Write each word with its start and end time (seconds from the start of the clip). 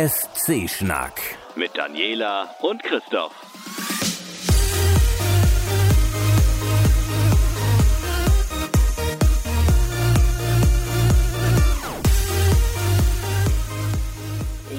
ESC-Schnack. 0.00 1.20
Mit 1.56 1.76
Daniela 1.76 2.48
und 2.62 2.82
Christoph. 2.82 3.34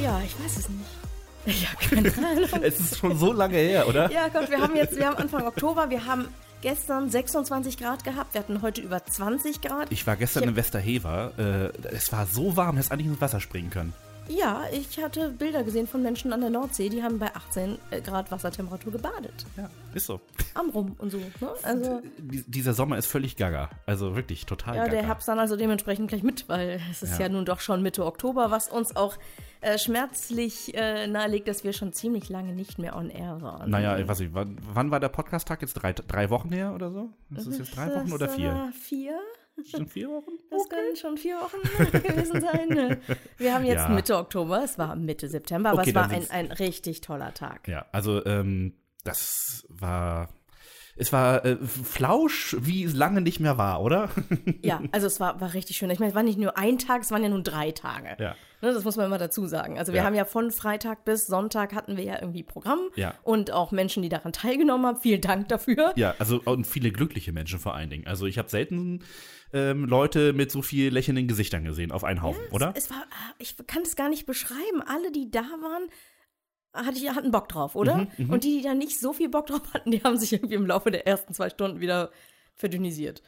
Ja, 0.04 0.22
ich 0.26 0.40
weiß 0.44 0.58
es 0.58 0.70
nicht. 0.70 0.86
Ich 1.46 1.68
habe 1.68 1.78
keine 2.12 2.14
Ahnung. 2.28 2.50
Es 2.64 2.80
ist 2.80 2.98
schon 3.00 3.18
so 3.18 3.34
lange 3.34 3.58
her, 3.58 3.88
oder? 3.88 4.12
Ja, 4.12 4.28
Gott, 4.28 4.50
wir 4.52 4.60
haben 4.62 4.76
jetzt, 4.76 4.96
wir 4.96 5.08
haben 5.08 5.18
Anfang 5.18 5.44
Oktober, 5.48 5.90
wir 5.90 6.06
haben 6.06 6.28
gestern 6.62 7.10
26 7.10 7.78
Grad 7.78 8.04
gehabt, 8.04 8.36
wir 8.36 8.42
hatten 8.42 8.62
heute 8.62 8.82
über 8.82 9.04
20 9.04 9.60
Grad. 9.62 9.88
Ich 9.92 10.06
war 10.06 10.16
gestern 10.18 10.44
Ich- 10.44 10.50
in 10.50 10.56
Westerhever. 10.56 11.32
Äh, 11.84 11.88
es 11.96 12.12
war 12.12 12.28
so 12.28 12.56
warm, 12.58 12.76
hättest 12.76 12.92
eigentlich 12.92 13.08
ins 13.08 13.22
Wasser 13.22 13.40
springen 13.40 13.72
können. 13.72 13.94
Ja, 14.30 14.64
ich 14.72 15.02
hatte 15.04 15.30
Bilder 15.32 15.64
gesehen 15.64 15.88
von 15.88 16.02
Menschen 16.04 16.32
an 16.32 16.42
der 16.42 16.50
Nordsee, 16.50 16.88
die 16.90 17.04
haben 17.04 17.20
bei 17.20 17.36
18 17.36 17.78
Grad 18.06 18.32
Wassertemperatur 18.32 18.92
gebadet. 18.94 19.46
Ja, 19.58 19.70
ist 19.94 20.06
so. 20.06 20.22
Am 20.54 20.70
Rum 20.70 20.96
und 21.00 21.12
so. 21.12 21.18
Ne? 21.18 21.50
Also, 21.64 22.02
Die, 22.18 22.44
dieser 22.50 22.74
Sommer 22.74 22.98
ist 22.98 23.08
völlig 23.08 23.36
gaga. 23.36 23.70
Also 23.86 24.16
wirklich 24.16 24.46
total 24.46 24.76
ja, 24.76 24.84
gaga. 24.86 24.96
der 24.96 25.06
Herbst 25.08 25.28
dann 25.28 25.40
also 25.40 25.58
dementsprechend 25.58 26.08
gleich 26.08 26.24
mit, 26.24 26.48
weil 26.48 26.80
es 26.92 27.04
ist 27.04 27.20
ja, 27.20 27.26
Ja. 27.26 27.30
nun 27.30 27.46
doch 27.46 27.60
schon 27.60 27.82
Mitte 27.82 28.06
Oktober, 28.06 28.52
was 28.52 28.70
uns 28.70 28.96
auch 28.96 29.18
äh, 29.60 29.78
schmerzlich 29.78 30.74
äh, 30.76 31.08
nahelegt, 31.08 31.48
dass 31.48 31.64
wir 31.64 31.74
schon 31.74 31.92
ziemlich 31.92 32.30
lange 32.30 32.54
nicht 32.54 32.80
mehr 32.80 32.96
on 32.96 33.10
air 33.10 33.42
waren. 33.42 33.70
Naja, 33.70 33.98
ich 33.98 34.08
weiß 34.08 34.20
nicht, 34.22 34.34
wann, 34.34 34.58
wann 34.74 34.92
war 34.92 35.00
der 35.00 35.10
Podcast-Tag? 35.10 35.62
Jetzt 35.62 35.74
drei, 35.74 35.94
drei 35.94 36.30
Wochen 36.30 36.50
her 36.52 36.74
oder 36.74 36.92
so? 36.92 37.10
Ist 37.36 37.48
es 37.48 37.58
jetzt 37.58 37.76
drei 37.76 37.94
Wochen 37.94 38.12
oder 38.14 38.30
vier? 38.30 38.70
äh, 38.70 38.72
Vier? 38.72 39.20
Schon 39.66 39.88
vier 39.88 40.10
Wochen? 40.10 40.32
Das 40.50 40.68
können 40.70 40.96
schon 40.96 41.18
vier 41.18 41.36
Wochen 41.38 41.62
gewesen 41.92 42.42
sein. 42.42 42.98
Wir 43.38 43.54
haben 43.54 43.66
jetzt 43.66 43.84
Ja. 43.84 43.90
Mitte 43.90 44.18
Oktober, 44.18 44.64
es 44.64 44.78
war 44.78 44.96
Mitte 44.96 45.28
September, 45.28 45.70
aber 45.72 45.82
Okay, 45.82 45.90
es 45.90 45.96
war 45.96 46.10
ein, 46.10 46.30
ein 46.30 46.52
richtig 46.52 47.02
toller 47.02 47.34
Tag. 47.34 47.68
Ja, 47.68 47.86
also 47.92 48.26
ähm, 48.26 48.74
das 49.04 49.66
war. 49.70 50.30
Es 50.96 51.12
war 51.14 51.44
äh, 51.46 51.58
Flausch, 51.58 52.56
wie 52.60 52.84
es 52.84 52.94
lange 52.94 53.22
nicht 53.22 53.40
mehr 53.40 53.58
war, 53.58 53.82
oder? 53.82 54.10
Ja, 54.64 54.82
also 54.92 55.08
es 55.08 55.20
war, 55.20 55.40
war 55.42 55.54
richtig 55.54 55.78
schön. 55.78 55.90
Ich 55.90 56.00
meine, 56.00 56.10
es 56.12 56.16
war 56.16 56.24
nicht 56.24 56.38
nur 56.38 56.58
ein 56.58 56.78
Tag, 56.78 57.02
es 57.02 57.12
waren 57.12 57.24
ja 57.24 57.30
nun 57.30 57.44
drei 57.44 57.72
Tage. 57.72 58.16
Ja. 58.20 58.36
Ne, 58.62 58.74
das 58.74 58.84
muss 58.84 58.96
man 58.96 59.08
immer 59.08 59.18
dazu 59.18 59.48
sagen. 59.48 59.80
Also 59.80 59.92
wir 59.94 60.00
Ja. 60.02 60.06
haben 60.06 60.14
ja 60.14 60.26
von 60.26 60.52
Freitag 60.52 61.04
bis 61.04 61.26
Sonntag 61.26 61.74
hatten 61.74 61.98
wir 61.98 62.04
ja 62.04 62.20
irgendwie 62.22 62.44
Programm 62.44 62.80
Ja. 62.96 63.16
und 63.24 63.52
auch 63.52 63.72
Menschen, 63.72 64.04
die 64.04 64.10
daran 64.10 64.34
teilgenommen 64.34 64.86
haben. 64.86 65.00
Vielen 65.02 65.22
Dank 65.22 65.48
dafür. 65.50 65.94
Ja, 65.96 66.14
also 66.20 66.42
und 66.46 66.68
viele 66.68 66.92
glückliche 66.92 67.32
Menschen 67.32 67.58
vor 67.60 67.74
allen 67.74 67.90
Dingen. 67.90 68.06
Also 68.06 68.28
ich 68.28 68.38
habe 68.38 68.50
selten 68.50 69.04
ähm, 69.54 69.86
Leute 69.86 70.34
mit 70.34 70.52
so 70.52 70.62
viel 70.62 70.94
lächelnden 70.94 71.28
Gesichtern 71.28 71.64
gesehen 71.66 71.92
auf 71.92 72.04
einen 72.04 72.22
Haufen, 72.22 72.44
oder? 72.52 72.74
Es 72.76 72.90
war, 72.92 73.04
ah, 73.10 73.34
ich 73.40 73.56
kann 73.68 73.82
es 73.82 73.96
gar 73.96 74.10
nicht 74.10 74.26
beschreiben. 74.28 74.82
Alle, 74.86 75.12
die 75.12 75.32
da 75.32 75.42
waren, 75.42 75.88
hatte, 76.74 77.16
hatten 77.16 77.32
Bock 77.32 77.50
drauf, 77.50 77.76
oder? 77.76 78.08
Mhm, 78.18 78.30
Und 78.30 78.44
die, 78.44 78.58
die 78.58 78.64
da 78.64 78.74
nicht 78.74 79.00
so 79.00 79.14
viel 79.14 79.30
Bock 79.30 79.48
drauf 79.48 79.62
hatten, 79.74 79.92
die 79.92 80.04
haben 80.04 80.18
sich 80.18 80.34
irgendwie 80.34 80.56
im 80.56 80.66
Laufe 80.66 80.92
der 80.92 81.08
ersten 81.08 81.34
zwei 81.34 81.50
Stunden 81.50 81.80
wieder 81.80 82.12
verdünnisiert. 82.56 83.22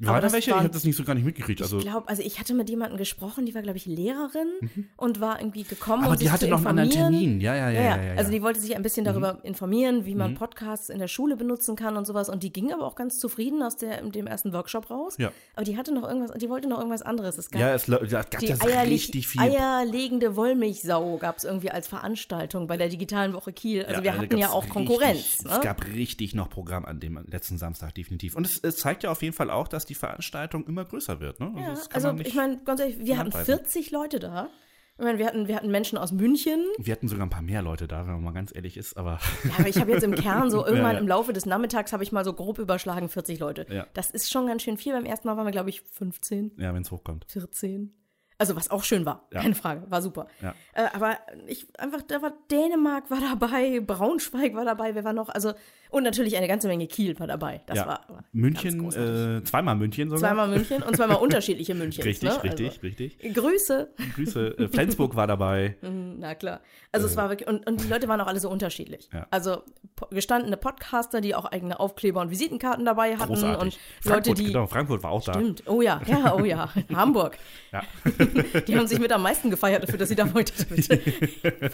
War 0.00 0.10
aber 0.14 0.20
da 0.20 0.26
das 0.26 0.32
welche? 0.32 0.50
Ich 0.50 0.54
waren- 0.56 0.64
habe 0.64 0.72
das 0.74 0.84
nicht 0.84 0.96
so 0.96 1.04
gar 1.04 1.14
nicht 1.14 1.24
mitgekriegt. 1.24 1.60
Also, 1.62 1.78
ich 1.78 1.84
glaube, 1.84 2.08
also 2.08 2.22
ich 2.22 2.40
hatte 2.40 2.54
mit 2.54 2.68
jemandem 2.70 2.96
gesprochen, 2.98 3.46
die 3.46 3.54
war, 3.54 3.62
glaube 3.62 3.76
ich, 3.76 3.86
Lehrerin 3.86 4.48
und 4.96 5.20
war 5.20 5.38
irgendwie 5.40 5.62
gekommen, 5.64 5.98
Mhm. 6.00 6.04
aber 6.04 6.12
um 6.14 6.18
die 6.18 6.24
sich 6.24 6.32
hatte 6.32 6.48
noch 6.48 6.58
einen 6.64 6.78
anderen. 6.80 6.90
Termin. 6.90 7.40
Ja, 7.40 7.54
ja, 7.54 7.70
ja, 7.70 7.80
ja. 7.80 7.96
ja, 7.96 8.02
ja. 8.02 8.12
Mhm. 8.14 8.18
Also 8.18 8.30
die 8.30 8.42
wollte 8.42 8.60
sich 8.60 8.74
ein 8.76 8.82
bisschen 8.82 9.04
darüber 9.04 9.38
informieren, 9.42 10.06
wie 10.06 10.14
man 10.14 10.34
Podcasts 10.34 10.88
in 10.88 10.98
der 10.98 11.08
Schule 11.08 11.36
benutzen 11.36 11.76
kann 11.76 11.96
und 11.96 12.06
sowas. 12.06 12.28
Und 12.28 12.42
die 12.42 12.52
ging 12.52 12.72
aber 12.72 12.84
auch 12.86 12.94
ganz 12.94 13.18
zufrieden 13.18 13.62
aus 13.62 13.76
der, 13.76 14.02
dem 14.02 14.26
ersten 14.26 14.52
Workshop 14.52 14.90
raus. 14.90 15.16
Ja. 15.18 15.30
Aber 15.54 15.64
die 15.64 15.76
hatte 15.76 15.92
noch 15.92 16.04
irgendwas, 16.08 16.32
die 16.38 16.48
wollte 16.48 16.68
noch 16.68 16.78
irgendwas 16.78 17.02
anderes. 17.02 17.36
Es 17.38 17.50
gab 17.50 17.60
ja, 17.60 17.74
es 17.74 17.86
gab 17.86 18.30
die 18.40 18.46
ja 18.46 18.56
eierlich, 18.60 18.92
richtig 19.08 19.28
viel. 19.28 19.40
eierlegende 19.40 20.34
Wollmilchsau 20.36 21.18
gab 21.18 21.38
es 21.38 21.44
irgendwie 21.44 21.70
als 21.70 21.88
Veranstaltung 21.88 22.66
bei 22.66 22.76
der 22.76 22.88
digitalen 22.88 23.32
Woche 23.32 23.52
Kiel. 23.52 23.84
Also 23.84 24.02
wir 24.02 24.12
da 24.12 24.18
hatten 24.18 24.36
ja 24.38 24.48
auch 24.50 24.62
richtig, 24.64 24.72
Konkurrenz. 24.72 25.38
Es 25.40 25.44
Ne? 25.44 25.60
gab 25.62 25.84
richtig 25.86 26.34
noch 26.34 26.48
Programm 26.48 26.84
an 26.84 27.00
dem 27.00 27.18
letzten 27.26 27.58
Samstag, 27.58 27.94
definitiv. 27.94 28.34
Und 28.36 28.46
es, 28.46 28.58
es 28.58 28.76
zeigt 28.78 29.02
ja 29.02 29.10
auf 29.10 29.22
jeden 29.22 29.34
Fall 29.34 29.50
auch, 29.50 29.68
dass 29.68 29.84
die 29.90 29.94
Veranstaltung 29.94 30.66
immer 30.66 30.84
größer 30.84 31.20
wird. 31.20 31.40
Ne? 31.40 31.52
Ja, 31.58 31.74
also 31.92 32.08
man 32.08 32.16
nicht 32.16 32.28
ich 32.28 32.34
meine, 32.34 32.58
ganz 32.64 32.80
ehrlich, 32.80 32.98
wir 32.98 33.18
hatten 33.18 33.32
handweisen. 33.34 33.58
40 33.58 33.90
Leute 33.90 34.20
da. 34.20 34.48
Ich 34.96 35.04
meine, 35.04 35.18
wir 35.18 35.26
hatten, 35.26 35.48
wir 35.48 35.56
hatten 35.56 35.70
Menschen 35.70 35.96
aus 35.96 36.12
München. 36.12 36.62
Wir 36.78 36.92
hatten 36.92 37.08
sogar 37.08 37.24
ein 37.26 37.30
paar 37.30 37.40
mehr 37.40 37.62
Leute 37.62 37.88
da, 37.88 38.00
wenn 38.06 38.12
man 38.12 38.22
mal 38.22 38.32
ganz 38.32 38.54
ehrlich 38.54 38.76
ist, 38.76 38.98
aber 38.98 39.18
Ja, 39.44 39.52
aber 39.58 39.68
ich 39.68 39.78
habe 39.78 39.90
jetzt 39.90 40.02
im 40.02 40.14
Kern 40.14 40.50
so 40.50 40.64
irgendwann 40.66 40.94
ja. 40.94 40.98
im 41.00 41.08
Laufe 41.08 41.32
des 41.32 41.46
Nachmittags 41.46 41.92
habe 41.94 42.02
ich 42.02 42.12
mal 42.12 42.24
so 42.24 42.34
grob 42.34 42.58
überschlagen 42.58 43.08
40 43.08 43.38
Leute. 43.38 43.66
Ja. 43.70 43.86
Das 43.94 44.10
ist 44.10 44.30
schon 44.30 44.46
ganz 44.46 44.62
schön 44.62 44.76
viel. 44.76 44.92
Beim 44.92 45.06
ersten 45.06 45.26
Mal 45.26 45.38
waren 45.38 45.46
wir, 45.46 45.52
glaube 45.52 45.70
ich, 45.70 45.80
15, 45.80 46.52
ja, 46.58 46.74
wenn 46.74 46.82
es 46.82 46.90
hochkommt. 46.90 47.24
14. 47.28 47.94
Also 48.36 48.56
was 48.56 48.70
auch 48.70 48.84
schön 48.84 49.04
war, 49.06 49.26
Ja. 49.32 49.40
keine 49.42 49.54
Frage, 49.54 49.90
war 49.90 50.00
super. 50.00 50.26
Ja. 50.42 50.54
Äh, 50.74 50.88
aber 50.94 51.18
ich 51.46 51.66
einfach, 51.78 52.00
da 52.02 52.22
war 52.22 52.32
Dänemark 52.50 53.10
war 53.10 53.20
dabei, 53.20 53.80
Braunschweig 53.80 54.54
war 54.54 54.64
dabei, 54.64 54.94
wer 54.94 55.04
war 55.04 55.12
noch? 55.12 55.28
Also 55.30 55.52
und 55.90 56.04
natürlich 56.04 56.36
eine 56.36 56.48
ganze 56.48 56.68
Menge 56.68 56.86
Kiel 56.86 57.18
war 57.18 57.26
dabei. 57.26 57.60
Das 57.66 57.78
ja. 57.78 57.86
war 57.86 58.00
München, 58.32 58.88
äh, 58.88 59.42
zweimal 59.44 59.76
München 59.76 60.08
sogar. 60.08 60.20
zweimal 60.20 60.48
München 60.48 60.82
und 60.82 60.96
zweimal 60.96 61.16
unterschiedliche 61.16 61.74
München. 61.74 62.04
Richtig, 62.04 62.28
ne? 62.28 62.44
richtig, 62.44 62.68
also, 62.68 62.80
richtig. 62.82 63.34
Grüße. 63.34 63.90
Grüße. 64.14 64.58
Äh, 64.58 64.68
Flensburg 64.68 65.16
war 65.16 65.26
dabei. 65.26 65.76
Na 65.82 66.34
klar. 66.34 66.60
Also 66.92 67.06
es 67.06 67.16
war 67.16 67.28
wirklich, 67.28 67.48
und, 67.48 67.66
und 67.66 67.82
die 67.84 67.88
Leute 67.88 68.08
waren 68.08 68.20
auch 68.20 68.26
alle 68.26 68.40
so 68.40 68.50
unterschiedlich. 68.50 69.08
Äh. 69.12 69.18
Ja. 69.18 69.26
Also 69.30 69.62
gestandene 70.10 70.56
Podcaster, 70.56 71.20
die 71.20 71.34
auch 71.34 71.44
eigene 71.44 71.78
Aufkleber 71.78 72.20
und 72.20 72.30
Visitenkarten 72.30 72.84
dabei 72.84 73.16
hatten 73.16 73.34
Großartig. 73.34 73.62
und 73.62 73.78
Frankfurt, 74.00 74.26
Leute, 74.26 74.42
die. 74.42 74.46
genau, 74.46 74.66
Frankfurt 74.66 75.02
war 75.02 75.10
auch 75.10 75.24
da. 75.24 75.34
Stimmt. 75.34 75.62
Oh 75.66 75.82
ja, 75.82 76.00
ja, 76.06 76.34
oh 76.34 76.44
ja. 76.44 76.72
Hamburg. 76.94 77.38
Ja. 77.72 77.82
Die 78.66 78.76
haben 78.76 78.86
sich 78.86 78.98
mit 78.98 79.12
am 79.12 79.22
meisten 79.22 79.50
gefeiert 79.50 79.82
dafür, 79.82 79.98
dass 79.98 80.08
sie 80.08 80.16
da 80.16 80.32
heute 80.32 80.52
bitte 80.66 80.98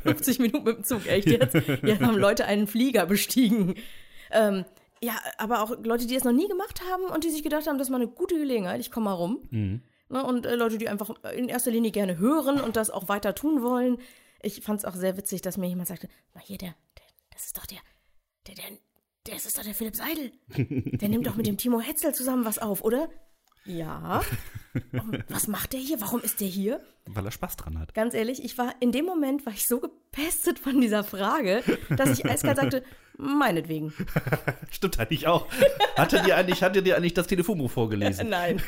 50 0.02 0.38
Minuten 0.38 0.64
mit 0.64 0.76
dem 0.78 0.84
Zug, 0.84 1.06
echt 1.06 1.28
jetzt. 1.28 1.56
Hier 1.82 2.00
haben 2.00 2.16
Leute 2.18 2.44
einen 2.46 2.66
Flieger 2.66 3.06
bestiegen. 3.06 3.74
Ähm, 4.30 4.64
ja, 5.02 5.14
aber 5.38 5.62
auch 5.62 5.70
Leute, 5.82 6.06
die 6.06 6.16
es 6.16 6.24
noch 6.24 6.32
nie 6.32 6.48
gemacht 6.48 6.80
haben 6.90 7.04
und 7.04 7.24
die 7.24 7.30
sich 7.30 7.42
gedacht 7.42 7.66
haben, 7.66 7.78
das 7.78 7.88
ist 7.88 7.90
mal 7.90 8.00
eine 8.00 8.08
gute 8.08 8.36
Gelegenheit, 8.36 8.80
ich 8.80 8.90
komme 8.90 9.04
mal 9.04 9.12
rum. 9.12 9.46
Mhm. 9.50 9.82
Ne, 10.08 10.24
und 10.24 10.46
äh, 10.46 10.54
Leute, 10.54 10.78
die 10.78 10.88
einfach 10.88 11.10
in 11.34 11.48
erster 11.48 11.70
Linie 11.70 11.90
gerne 11.90 12.18
hören 12.18 12.60
und 12.60 12.76
das 12.76 12.90
auch 12.90 13.08
weiter 13.08 13.34
tun 13.34 13.62
wollen. 13.62 13.98
Ich 14.40 14.62
fand 14.62 14.80
es 14.80 14.84
auch 14.84 14.94
sehr 14.94 15.16
witzig, 15.16 15.42
dass 15.42 15.58
mir 15.58 15.66
jemand 15.66 15.88
sagte, 15.88 16.08
na 16.34 16.40
hier, 16.40 16.58
der, 16.58 16.74
der 16.96 17.04
das 17.32 17.46
ist 17.46 17.58
doch 17.58 17.66
der, 17.66 17.78
der, 18.46 18.54
der, 18.54 18.64
der 19.26 19.34
das 19.34 19.46
ist 19.46 19.58
doch 19.58 19.64
der 19.64 19.74
Philipp 19.74 19.96
Seidel. 19.96 20.32
Der 20.56 21.08
nimmt 21.08 21.26
doch 21.26 21.34
mit 21.36 21.46
dem 21.46 21.56
Timo 21.56 21.80
Hetzel 21.80 22.14
zusammen 22.14 22.44
was 22.44 22.58
auf, 22.58 22.82
oder? 22.82 23.08
Ja. 23.64 24.22
Und 24.92 25.24
was 25.28 25.48
macht 25.48 25.72
der 25.72 25.80
hier? 25.80 26.00
Warum 26.00 26.20
ist 26.20 26.40
der 26.40 26.48
hier? 26.48 26.80
Weil 27.06 27.24
er 27.24 27.30
Spaß 27.30 27.56
dran 27.56 27.78
hat. 27.78 27.94
Ganz 27.94 28.14
ehrlich, 28.14 28.44
ich 28.44 28.58
war 28.58 28.74
in 28.80 28.90
dem 28.92 29.04
Moment 29.04 29.46
war 29.46 29.52
ich 29.52 29.66
so 29.66 29.78
gepestet 29.78 30.58
von 30.58 30.80
dieser 30.80 31.04
Frage, 31.04 31.62
dass 31.96 32.18
ich 32.18 32.26
eiskalt 32.26 32.56
sagte, 32.56 32.82
meinetwegen. 33.16 33.92
Stimmt 34.70 34.98
eigentlich 34.98 35.26
auch. 35.26 35.46
Hatte 35.96 36.20
dir 36.22 36.36
eigentlich, 36.36 36.62
hatte 36.62 36.82
dir 36.82 36.96
eigentlich 36.96 37.14
das 37.14 37.26
Telefonbuch 37.26 37.70
vorgelesen? 37.70 38.28
Nein. 38.30 38.60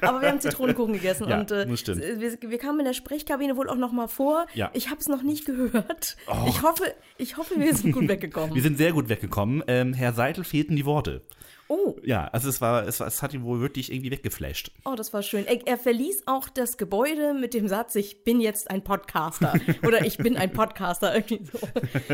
Aber 0.00 0.20
wir 0.20 0.28
haben 0.28 0.40
Zitronenkuchen 0.40 0.94
gegessen 0.94 1.28
Ja, 1.28 1.40
und 1.40 1.50
äh, 1.50 1.66
wir, 1.68 2.38
wir 2.40 2.58
kamen 2.58 2.80
in 2.80 2.86
der 2.86 2.94
Sprechkabine 2.94 3.56
wohl 3.56 3.68
auch 3.68 3.76
noch 3.76 3.92
mal 3.92 4.08
vor. 4.08 4.46
Ja. 4.54 4.68
Oh. 4.68 4.76
Ich 4.76 4.88
habe 4.88 5.00
es 5.00 5.08
noch 5.08 5.22
nicht 5.22 5.44
gehört. 5.46 6.16
Ich 6.46 6.62
hoffe, 6.62 6.94
ich 7.18 7.36
hoffe, 7.36 7.54
wir 7.58 7.74
sind 7.74 7.92
gut 7.92 8.08
weggekommen. 8.08 8.54
Wir 8.54 8.62
sind 8.62 8.78
sehr 8.78 8.92
gut 8.92 9.08
weggekommen. 9.08 9.64
Ähm, 9.66 9.92
Herr 9.94 10.12
Seitel 10.12 10.44
fehlten 10.44 10.76
die 10.76 10.86
Worte. 10.86 11.22
Oh, 11.70 11.96
Ja, 12.04 12.26
also 12.32 12.48
es 12.48 12.60
war, 12.60 12.86
es, 12.86 13.00
es 13.00 13.22
hat 13.22 13.32
ihn 13.32 13.44
wohl 13.44 13.60
wirklich 13.60 13.90
irgendwie 13.92 14.10
weggeflasht. 14.10 14.72
oh, 14.84 14.94
das 14.94 15.12
war 15.14 15.22
schön. 15.22 15.46
Er, 15.46 15.66
er 15.66 15.78
verließ 15.78 16.24
auch 16.26 16.48
das 16.48 16.76
Gebäude 16.76 17.32
mit 17.32 17.54
dem 17.54 17.68
Satz, 17.68 17.94
ich 17.94 18.24
bin 18.24 18.40
jetzt 18.40 18.70
ein 18.70 18.82
Podcaster 18.84 19.54
oder 19.86 20.04
ich 20.04 20.18
bin 20.18 20.36
ein 20.36 20.52
Podcaster 20.52 21.14
irgendwie 21.14 21.40
so. 21.44 21.58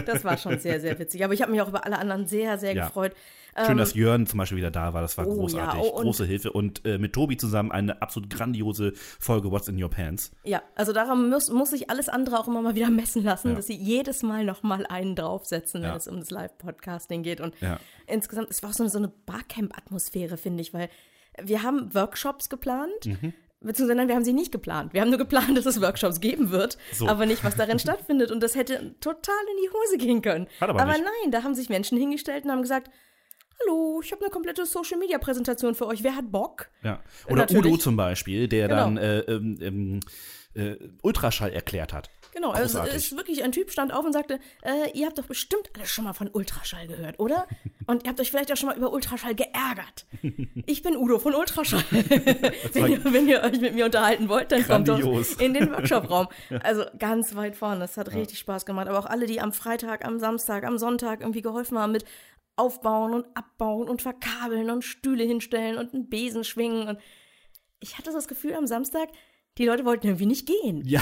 Das 0.03 0.23
war 0.25 0.37
schon 0.39 0.59
sehr, 0.59 0.81
sehr 0.81 0.99
witzig. 0.99 1.25
Aber 1.25 1.35
ich 1.35 1.43
habe 1.43 1.51
mich 1.53 1.61
auch 1.63 1.69
über 1.69 1.85
alle 1.85 1.99
anderen 1.99 2.27
sehr, 2.27 2.59
sehr 2.59 2.75
Ja. 2.75 2.87
gefreut. 2.87 3.13
Schön, 3.65 3.79
dass 3.79 3.95
Jörn 3.95 4.27
zum 4.27 4.39
Beispiel 4.39 4.59
wieder 4.59 4.71
da 4.71 4.93
war. 4.93 5.01
Das 5.03 5.17
war 5.17 5.25
Ähm, 5.25 5.33
oh 5.33 5.37
großartig. 5.37 5.83
ja, 5.83 5.89
oh, 5.95 6.01
Große 6.03 6.25
Hilfe. 6.27 6.53
Und 6.53 6.85
äh, 6.85 6.99
mit 6.99 7.13
Tobi 7.15 7.37
zusammen 7.37 7.73
eine 7.73 8.03
absolut 8.03 8.29
grandiose 8.29 8.93
Folge 9.19 9.51
What's 9.51 9.69
in 9.69 9.83
Your 9.83 9.89
Pants. 9.91 10.31
Ja, 10.45 10.63
also 10.75 10.93
daran 10.93 11.31
muss, 11.31 11.51
muss 11.51 11.71
sich 11.71 11.89
alles 11.91 12.09
andere 12.09 12.39
auch 12.39 12.49
immer 12.49 12.61
mal 12.63 12.75
wieder 12.75 12.91
messen 12.91 13.23
lassen, 13.25 13.51
Ja. 13.51 13.55
dass 13.55 13.67
sie 13.69 13.77
jedes 13.77 14.23
Mal 14.23 14.45
noch 14.45 14.63
mal 14.63 14.85
einen 14.87 15.15
draufsetzen, 15.17 15.83
wenn 15.83 15.91
Ja. 15.91 15.97
es 15.97 16.09
um 16.09 16.19
das 16.21 16.31
Live-Podcasting 16.31 17.23
geht. 17.23 17.41
Und 17.41 17.55
insgesamt, 18.07 18.51
es 18.51 18.63
war 18.63 18.71
auch 18.71 18.75
so 18.75 18.83
eine, 18.83 18.91
so 18.91 18.99
eine 18.99 19.09
Barcamp-Atmosphäre, 19.27 20.37
finde 20.37 20.61
ich, 20.63 20.75
weil 20.75 20.89
wir 21.43 21.63
haben 21.63 21.95
Workshops 21.95 22.49
geplant. 22.49 22.91
Mhm. 23.07 23.33
Beziehungsweise 23.61 23.97
nein, 23.97 24.09
wir 24.09 24.15
haben 24.15 24.25
sie 24.25 24.35
nicht 24.35 24.53
geplant. 24.53 24.93
Wir 24.93 25.01
haben 25.01 25.09
nur 25.09 25.19
geplant, 25.19 25.57
dass 25.57 25.65
es 25.67 25.81
Workshops 25.81 26.21
geben 26.21 26.51
wird, 26.51 26.77
So. 26.93 27.09
aber 27.09 27.25
nicht, 27.27 27.43
was 27.43 27.57
darin 27.57 27.79
stattfindet. 27.79 28.31
Und 28.31 28.43
das 28.43 28.55
hätte 28.55 28.95
total 29.01 29.35
in 29.51 29.63
die 29.65 29.71
Hose 29.71 29.97
gehen 29.99 30.21
können. 30.23 30.47
Hat 30.61 30.69
aber 30.69 30.85
nicht. 30.85 31.03
nein, 31.03 31.31
da 31.33 31.43
haben 31.43 31.55
sich 31.55 31.69
Menschen 31.71 31.97
hingestellt 31.99 32.45
und 32.45 32.53
haben 32.53 32.63
gesagt, 32.63 32.91
hallo, 33.61 34.01
ich 34.03 34.13
habe 34.13 34.23
eine 34.23 34.31
komplette 34.31 34.67
Social-Media-Präsentation 34.67 35.75
für 35.75 35.87
euch. 35.87 36.03
Wer 36.03 36.17
hat 36.17 36.31
Bock? 36.31 36.69
Ja. 36.83 37.01
Oder 37.27 37.37
Natürlich. 37.43 37.67
Udo 37.67 37.77
zum 37.77 37.97
Beispiel, 37.97 38.49
der 38.49 38.69
Genau. 38.69 38.81
dann 38.81 38.97
äh, 38.97 39.19
ähm, 39.21 39.59
ähm, 39.61 40.01
äh, 40.55 40.77
Ultraschall 41.03 41.53
erklärt 41.53 41.93
hat. 41.93 42.11
Genau, 42.33 42.51
also 42.51 42.83
ist 42.83 43.17
wirklich 43.17 43.43
ein 43.45 43.53
Typ 43.53 43.71
stand 43.71 43.95
auf 43.95 44.05
und 44.05 44.13
sagte, 44.13 44.39
äh, 44.63 44.91
ihr 44.93 45.07
habt 45.07 45.17
doch 45.19 45.25
bestimmt 45.25 45.71
alle 45.75 45.87
schon 45.87 46.05
mal 46.05 46.13
von 46.13 46.29
Ultraschall 46.29 46.87
gehört, 46.87 47.19
oder? 47.19 47.47
Und 47.87 48.03
ihr 48.03 48.11
habt 48.11 48.21
euch 48.21 48.31
vielleicht 48.31 48.53
auch 48.53 48.57
schon 48.57 48.69
mal 48.69 48.77
über 48.77 48.93
Ultraschall 48.93 49.35
geärgert. 49.35 50.07
Ich 50.67 50.83
bin 50.83 50.97
Udo 50.97 51.19
von 51.19 51.35
Ultraschall. 51.35 51.85
wenn, 52.73 52.91
ihr, 52.91 53.05
wenn 53.05 53.29
ihr 53.29 53.43
euch 53.43 53.61
mit 53.61 53.75
mir 53.75 53.85
unterhalten 53.85 54.29
wollt, 54.29 54.51
dann 54.51 54.63
Grandios. 54.63 55.01
kommt 55.01 55.41
doch 55.41 55.45
in 55.45 55.55
den 55.55 55.71
Workshop-Raum. 55.71 56.27
Also 56.63 56.85
ganz 56.99 57.37
weit 57.37 57.57
vorne. 57.57 57.79
Das 57.81 57.97
hat 57.97 58.13
richtig 58.13 58.41
Spaß 58.41 58.67
gemacht. 58.67 58.89
Aber 58.89 58.99
auch 58.99 59.07
alle, 59.07 59.27
die 59.27 59.41
am 59.41 59.53
Freitag, 59.53 60.05
am 60.05 60.19
Samstag, 60.19 60.65
am 60.65 60.77
Sonntag 60.79 61.21
irgendwie 61.21 61.43
geholfen 61.43 61.79
haben 61.79 61.93
mit 61.93 62.05
Aufbauen 62.57 63.15
und 63.15 63.27
Abbauen 63.37 63.89
und 63.89 64.03
Verkabeln 64.03 64.71
und 64.71 64.83
Stühle 64.83 65.25
hinstellen 65.25 65.79
und 65.79 65.95
einen 65.95 66.09
Besen 66.09 66.45
schwingen. 66.45 66.89
Und 66.89 66.99
ich 67.81 67.99
hatte 67.99 68.11
so 68.11 68.19
das 68.19 68.29
Gefühl 68.29 68.55
am 68.55 68.67
Samstag, 68.67 69.09
die 69.59 69.65
Leute 69.65 69.85
wollten 69.85 70.07
irgendwie 70.07 70.27
nicht 70.27 70.47
gehen. 70.47 70.83
Ja, 70.85 71.01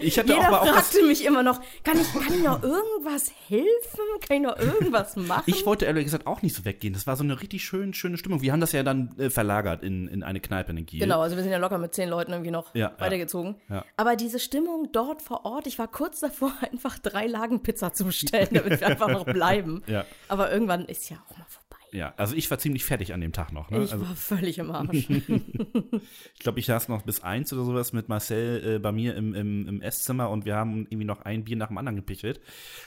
ich 0.00 0.18
hatte 0.18 0.32
auch 0.34 0.36
Jeder 0.38 0.50
mal 0.50 0.58
auch 0.60 0.64
das, 0.66 0.88
fragte 0.88 1.06
mich 1.06 1.24
immer 1.24 1.42
noch, 1.42 1.60
kann 1.84 1.98
ich, 2.00 2.10
kann 2.12 2.34
ich 2.34 2.42
noch 2.42 2.62
irgendwas 2.62 3.30
helfen? 3.48 4.00
Kann 4.26 4.36
ich 4.38 4.42
noch 4.42 4.58
irgendwas 4.58 5.16
machen? 5.16 5.42
Ich 5.46 5.66
wollte 5.66 5.84
ehrlich 5.84 6.04
gesagt 6.04 6.26
auch 6.26 6.42
nicht 6.42 6.54
so 6.56 6.64
weggehen. 6.64 6.94
Das 6.94 7.06
war 7.06 7.16
so 7.16 7.24
eine 7.24 7.40
richtig 7.40 7.64
schön, 7.64 7.92
schöne 7.92 8.16
Stimmung. 8.16 8.40
Wir 8.40 8.52
haben 8.52 8.60
das 8.60 8.72
ja 8.72 8.82
dann 8.82 9.14
äh, 9.18 9.28
verlagert 9.30 9.82
in, 9.82 10.08
in 10.08 10.22
eine 10.22 10.40
Kneipe 10.40 10.72
in 10.72 10.86
Kiel. 10.86 11.00
genau, 11.00 11.20
also 11.20 11.36
wir 11.36 11.42
sind 11.42 11.52
ja 11.52 11.58
locker 11.58 11.78
mit 11.78 11.94
zehn 11.94 12.08
Leuten 12.08 12.32
irgendwie 12.32 12.50
noch 12.50 12.74
Ja, 12.74 12.92
ja. 12.96 13.00
weitergezogen. 13.00 13.56
Ja. 13.68 13.84
Aber 13.96 14.16
diese 14.16 14.38
Stimmung 14.38 14.88
dort 14.92 15.20
vor 15.22 15.44
Ort, 15.44 15.66
ich 15.66 15.78
war 15.78 15.88
kurz 15.88 16.20
davor, 16.20 16.52
einfach 16.72 16.98
drei 16.98 17.26
Lagen 17.26 17.62
Pizza 17.62 17.92
zu 17.92 18.04
bestellen, 18.06 18.48
damit 18.52 18.80
wir 18.80 18.86
einfach 18.86 19.08
noch 19.08 19.24
bleiben. 19.24 19.82
Ja. 19.86 20.04
Aber 20.28 20.50
irgendwann 20.50 20.86
ist 20.86 21.10
ja 21.10 21.16
auch 21.28 21.36
mal 21.36 21.44
vorbei. 21.48 21.65
Ja, 21.92 22.12
also 22.16 22.34
ich 22.34 22.50
war 22.50 22.58
ziemlich 22.58 22.84
fertig 22.84 23.14
an 23.14 23.20
dem 23.20 23.32
Tag 23.32 23.52
noch. 23.52 23.70
Ne? 23.70 23.84
Ich 23.84 23.92
also, 23.92 24.06
war 24.06 24.14
völlig 24.16 24.58
im 24.58 24.70
Arsch. 24.70 25.08
ich 25.10 26.38
glaube, 26.40 26.58
ich 26.58 26.66
saß 26.66 26.88
noch 26.88 27.02
bis 27.02 27.22
eins 27.22 27.52
oder 27.52 27.64
sowas 27.64 27.92
mit 27.92 28.08
Marcel 28.08 28.76
äh, 28.76 28.78
bei 28.78 28.92
mir 28.92 29.14
im, 29.14 29.34
im, 29.34 29.68
im 29.68 29.80
Esszimmer 29.82 30.30
und 30.30 30.44
wir 30.44 30.56
haben 30.56 30.86
irgendwie 30.90 31.04
noch 31.04 31.22
ein 31.22 31.44
Bier 31.44 31.56
nach 31.56 31.68
dem 31.68 31.78
anderen 31.78 31.96
gepichelt. 31.96 32.40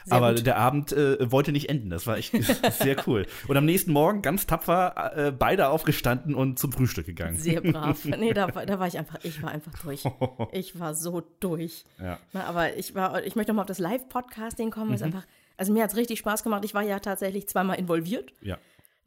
Sehr 0.06 0.14
Aber 0.18 0.36
gut. 0.36 0.46
der 0.46 0.58
Abend 0.58 0.92
äh, 0.92 1.32
wollte 1.32 1.52
nicht 1.52 1.70
enden. 1.70 1.90
Das 1.90 2.08
war 2.08 2.18
echt 2.18 2.34
sehr 2.74 3.08
cool. 3.08 3.26
Und 3.48 3.58
am 3.58 3.66
nächsten 3.66 3.92
Morgen 3.92 4.22
ganz 4.22 4.46
tapfer 4.48 5.14
äh, 5.16 5.32
beide 5.32 5.70
aufgestanden 5.70 6.36
und 6.36 6.60
zum 6.60 6.72
Frühstück 6.72 7.06
gegangen. 7.06 7.38
Sehr 7.38 7.62
brav. 7.62 8.00
Nee, 8.20 8.34
da, 8.34 8.54
war- 8.54 8.66
da 8.66 8.80
war 8.80 8.88
ich 8.88 8.98
einfach, 8.98 9.18
ich 9.24 9.42
war 9.42 9.52
einfach 9.52 9.72
durch. 9.82 10.04
Ich 10.52 10.80
war 10.80 10.94
so 10.94 11.22
durch. 11.40 11.86
Ja. 12.00 12.20
Aber 12.34 12.76
ich 12.76 12.96
war, 12.96 13.24
ich 13.24 13.36
möchte 13.36 13.52
nochmal 13.52 13.64
auf 13.64 13.68
das 13.68 13.80
Live-Podcasting 13.80 14.72
kommen. 14.72 14.90
Mhm. 14.90 14.96
Ist 14.96 15.04
einfach, 15.04 15.26
also 15.58 15.72
mir 15.74 15.84
hat 15.84 15.92
es 15.92 15.96
richtig 15.98 16.20
Spaß 16.20 16.44
gemacht. 16.44 16.66
Ich 16.66 16.74
war 16.74 16.84
ja 16.84 17.00
tatsächlich 17.00 17.48
zweimal 17.48 17.80
involviert. 17.80 18.32
Ja. 18.42 18.58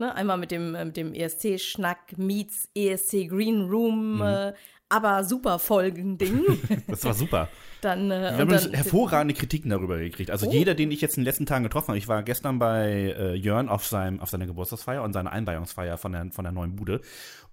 Ne? 0.03 0.13
Einmal 0.17 0.37
mit 0.37 0.51
dem, 0.51 0.75
äh, 0.75 0.85
mit 0.85 0.97
dem 0.97 1.15
ESC-Schnack 1.15 2.19
meets 2.19 2.69
ESC 2.75 3.29
Green 3.29 3.69
Room, 3.71 4.17
Mhm. 4.17 4.23
äh, 4.23 4.53
aber 4.89 5.23
super 5.25 5.59
Folgen-Ding. 5.61 6.43
Das 6.89 7.05
war 7.05 7.15
super. 7.15 7.49
dann, 7.83 8.11
äh, 8.11 8.33
Wir 8.33 8.39
haben 8.39 8.49
dann, 8.49 8.73
hervorragende 8.73 9.35
Kritiken 9.35 9.71
darüber 9.71 9.99
gekriegt. 9.99 10.31
Also 10.33 10.49
Oh. 10.49 10.53
jeder, 10.53 10.75
den 10.75 10.91
ich 10.91 11.01
jetzt 11.01 11.17
in 11.17 11.23
den 11.23 11.27
letzten 11.27 11.47
Tagen 11.47 11.63
getroffen 11.65 11.89
habe, 11.89 11.99
ich 11.99 12.09
war 12.09 12.23
gestern 12.25 12.59
bei 12.59 13.15
äh, 13.17 13.35
Jörn 13.35 13.69
auf, 13.69 13.87
seinem, 13.87 14.19
auf 14.21 14.29
seiner 14.31 14.47
Geburtstagsfeier 14.47 15.03
und 15.05 15.13
seiner 15.13 15.31
Einweihungsfeier 15.33 15.97
von 15.99 16.13
der, 16.13 16.27
von 16.33 16.45
der 16.45 16.53
neuen 16.53 16.75
Bude. 16.77 17.01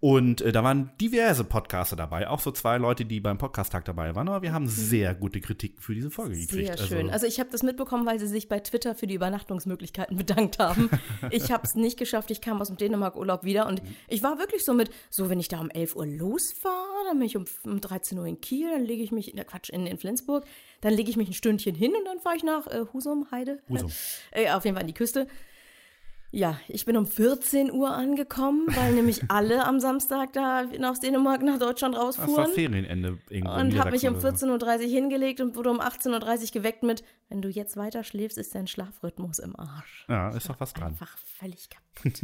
Und 0.02 0.40
äh, 0.42 0.54
da 0.54 0.64
waren 0.64 0.92
diverse 1.02 1.44
Podcaster 1.44 1.98
dabei, 1.98 2.30
auch 2.30 2.40
so 2.40 2.52
zwei 2.52 2.78
Leute, 2.78 3.04
die 3.04 3.20
beim 3.20 3.38
Podcast-Tag 3.38 3.84
dabei 3.84 4.16
waren. 4.16 4.30
Aber 4.30 4.42
wir 4.42 4.54
haben 4.54 4.68
sehr 4.68 5.14
gute 5.14 5.42
Kritiken 5.42 5.82
für 5.82 5.94
diese 5.94 6.10
Folge 6.10 6.38
gekriegt. 6.38 6.72
Mhm. 6.72 6.78
Sehr 6.78 6.88
schön. 6.88 7.10
Also 7.10 7.28
ich 7.28 7.40
habe 7.40 7.50
das 7.52 7.64
mitbekommen, 7.64 8.06
weil 8.06 8.18
sie 8.18 8.28
sich 8.28 8.48
bei 8.48 8.62
Twitter 8.62 8.96
für 8.96 9.08
die 9.08 9.16
Übernachtungsmöglichkeiten 9.16 10.16
bedankt 10.18 10.58
haben. 10.58 10.90
ich 11.32 11.52
habe 11.52 11.64
es 11.66 11.76
nicht 11.76 12.00
geschafft. 12.00 12.32
Ich 12.32 12.40
kam 12.40 12.62
aus 12.62 12.68
dem 12.68 12.78
Dänemark-Urlaub 12.78 13.44
wieder 13.44 13.68
und 13.68 13.82
ich 14.08 14.24
war 14.24 14.40
wirklich 14.40 14.64
so 14.64 14.74
mit, 14.74 14.90
so 15.10 15.30
wenn 15.30 15.40
ich 15.40 15.50
da 15.50 15.60
um 15.60 15.70
11 15.70 15.98
Uhr 15.98 16.06
losfahre, 16.06 17.06
dann 17.10 17.20
bin 17.20 17.28
ich 17.28 17.36
um, 17.36 17.44
um 17.66 17.82
13 17.82 18.18
Uhr 18.18 18.26
in 18.26 18.40
Kiel, 18.40 18.70
dann 18.72 18.86
lege 18.86 19.04
ich 19.04 19.12
mich, 19.12 19.38
äh, 19.38 19.44
Quatsch, 19.44 19.70
in, 19.70 19.86
in 19.86 19.98
Flensburg, 19.98 20.46
dann 20.80 20.94
lege 20.94 21.10
ich 21.10 21.18
mich 21.18 21.28
ein 21.28 21.34
Stündchen 21.34 21.76
hin 21.76 21.94
und 21.94 22.06
dann 22.06 22.20
fahre 22.20 22.38
ich 22.38 22.44
nach 22.44 22.68
äh, 22.68 22.86
Husum, 22.94 23.28
Heide. 23.32 23.60
Husum. 23.68 23.92
Äh, 24.32 24.52
auf 24.52 24.64
jeden 24.64 24.76
Fall 24.76 24.84
an 24.84 24.88
die 24.88 24.94
Küste. 24.94 25.28
Ja, 26.32 26.60
ich 26.68 26.86
bin 26.86 26.96
um 26.96 27.08
14 27.08 27.72
Uhr 27.72 27.92
angekommen, 27.92 28.68
weil 28.68 28.94
nämlich 28.94 29.22
alle 29.30 29.66
am 29.66 29.80
Samstag 29.80 30.34
da 30.34 30.66
aus 30.84 31.00
Dänemark 31.00 31.42
nach 31.42 31.58
Deutschland 31.58 31.96
das 31.96 32.00
war 32.20 32.26
rausfuhren. 32.28 32.52
Ferienende 32.52 33.18
irgendwo. 33.30 33.54
Und 33.56 33.78
habe 33.80 33.92
mich 33.92 34.08
um 34.08 34.14
Niedersachsen 34.14 34.52
oder 34.52 34.78
so. 34.78 34.84
14.30 34.84 34.86
Uhr 34.86 34.90
hingelegt 34.92 35.42
und 35.42 35.56
wurde 35.56 35.72
um 35.72 35.82
18.30 35.82 36.42
Uhr 36.44 36.52
geweckt 36.54 36.84
mit, 36.84 37.04
wenn 37.30 37.42
du 37.42 37.50
jetzt 37.50 37.78
weiter 37.78 38.04
schläfst, 38.04 38.38
ist 38.38 38.54
dein 38.54 38.68
Schlafrhythmus 38.68 39.40
im 39.40 39.56
Arsch. 39.56 40.06
Ja, 40.08 40.30
ist 40.30 40.50
doch 40.50 40.60
was 40.60 40.74
dran. 40.74 40.90
Einfach 40.90 41.18
völlig 41.18 41.70
kaputt. 41.70 41.90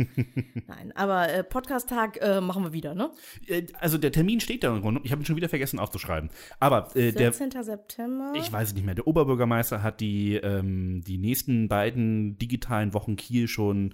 Nein, 0.67 0.93
aber 0.95 1.29
äh, 1.31 1.43
Podcast-Tag 1.43 2.21
äh, 2.21 2.41
machen 2.41 2.63
wir 2.63 2.73
wieder, 2.73 2.95
ne? 2.95 3.11
Äh, 3.47 3.67
Also 3.79 3.97
der 3.97 4.11
Termin 4.11 4.39
steht 4.39 4.63
da 4.63 4.73
im 4.73 4.81
Grunde. 4.81 5.01
Ich 5.03 5.11
habe 5.11 5.21
ihn 5.21 5.25
schon 5.25 5.35
wieder 5.35 5.49
vergessen 5.49 5.79
aufzuschreiben. 5.79 6.29
Aber 6.59 6.95
äh, 6.95 7.11
der, 7.11 7.33
14. 7.33 7.63
September. 7.63 8.33
Ich 8.35 8.51
weiß 8.51 8.69
es 8.69 8.73
nicht 8.73 8.85
mehr. 8.85 8.95
Der 8.95 9.07
Oberbürgermeister 9.07 9.83
hat 9.83 9.99
die, 9.99 10.35
ähm, 10.35 11.01
die 11.05 11.17
nächsten 11.17 11.67
beiden 11.67 12.37
digitalen 12.37 12.93
Wochen 12.93 13.15
Kiel 13.15 13.47
schon 13.47 13.93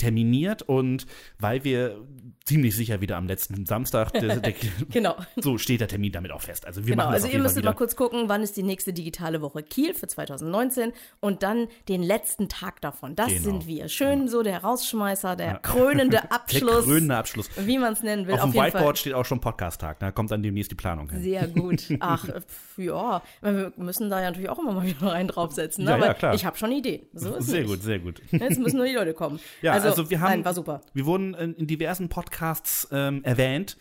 terminiert 0.00 0.62
und 0.62 1.06
weil 1.38 1.62
wir 1.64 1.96
ziemlich 2.44 2.74
sicher 2.74 3.00
wieder 3.00 3.16
am 3.16 3.26
letzten 3.28 3.64
Samstag, 3.66 4.12
der, 4.12 4.36
der, 4.40 4.54
Genau. 4.90 5.14
so 5.36 5.56
steht 5.58 5.80
der 5.80 5.88
Termin 5.88 6.10
damit 6.10 6.32
auch 6.32 6.40
fest. 6.40 6.66
Also 6.66 6.84
wir 6.86 6.92
Genau, 6.92 7.04
machen 7.04 7.12
das 7.12 7.22
also 7.22 7.28
auf 7.28 7.34
ihr 7.34 7.40
müsstet 7.40 7.64
mal 7.64 7.74
kurz 7.74 7.94
gucken, 7.94 8.24
wann 8.28 8.42
ist 8.42 8.56
die 8.56 8.62
nächste 8.64 8.92
digitale 8.92 9.40
Woche 9.40 9.62
Kiel 9.62 9.94
für 9.94 10.08
2019 10.08 10.92
und 11.20 11.42
dann 11.44 11.68
den 11.88 12.02
letzten 12.02 12.48
Tag 12.48 12.80
davon. 12.80 13.14
Das 13.14 13.28
Genau. 13.28 13.42
sind 13.42 13.66
wir. 13.68 13.88
Schön 13.88 14.26
so 14.26 14.42
der 14.42 14.62
Rausschmeißer, 14.64 15.36
der 15.36 15.58
krönende 15.58 16.18
Abschluss, 16.32 16.84
Der 16.86 16.94
krönende 16.94 17.16
Abschluss. 17.16 17.48
wie 17.58 17.78
man 17.78 17.92
es 17.92 18.02
nennen 18.02 18.26
will. 18.26 18.34
Auf 18.34 18.40
dem 18.40 18.46
jeden 18.52 18.58
Fall. 18.58 18.72
Whiteboard 18.74 18.98
steht 18.98 19.14
auch 19.14 19.24
schon 19.24 19.40
Podcast-Tag. 19.40 20.00
Da 20.00 20.10
kommt 20.10 20.30
dann 20.32 20.42
demnächst 20.42 20.70
die 20.72 20.76
Planung 20.76 21.08
hin. 21.10 21.22
Sehr 21.22 21.46
gut. 21.46 21.84
Ach, 22.00 22.24
pf, 22.26 22.78
ja. 22.78 23.22
Wir 23.42 23.72
müssen 23.76 24.10
da 24.10 24.20
ja 24.20 24.30
natürlich 24.30 24.48
auch 24.50 24.58
immer 24.58 24.72
mal 24.72 24.86
wieder 24.86 25.12
einen 25.12 25.28
draufsetzen. 25.28 25.84
Ne? 25.84 25.90
Ja, 25.92 25.98
ja, 26.06 26.14
klar. 26.14 26.34
ich 26.34 26.44
habe 26.44 26.56
schon 26.56 26.72
Ideen. 26.72 27.02
So 27.12 27.38
Sehr 27.40 27.60
nicht. 27.60 27.68
gut, 27.70 27.82
sehr 27.82 27.98
gut. 27.98 28.22
Jetzt 28.30 28.58
müssen 28.58 28.78
nur 28.78 28.86
die 28.86 28.94
Leute 28.94 29.14
kommen. 29.14 29.38
Ja, 29.62 29.72
also, 29.72 29.89
wir 30.10 30.20
haben. 30.20 30.30
Nein, 30.30 30.44
war 30.44 30.54
super. 30.54 30.80
Wir 30.94 31.06
wurden 31.06 31.34
in, 31.34 31.54
in 31.54 31.66
diversen 31.66 32.08
Podcasts 32.08 32.88
ähm, 32.92 33.24
erwähnt. 33.24 33.76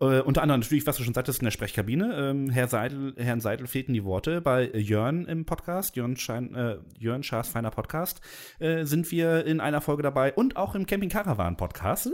Äh, 0.00 0.20
unter 0.20 0.42
anderem 0.42 0.60
natürlich, 0.60 0.86
was 0.86 0.96
du 0.96 1.04
schon 1.04 1.12
sagtest, 1.12 1.40
in 1.40 1.44
der 1.44 1.50
Sprechkabine. 1.50 2.30
Ähm, 2.30 2.48
Herr 2.48 2.68
Seidel, 2.68 3.14
Herrn 3.18 3.40
Seidel 3.40 3.66
fehlten 3.66 3.92
die 3.92 4.04
Worte. 4.04 4.40
Bei 4.40 4.70
Jörn 4.70 5.26
im 5.26 5.44
Podcast, 5.44 5.94
Jörn, 5.96 6.16
Schein, 6.16 6.54
äh, 6.54 6.78
Jörn 6.98 7.22
Schaas 7.22 7.48
feiner 7.48 7.70
Podcast, 7.70 8.22
äh, 8.60 8.84
sind 8.84 9.10
wir 9.10 9.44
in 9.44 9.60
einer 9.60 9.82
Folge 9.82 10.02
dabei 10.02 10.32
und 10.32 10.56
auch 10.56 10.74
im 10.74 10.86
Camping 10.86 11.10
Caravan 11.10 11.58
Podcast. 11.58 12.08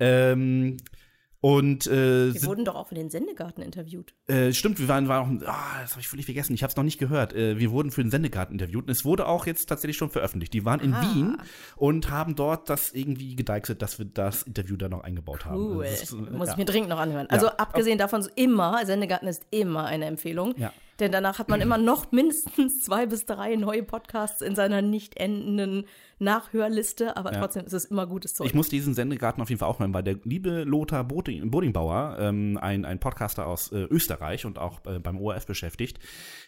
Ähm, 0.00 0.76
und 1.44 1.86
äh, 1.88 2.32
Wir 2.32 2.42
wurden 2.44 2.64
doch 2.64 2.74
auch 2.74 2.86
für 2.88 2.94
den 2.94 3.10
Sendegarten 3.10 3.60
interviewt. 3.62 4.14
äh, 4.28 4.50
stimmt, 4.54 4.78
wir 4.78 4.88
waren, 4.88 5.08
waren 5.08 5.42
auch, 5.42 5.46
ah, 5.48 5.80
das 5.82 5.90
habe 5.90 6.00
ich 6.00 6.08
völlig 6.08 6.24
vergessen, 6.24 6.54
ich 6.54 6.62
habe 6.62 6.70
es 6.70 6.76
noch 6.78 6.84
nicht 6.84 6.96
gehört. 6.98 7.34
Äh, 7.34 7.58
wir 7.58 7.70
wurden 7.70 7.90
für 7.90 8.02
den 8.02 8.10
Sendegarten 8.10 8.54
interviewt 8.54 8.84
und 8.84 8.90
es 8.90 9.04
wurde 9.04 9.26
auch 9.26 9.44
jetzt 9.44 9.66
tatsächlich 9.68 9.98
schon 9.98 10.08
veröffentlicht. 10.08 10.54
Die 10.54 10.64
waren 10.64 10.80
in 10.80 10.94
Ah. 10.94 11.02
Wien 11.02 11.36
und 11.76 12.08
haben 12.08 12.34
dort 12.34 12.70
das 12.70 12.94
irgendwie 12.94 13.36
gedeichselt, 13.36 13.82
dass 13.82 13.98
wir 13.98 14.06
das 14.06 14.44
Interview 14.44 14.76
da 14.78 14.88
noch 14.88 15.04
eingebaut 15.04 15.44
haben. 15.44 15.56
Cool. 15.60 15.84
Das 15.84 16.04
ist, 16.04 16.12
äh, 16.12 16.16
Muss 16.16 16.46
ja. 16.46 16.52
ich 16.54 16.56
mir 16.56 16.64
dringend 16.64 16.88
noch 16.88 16.98
anhören. 16.98 17.26
Also 17.28 17.46
Ja. 17.48 17.52
abgesehen 17.58 17.98
davon, 17.98 18.22
so 18.22 18.30
immer, 18.36 18.80
Sendegarten 18.86 19.28
ist 19.28 19.44
immer 19.50 19.84
eine 19.84 20.06
Empfehlung. 20.06 20.54
Ja. 20.56 20.72
Denn 21.00 21.12
danach 21.12 21.38
hat 21.40 21.48
man 21.50 21.60
immer 21.60 21.76
noch 21.76 22.10
mindestens 22.12 22.82
zwei 22.84 23.04
bis 23.04 23.26
drei 23.26 23.56
neue 23.56 23.82
Podcasts 23.82 24.40
in 24.40 24.54
seiner 24.54 24.80
nicht 24.80 25.18
endenden 25.18 25.84
Nachhörliste, 26.18 27.16
aber 27.16 27.32
Ja. 27.32 27.40
trotzdem 27.40 27.64
ist 27.64 27.72
es 27.72 27.84
immer 27.86 28.06
gutes 28.06 28.34
Zeug. 28.34 28.46
Ich 28.46 28.54
muss 28.54 28.68
diesen 28.68 28.94
Sendegarten 28.94 29.42
auf 29.42 29.48
jeden 29.48 29.58
Fall 29.58 29.68
auch 29.68 29.78
hören, 29.80 29.94
weil 29.94 30.02
der 30.02 30.18
liebe 30.24 30.64
Lothar 30.64 31.04
Boding, 31.04 31.50
Bodingbauer, 31.50 32.16
ähm, 32.20 32.58
ein, 32.60 32.84
ein 32.84 33.00
Podcaster 33.00 33.46
aus 33.46 33.72
äh, 33.72 33.84
Österreich 33.90 34.44
und 34.46 34.58
auch 34.58 34.84
äh, 34.86 34.98
beim 34.98 35.18
ORF 35.20 35.46
beschäftigt, 35.46 35.98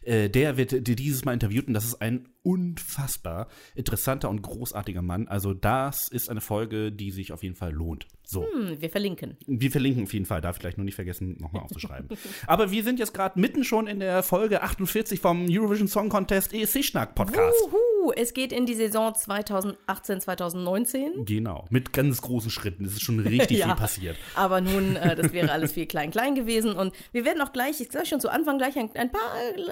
äh, 0.02 0.28
der 0.28 0.56
wird 0.56 0.86
die 0.86 0.96
dieses 0.96 1.24
Mal 1.24 1.32
interviewt 1.32 1.68
und 1.68 1.74
das 1.74 1.84
ist 1.84 2.00
ein 2.00 2.28
unfassbar 2.42 3.48
interessanter 3.74 4.30
und 4.30 4.42
großartiger 4.42 5.02
Mann. 5.02 5.28
Also 5.28 5.52
das 5.54 6.08
ist 6.08 6.30
eine 6.30 6.40
Folge, 6.40 6.92
die 6.92 7.10
sich 7.10 7.32
auf 7.32 7.42
jeden 7.42 7.56
Fall 7.56 7.72
lohnt. 7.72 8.06
So. 8.24 8.44
Hm, 8.44 8.80
wir 8.80 8.90
verlinken. 8.90 9.36
Wir 9.46 9.70
verlinken 9.70 10.04
auf 10.04 10.12
jeden 10.12 10.26
Fall, 10.26 10.40
darf 10.40 10.56
ich 10.56 10.60
vielleicht 10.60 10.78
nur 10.78 10.84
nicht 10.84 10.94
vergessen, 10.96 11.36
nochmal 11.40 11.62
aufzuschreiben. 11.62 12.08
Aber 12.46 12.70
wir 12.70 12.82
sind 12.82 12.98
jetzt 12.98 13.14
gerade 13.14 13.38
mitten 13.38 13.62
schon 13.64 13.86
in 13.86 14.00
der 14.00 14.22
Folge 14.22 14.62
48 14.62 15.20
vom 15.20 15.46
Eurovision 15.48 15.86
Song 15.88 16.08
Contest 16.08 16.52
ESC 16.52 16.84
Schnack 16.84 17.14
Podcast. 17.14 17.54
Uhu, 17.68 17.76
es 18.12 18.34
geht 18.34 18.52
in 18.52 18.66
die 18.66 18.74
Saison 18.74 19.14
2018, 19.14 20.20
2019. 20.20 21.24
Genau, 21.24 21.64
mit 21.70 21.92
ganz 21.92 22.20
großen 22.22 22.50
Schritten. 22.50 22.84
Es 22.84 22.92
ist 22.92 23.02
schon 23.02 23.20
richtig 23.20 23.58
Ja. 23.58 23.66
viel 23.68 23.76
passiert. 23.76 24.16
Aber 24.34 24.60
nun, 24.60 24.96
äh, 24.96 25.16
das 25.16 25.32
wäre 25.32 25.50
alles 25.52 25.72
viel 25.74 25.86
klein-klein 25.86 26.34
gewesen. 26.34 26.72
Und 26.74 26.94
wir 27.12 27.24
werden 27.24 27.40
auch 27.42 27.52
gleich, 27.52 27.80
ich 27.80 27.90
sage 27.92 28.06
schon 28.06 28.20
zu 28.20 28.28
Anfang, 28.30 28.58
gleich 28.58 28.76
ein, 28.76 28.90
ein 28.94 29.10
paar 29.10 29.20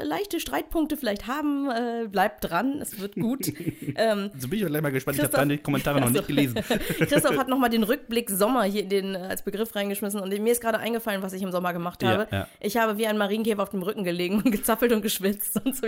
leichte 0.04 0.40
Streitpunkte 0.40 0.96
vielleicht 0.96 1.26
haben. 1.26 1.70
Äh, 1.70 2.08
bleibt 2.08 2.44
dran, 2.48 2.78
es 2.80 2.98
wird 3.00 3.14
gut. 3.16 3.46
ähm, 3.96 4.30
So 4.38 4.48
bin 4.48 4.58
ich 4.58 4.64
auch 4.64 4.68
gleich 4.68 4.82
mal 4.82 4.90
gespannt. 4.92 5.16
Ich 5.18 5.22
habe 5.24 5.30
Christoph- 5.32 5.38
deine 5.40 5.58
Kommentare 5.58 6.00
noch 6.00 6.06
Also, 6.08 6.18
nicht 6.18 6.28
gelesen. 6.28 6.60
Christoph 6.98 7.36
hat 7.36 7.48
nochmal 7.48 7.70
den 7.70 7.82
Rückblick 7.82 8.30
Sommer 8.30 8.64
hier 8.64 8.82
in 8.82 8.88
den, 8.88 9.14
äh, 9.14 9.18
als 9.18 9.42
Begriff 9.42 9.74
reingeschmissen. 9.74 10.20
Und 10.20 10.30
mir 10.38 10.52
ist 10.52 10.60
gerade 10.60 10.78
eingefallen, 10.78 11.22
was 11.22 11.32
ich 11.32 11.42
im 11.42 11.52
Sommer 11.52 11.72
gemacht 11.72 12.02
Ja, 12.02 12.08
habe. 12.10 12.28
ja. 12.30 12.48
Ich 12.60 12.76
habe 12.76 12.98
wie 12.98 13.06
ein 13.06 13.18
Marienkäfer 13.18 13.62
auf 13.62 13.70
dem 13.70 13.82
Rücken 13.82 14.04
gelegen 14.04 14.36
und 14.36 14.50
gezappelt 14.50 14.92
und 14.92 15.02
geschwitzt 15.02 15.60
und 15.64 15.74
so. 15.76 15.86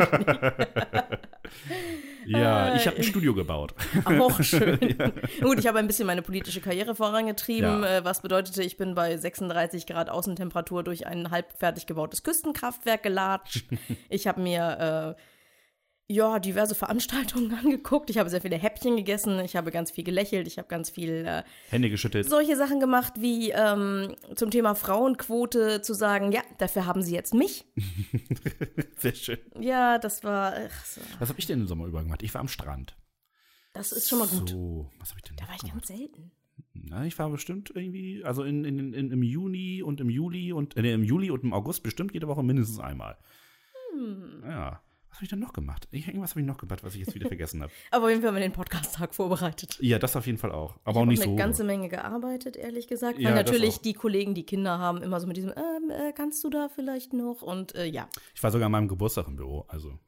Ja, 2.27 2.69
Äh, 2.75 2.77
ich 2.77 2.87
habe 2.87 2.97
ein 2.97 3.03
Studio 3.03 3.35
gebaut. 3.35 3.75
Auch 4.05 4.43
schön. 4.43 4.79
Gut, 5.41 5.59
ich 5.59 5.67
habe 5.67 5.79
ein 5.79 5.87
bisschen 5.87 6.07
meine 6.07 6.23
politische 6.23 6.61
Karriere 6.61 6.95
vorangetrieben, 6.95 7.83
Ja. 7.83 7.99
äh, 7.99 8.05
was 8.05 8.23
bedeutete, 8.23 8.63
ich 8.63 8.77
bin 8.77 8.95
bei 8.95 9.17
36 9.17 9.87
Grad 9.87 10.11
Außentemperatur 10.11 10.83
durch 10.83 11.07
ein 11.07 11.31
halb 11.31 11.53
fertig 11.59 11.87
gebautes 11.87 12.23
Küstenkraftwerk 12.23 13.03
gelatscht. 13.03 13.65
ich 14.09 14.27
habe 14.27 14.41
mir 14.41 15.15
äh, 15.17 15.21
ja 16.09 16.39
diverse 16.39 16.75
Veranstaltungen 16.75 17.53
angeguckt. 17.65 18.11
Ich 18.11 18.19
habe 18.19 18.31
sehr 18.31 18.41
viele 18.41 18.57
Häppchen 18.57 18.97
gegessen. 18.97 19.41
Ich 19.41 19.57
habe 19.57 19.71
ganz 19.71 19.91
viel 19.91 20.05
gelächelt. 20.05 20.47
Ich 20.47 20.59
habe 20.59 20.69
ganz 20.69 20.91
viel 20.91 21.25
äh, 21.27 21.43
Hände 21.71 21.91
geschüttelt. 21.91 22.29
solche 22.29 22.57
Sachen 22.57 22.81
gemacht, 22.81 23.15
wie 23.19 23.51
ähm, 23.51 24.15
zum 24.35 24.51
Thema 24.51 24.75
Frauenquote 24.75 25.83
zu 25.83 25.95
sagen, 25.95 26.33
ja, 26.33 26.43
dafür 26.59 26.87
haben 26.87 27.03
sie 27.03 27.15
jetzt 27.15 27.35
mich. 27.35 27.65
Sehr 28.99 29.15
schön. 29.15 29.39
Ja, 29.59 29.99
das 29.99 30.25
war, 30.25 30.55
ach, 30.55 30.85
so, 30.85 31.01
Was 31.19 31.29
habe 31.29 31.39
ich 31.39 31.47
denn 31.47 31.61
im 31.61 31.67
Sommer 31.67 31.87
über 31.87 32.03
gemacht? 32.03 32.23
Ich 32.23 32.33
war 32.35 32.41
am 32.41 32.49
Strand. 32.49 32.97
das 33.73 33.93
ist 33.93 34.09
schon 34.09 34.19
mal 34.21 34.29
gut. 34.29 34.51
So, 34.51 34.91
was 34.99 35.11
habe 35.11 35.21
ich 35.21 35.25
denn 35.25 35.37
Da 35.37 35.49
war 35.49 35.55
ich 35.55 35.71
ganz 35.71 35.87
selten. 35.89 36.31
Na, 36.73 37.05
ich 37.05 37.19
war 37.19 37.31
bestimmt 37.31 37.73
irgendwie, 37.75 38.23
also 38.25 38.43
in, 38.45 38.65
in, 38.65 38.93
in, 38.93 39.11
im 39.11 39.23
Juni 39.23 39.83
und 39.83 40.01
im 40.01 40.11
Juli 40.11 40.53
und 40.53 40.77
äh, 40.77 40.93
im 40.93 41.03
Juli 41.03 41.31
und 41.31 41.43
im 41.43 41.53
August 41.53 41.83
bestimmt 41.83 42.13
jede 42.13 42.29
Woche 42.29 42.43
mindestens 42.43 42.79
einmal. 42.79 43.17
Hm. 43.93 44.43
Ja. 44.45 44.81
Was 45.17 45.21
habe 45.21 45.25
ich 45.25 45.31
denn 45.31 45.39
noch 45.39 45.55
gemacht? 45.55 45.89
Ich, 45.93 46.07
irgendwas 46.09 46.33
habe 46.33 46.41
ich 46.41 46.47
noch 46.47 46.59
gemacht, 46.59 46.85
was 46.85 46.93
ich 46.93 47.01
jetzt 47.01 47.15
wieder 47.15 47.27
vergessen 47.27 47.63
habe. 47.63 47.73
Aber 47.91 48.05
auf 48.05 48.11
jeden 48.11 48.21
Fall 48.21 48.29
haben 48.29 48.35
wir 48.37 48.43
den 48.43 48.53
Podcast-Tag 48.53 49.15
vorbereitet. 49.15 49.79
Ja, 49.81 49.99
das 49.99 50.15
auf 50.15 50.27
jeden 50.27 50.37
Fall 50.37 50.53
auch. 50.53 50.75
Aber 50.85 50.91
Ich 50.91 50.97
auch 50.97 51.01
habe 51.01 51.07
nicht 51.09 51.23
eine 51.23 51.33
so. 51.33 51.37
ganze 51.37 51.65
Menge 51.65 51.89
gearbeitet, 51.89 52.55
ehrlich 52.57 52.87
gesagt. 52.87 53.19
Ja, 53.19 53.31
Weil 53.31 53.43
das 53.43 53.47
natürlich 53.51 53.81
die 53.81 53.95
Kollegen, 53.95 54.35
die 54.35 54.45
Kinder 54.45 54.79
haben, 54.79 55.01
immer 55.03 55.19
so 55.19 55.27
mit 55.27 55.39
diesem, 55.39 55.53
ähm, 55.53 55.89
äh, 55.91 56.13
kannst 56.13 56.45
du 56.45 56.51
da 56.51 56.69
vielleicht 56.69 57.15
noch? 57.15 57.41
Und 57.41 57.75
äh, 57.77 57.87
ja. 57.87 58.11
Ich 58.35 58.43
war 58.43 58.51
sogar 58.51 58.67
an 58.67 58.73
meinem 58.73 58.89
Geburtstag 58.89 59.27
im 59.27 59.37
Büro, 59.37 59.65
also. 59.69 59.99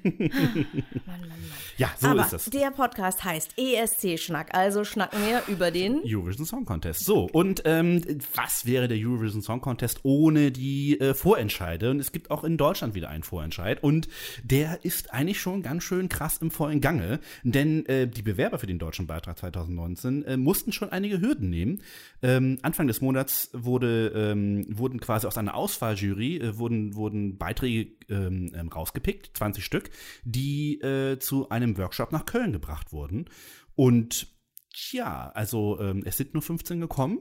Mann, 0.02 1.20
Mann, 1.20 1.28
Mann. 1.28 1.38
Ja, 1.76 1.90
so 1.98 2.08
Aber 2.08 2.26
ist 2.26 2.32
es. 2.32 2.44
der 2.46 2.70
Podcast 2.70 3.24
heißt 3.24 3.54
ESC-Schnack. 3.56 4.54
Also 4.54 4.84
schnacken 4.84 5.18
wir 5.26 5.42
über 5.48 5.70
den. 5.70 6.00
Eurovision 6.04 6.46
Song 6.46 6.64
Contest. 6.64 7.04
So, 7.04 7.24
und 7.24 7.62
ähm, 7.64 8.02
was 8.34 8.66
wäre 8.66 8.88
der 8.88 8.98
Eurovision 8.98 9.42
Song 9.42 9.60
Contest 9.60 10.00
ohne 10.02 10.52
die 10.52 11.00
äh, 11.00 11.14
Vorentscheide? 11.14 11.90
Und 11.90 12.00
es 12.00 12.12
gibt 12.12 12.30
auch 12.30 12.44
in 12.44 12.56
Deutschland 12.56 12.94
wieder 12.94 13.08
einen 13.08 13.22
Vorentscheid. 13.22 13.82
Und 13.82 14.08
der 14.42 14.84
ist 14.84 15.12
eigentlich 15.12 15.40
schon 15.40 15.62
ganz 15.62 15.82
schön 15.82 16.08
krass 16.08 16.38
im 16.38 16.50
vollen 16.50 16.80
Gange. 16.80 17.20
Denn 17.42 17.86
äh, 17.86 18.06
die 18.06 18.22
Bewerber 18.22 18.58
für 18.58 18.66
den 18.66 18.78
deutschen 18.78 19.06
Beitrag 19.06 19.38
2019 19.38 20.24
äh, 20.24 20.36
mussten 20.36 20.72
schon 20.72 20.90
einige 20.90 21.20
Hürden 21.20 21.50
nehmen. 21.50 21.82
Ähm, 22.22 22.58
Anfang 22.62 22.86
des 22.86 23.00
Monats 23.00 23.50
wurde, 23.52 24.12
ähm, 24.14 24.66
wurden 24.68 25.00
quasi 25.00 25.26
aus 25.26 25.38
einer 25.38 25.54
Auswahljury 25.54 26.36
äh, 26.36 26.58
wurden, 26.58 26.94
wurden 26.94 27.38
Beiträge 27.38 27.90
ähm, 28.08 28.52
ähm, 28.54 28.68
rausgepickt, 28.68 29.36
20 29.36 29.64
Stück, 29.64 29.81
die 30.24 30.80
äh, 30.80 31.18
zu 31.18 31.48
einem 31.48 31.76
Workshop 31.78 32.12
nach 32.12 32.26
Köln 32.26 32.52
gebracht 32.52 32.92
wurden. 32.92 33.26
Und 33.74 34.32
Tja, 34.72 35.30
also 35.34 35.78
ähm, 35.80 36.02
es 36.04 36.16
sind 36.16 36.34
nur 36.34 36.42
15 36.42 36.80
gekommen. 36.80 37.20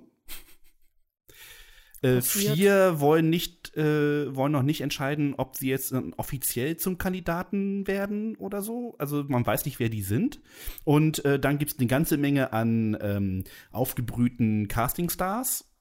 Äh, 2.04 2.22
vier 2.22 3.00
wollen 3.00 3.30
nicht, 3.30 3.78
äh, 3.78 4.36
wollen 4.36 4.54
noch 4.54 4.64
nicht 4.64 4.82
entscheiden, 4.82 5.36
ob 5.38 5.56
sie 5.56 5.70
jetzt 5.70 5.92
ähm, 5.92 6.16
offiziell 6.18 6.78
zum 6.78 6.98
Kandidaten 6.98 7.86
werden 7.86 8.36
oder 8.38 8.64
so. 8.64 8.96
Also 8.98 9.24
man 9.28 9.46
weiß 9.46 9.66
nicht, 9.66 9.80
wer 9.80 9.90
die 9.90 10.02
sind. 10.02 10.42
Und 10.84 11.24
äh, 11.26 11.40
dann 11.40 11.60
gibt 11.60 11.74
es 11.74 11.78
eine 11.78 11.88
ganze 11.88 12.18
Menge 12.18 12.54
an 12.54 12.98
ähm, 13.02 13.44
aufgebrühten 13.70 14.68
Castingstars 14.68 15.72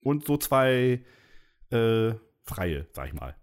und 0.00 0.26
so 0.26 0.36
zwei 0.36 1.02
äh, 1.70 2.12
freie, 2.42 2.86
sag 2.92 3.06
ich 3.06 3.14
mal. 3.14 3.37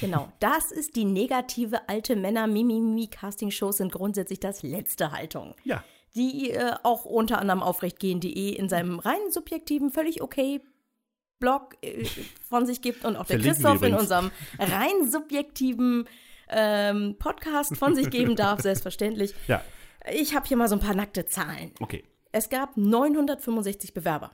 Genau, 0.00 0.32
das 0.40 0.70
ist 0.70 0.96
die 0.96 1.04
negative 1.04 1.88
alte 1.88 2.16
Männer 2.16 2.46
Mimimi 2.46 3.08
Casting 3.08 3.50
Shows 3.50 3.78
sind 3.78 3.92
grundsätzlich 3.92 4.40
das 4.40 4.62
letzte 4.62 5.12
Haltung. 5.12 5.54
Ja. 5.64 5.82
Die 6.14 6.50
äh, 6.50 6.74
auch 6.84 7.04
unter 7.04 7.40
anderem 7.40 7.62
aufrechtgehen.de 7.62 8.50
in 8.50 8.68
seinem 8.68 9.00
rein 9.00 9.30
subjektiven, 9.30 9.90
völlig 9.90 10.22
okay 10.22 10.60
Blog 11.40 11.76
äh, 11.82 12.06
von 12.48 12.66
sich 12.66 12.82
gibt 12.82 13.04
und 13.04 13.16
auch 13.16 13.26
der 13.26 13.40
Verlinken 13.40 13.62
Christoph 13.62 13.82
in 13.82 13.94
unserem 13.94 14.30
rein 14.58 15.10
subjektiven 15.10 16.08
ähm, 16.48 17.16
Podcast 17.18 17.76
von 17.76 17.94
sich 17.94 18.10
geben 18.10 18.36
darf, 18.36 18.60
selbstverständlich. 18.60 19.34
Ja. 19.48 19.62
Ich 20.12 20.34
habe 20.34 20.46
hier 20.46 20.58
mal 20.58 20.68
so 20.68 20.74
ein 20.74 20.80
paar 20.80 20.94
nackte 20.94 21.24
Zahlen. 21.24 21.72
Okay. 21.80 22.04
Es 22.30 22.50
gab 22.50 22.76
965 22.76 23.94
Bewerber. 23.94 24.32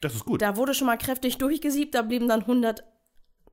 Das 0.00 0.16
ist 0.16 0.24
gut. 0.24 0.42
Da 0.42 0.56
wurde 0.56 0.74
schon 0.74 0.88
mal 0.88 0.96
kräftig 0.96 1.38
durchgesiebt, 1.38 1.94
da 1.94 2.02
blieben 2.02 2.26
dann 2.26 2.40
100 2.40 2.82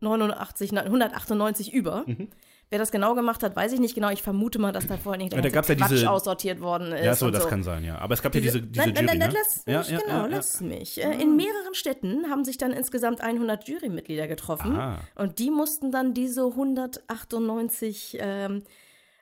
89, 0.03 0.77
198 0.77 1.73
über. 1.73 2.03
Mhm. 2.05 2.29
Wer 2.69 2.79
das 2.79 2.91
genau 2.91 3.13
gemacht 3.13 3.43
hat, 3.43 3.55
weiß 3.55 3.73
ich 3.73 3.79
nicht 3.79 3.93
genau. 3.93 4.09
Ich 4.09 4.23
vermute 4.23 4.57
mal, 4.57 4.71
dass 4.71 4.87
da 4.87 4.97
vor 4.97 5.15
nicht 5.15 5.31
der 5.31 5.39
ja, 5.39 5.43
da 5.43 5.49
ganze 5.49 5.75
Quatsch 5.75 5.91
diese, 5.91 6.09
aussortiert 6.09 6.59
worden 6.59 6.91
ist. 6.91 7.05
Ja, 7.05 7.13
so, 7.13 7.29
das 7.29 7.43
so. 7.43 7.49
kann 7.49 7.61
sein, 7.61 7.83
ja. 7.83 7.99
Aber 7.99 8.15
es 8.15 8.21
gab 8.23 8.31
die, 8.31 8.39
ja 8.39 8.45
diese, 8.45 8.61
diese 8.61 8.79
nein, 8.81 8.95
Jury, 8.95 9.05
nein, 9.05 9.17
ne? 9.19 9.29
lass 9.31 9.65
mich, 9.65 9.89
ja, 9.89 9.99
genau, 9.99 10.13
ja, 10.13 10.25
lass 10.25 10.61
mich. 10.61 10.97
Äh, 10.99 11.05
ah. 11.05 11.11
In 11.11 11.35
mehreren 11.35 11.73
Städten 11.73 12.29
haben 12.31 12.43
sich 12.43 12.57
dann 12.57 12.71
insgesamt 12.71 13.21
100 13.21 13.67
Jurymitglieder 13.67 14.27
getroffen. 14.27 14.75
Aha. 14.75 14.99
Und 15.15 15.37
die 15.37 15.51
mussten 15.51 15.91
dann 15.91 16.15
diese 16.15 16.45
198, 16.45 18.17
ähm, 18.19 18.63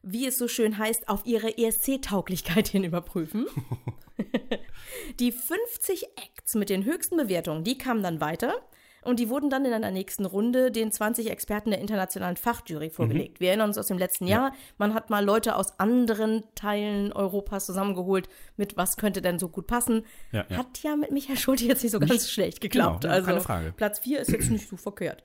wie 0.01 0.27
es 0.27 0.37
so 0.37 0.47
schön 0.47 0.77
heißt, 0.77 1.09
auf 1.09 1.25
ihre 1.25 1.57
ESC-Tauglichkeit 1.57 2.69
hin 2.69 2.85
überprüfen. 2.85 3.47
die 5.19 5.31
50 5.31 6.05
Acts 6.15 6.55
mit 6.55 6.69
den 6.69 6.85
höchsten 6.85 7.17
Bewertungen, 7.17 7.63
die 7.63 7.77
kamen 7.77 8.03
dann 8.03 8.21
weiter. 8.21 8.55
Und 9.03 9.19
die 9.19 9.29
wurden 9.29 9.49
dann 9.49 9.65
in 9.65 9.73
einer 9.73 9.91
nächsten 9.91 10.25
Runde 10.25 10.71
den 10.71 10.91
20 10.91 11.29
Experten 11.29 11.71
der 11.71 11.79
internationalen 11.79 12.37
Fachjury 12.37 12.89
vorgelegt. 12.89 13.39
Wir 13.39 13.49
erinnern 13.49 13.69
uns 13.69 13.77
aus 13.77 13.87
dem 13.87 13.97
letzten 13.97 14.27
Jahr, 14.27 14.53
man 14.77 14.93
hat 14.93 15.09
mal 15.09 15.25
Leute 15.25 15.55
aus 15.55 15.79
anderen 15.79 16.43
Teilen 16.55 17.11
Europas 17.11 17.65
zusammengeholt 17.65 18.29
mit 18.57 18.77
was 18.77 18.97
könnte 18.97 19.21
denn 19.21 19.39
so 19.39 19.49
gut 19.49 19.67
passen. 19.67 20.05
Ja, 20.31 20.45
ja. 20.49 20.57
Hat 20.57 20.83
ja 20.83 20.95
mit 20.95 21.11
Michael 21.11 21.37
Schulte 21.37 21.65
jetzt 21.65 21.83
nicht 21.83 21.91
so 21.91 21.99
ganz 21.99 22.29
schlecht 22.29 22.61
geklappt. 22.61 23.01
Genau, 23.01 23.13
also 23.13 23.27
keine 23.27 23.41
Frage. 23.41 23.73
Platz 23.75 23.99
4 23.99 24.19
ist 24.19 24.31
jetzt 24.31 24.49
nicht 24.51 24.69
so 24.69 24.77
verkehrt. 24.77 25.23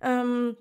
Ähm, 0.00 0.56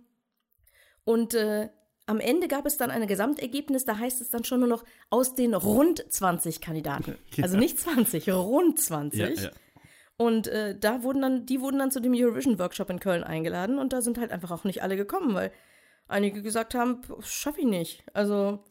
und 1.03 1.33
äh, 1.33 1.69
am 2.05 2.19
Ende 2.19 2.47
gab 2.47 2.65
es 2.65 2.77
dann 2.77 2.91
ein 2.91 3.07
Gesamtergebnis, 3.07 3.85
da 3.85 3.97
heißt 3.97 4.21
es 4.21 4.29
dann 4.29 4.43
schon 4.43 4.59
nur 4.59 4.69
noch 4.69 4.83
aus 5.09 5.33
den 5.33 5.53
rund 5.53 6.03
20 6.09 6.61
Kandidaten. 6.61 7.15
Also 7.41 7.57
nicht 7.57 7.79
20, 7.79 8.29
rund 8.29 8.79
20. 8.79 9.19
Ja, 9.19 9.27
ja. 9.29 9.49
Und 10.21 10.47
äh, 10.49 10.77
da 10.77 11.01
wurden 11.01 11.23
dann, 11.23 11.47
die 11.47 11.61
wurden 11.61 11.79
dann 11.79 11.89
zu 11.89 11.99
dem 11.99 12.13
Eurovision 12.13 12.59
Workshop 12.59 12.91
in 12.91 12.99
Köln 12.99 13.23
eingeladen 13.23 13.79
und 13.79 13.91
da 13.91 14.01
sind 14.03 14.19
halt 14.19 14.31
einfach 14.31 14.51
auch 14.51 14.65
nicht 14.65 14.83
alle 14.83 14.95
gekommen, 14.95 15.33
weil 15.33 15.51
einige 16.07 16.43
gesagt 16.43 16.75
haben, 16.75 17.01
schaffe 17.21 17.61
ich 17.61 17.65
nicht. 17.65 18.03
Also 18.13 18.63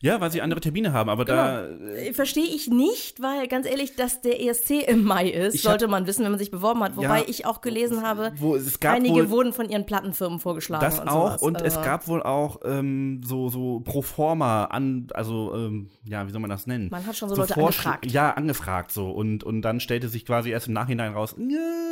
ja, 0.00 0.20
weil 0.20 0.30
sie 0.30 0.40
andere 0.42 0.60
Termine 0.60 0.92
haben, 0.92 1.10
aber 1.10 1.24
da. 1.24 1.66
äh, 1.66 2.12
verstehe 2.12 2.44
ich 2.46 2.68
nicht, 2.68 3.20
weil 3.20 3.48
ganz 3.48 3.66
ehrlich, 3.66 3.96
dass 3.96 4.20
der 4.20 4.40
ESC 4.40 4.82
im 4.86 5.04
Mai 5.04 5.28
ist, 5.28 5.54
Ich 5.54 5.64
hab- 5.64 5.72
sollte 5.72 5.88
man 5.88 6.06
wissen, 6.06 6.22
wenn 6.24 6.30
man 6.30 6.38
sich 6.38 6.50
beworben 6.50 6.82
hat. 6.84 6.96
Wobei 6.96 7.20
Ja, 7.20 7.24
ich 7.26 7.46
auch 7.46 7.60
gelesen 7.60 8.02
habe, 8.02 8.32
wo 8.36 8.56
einige 8.86 9.14
wohl, 9.14 9.30
wurden 9.30 9.52
von 9.52 9.68
ihren 9.68 9.86
Plattenfirmen 9.86 10.38
vorgeschlagen. 10.38 10.84
Das 10.84 11.00
und 11.00 11.08
auch 11.08 11.28
sowas. 11.30 11.42
und 11.42 11.56
es 11.62 11.76
Also- 11.76 11.80
gab 11.88 12.06
wohl 12.08 12.22
auch 12.22 12.60
ähm, 12.64 13.20
so 13.24 13.48
so 13.48 13.80
pro 13.80 14.02
forma 14.02 14.64
an 14.66 15.08
also 15.14 15.52
ähm, 15.54 15.90
ja 16.04 16.26
wie 16.26 16.30
soll 16.30 16.40
man 16.40 16.50
das 16.50 16.66
nennen? 16.66 16.88
Man 16.90 17.04
hat 17.06 17.16
schon 17.16 17.28
so 17.28 17.34
Leute 17.36 17.54
Vorsch- 17.54 17.84
angefragt. 17.86 18.06
Ja 18.12 18.30
angefragt 18.34 18.92
so 18.92 19.10
und 19.10 19.42
und 19.44 19.62
dann 19.62 19.80
stellte 19.80 20.08
sich 20.08 20.24
quasi 20.24 20.50
erst 20.50 20.68
im 20.68 20.74
Nachhinein 20.74 21.12
raus, 21.12 21.34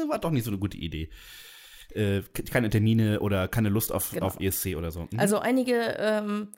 war 0.08 0.18
doch 0.18 0.30
nicht 0.30 0.44
so 0.44 0.50
eine 0.50 0.58
gute 0.58 0.76
Idee. 0.76 1.10
Äh, 1.94 2.22
keine 2.50 2.68
Termine 2.68 3.20
oder 3.20 3.48
keine 3.48 3.68
Lust 3.68 3.90
auf, 3.92 4.10
Genau. 4.10 4.26
auf 4.26 4.38
ESC 4.40 4.76
oder 4.76 4.90
so. 4.90 5.08
Mhm. 5.10 5.18
Also 5.18 5.38
einige 5.38 5.96
ähm, 5.98 6.48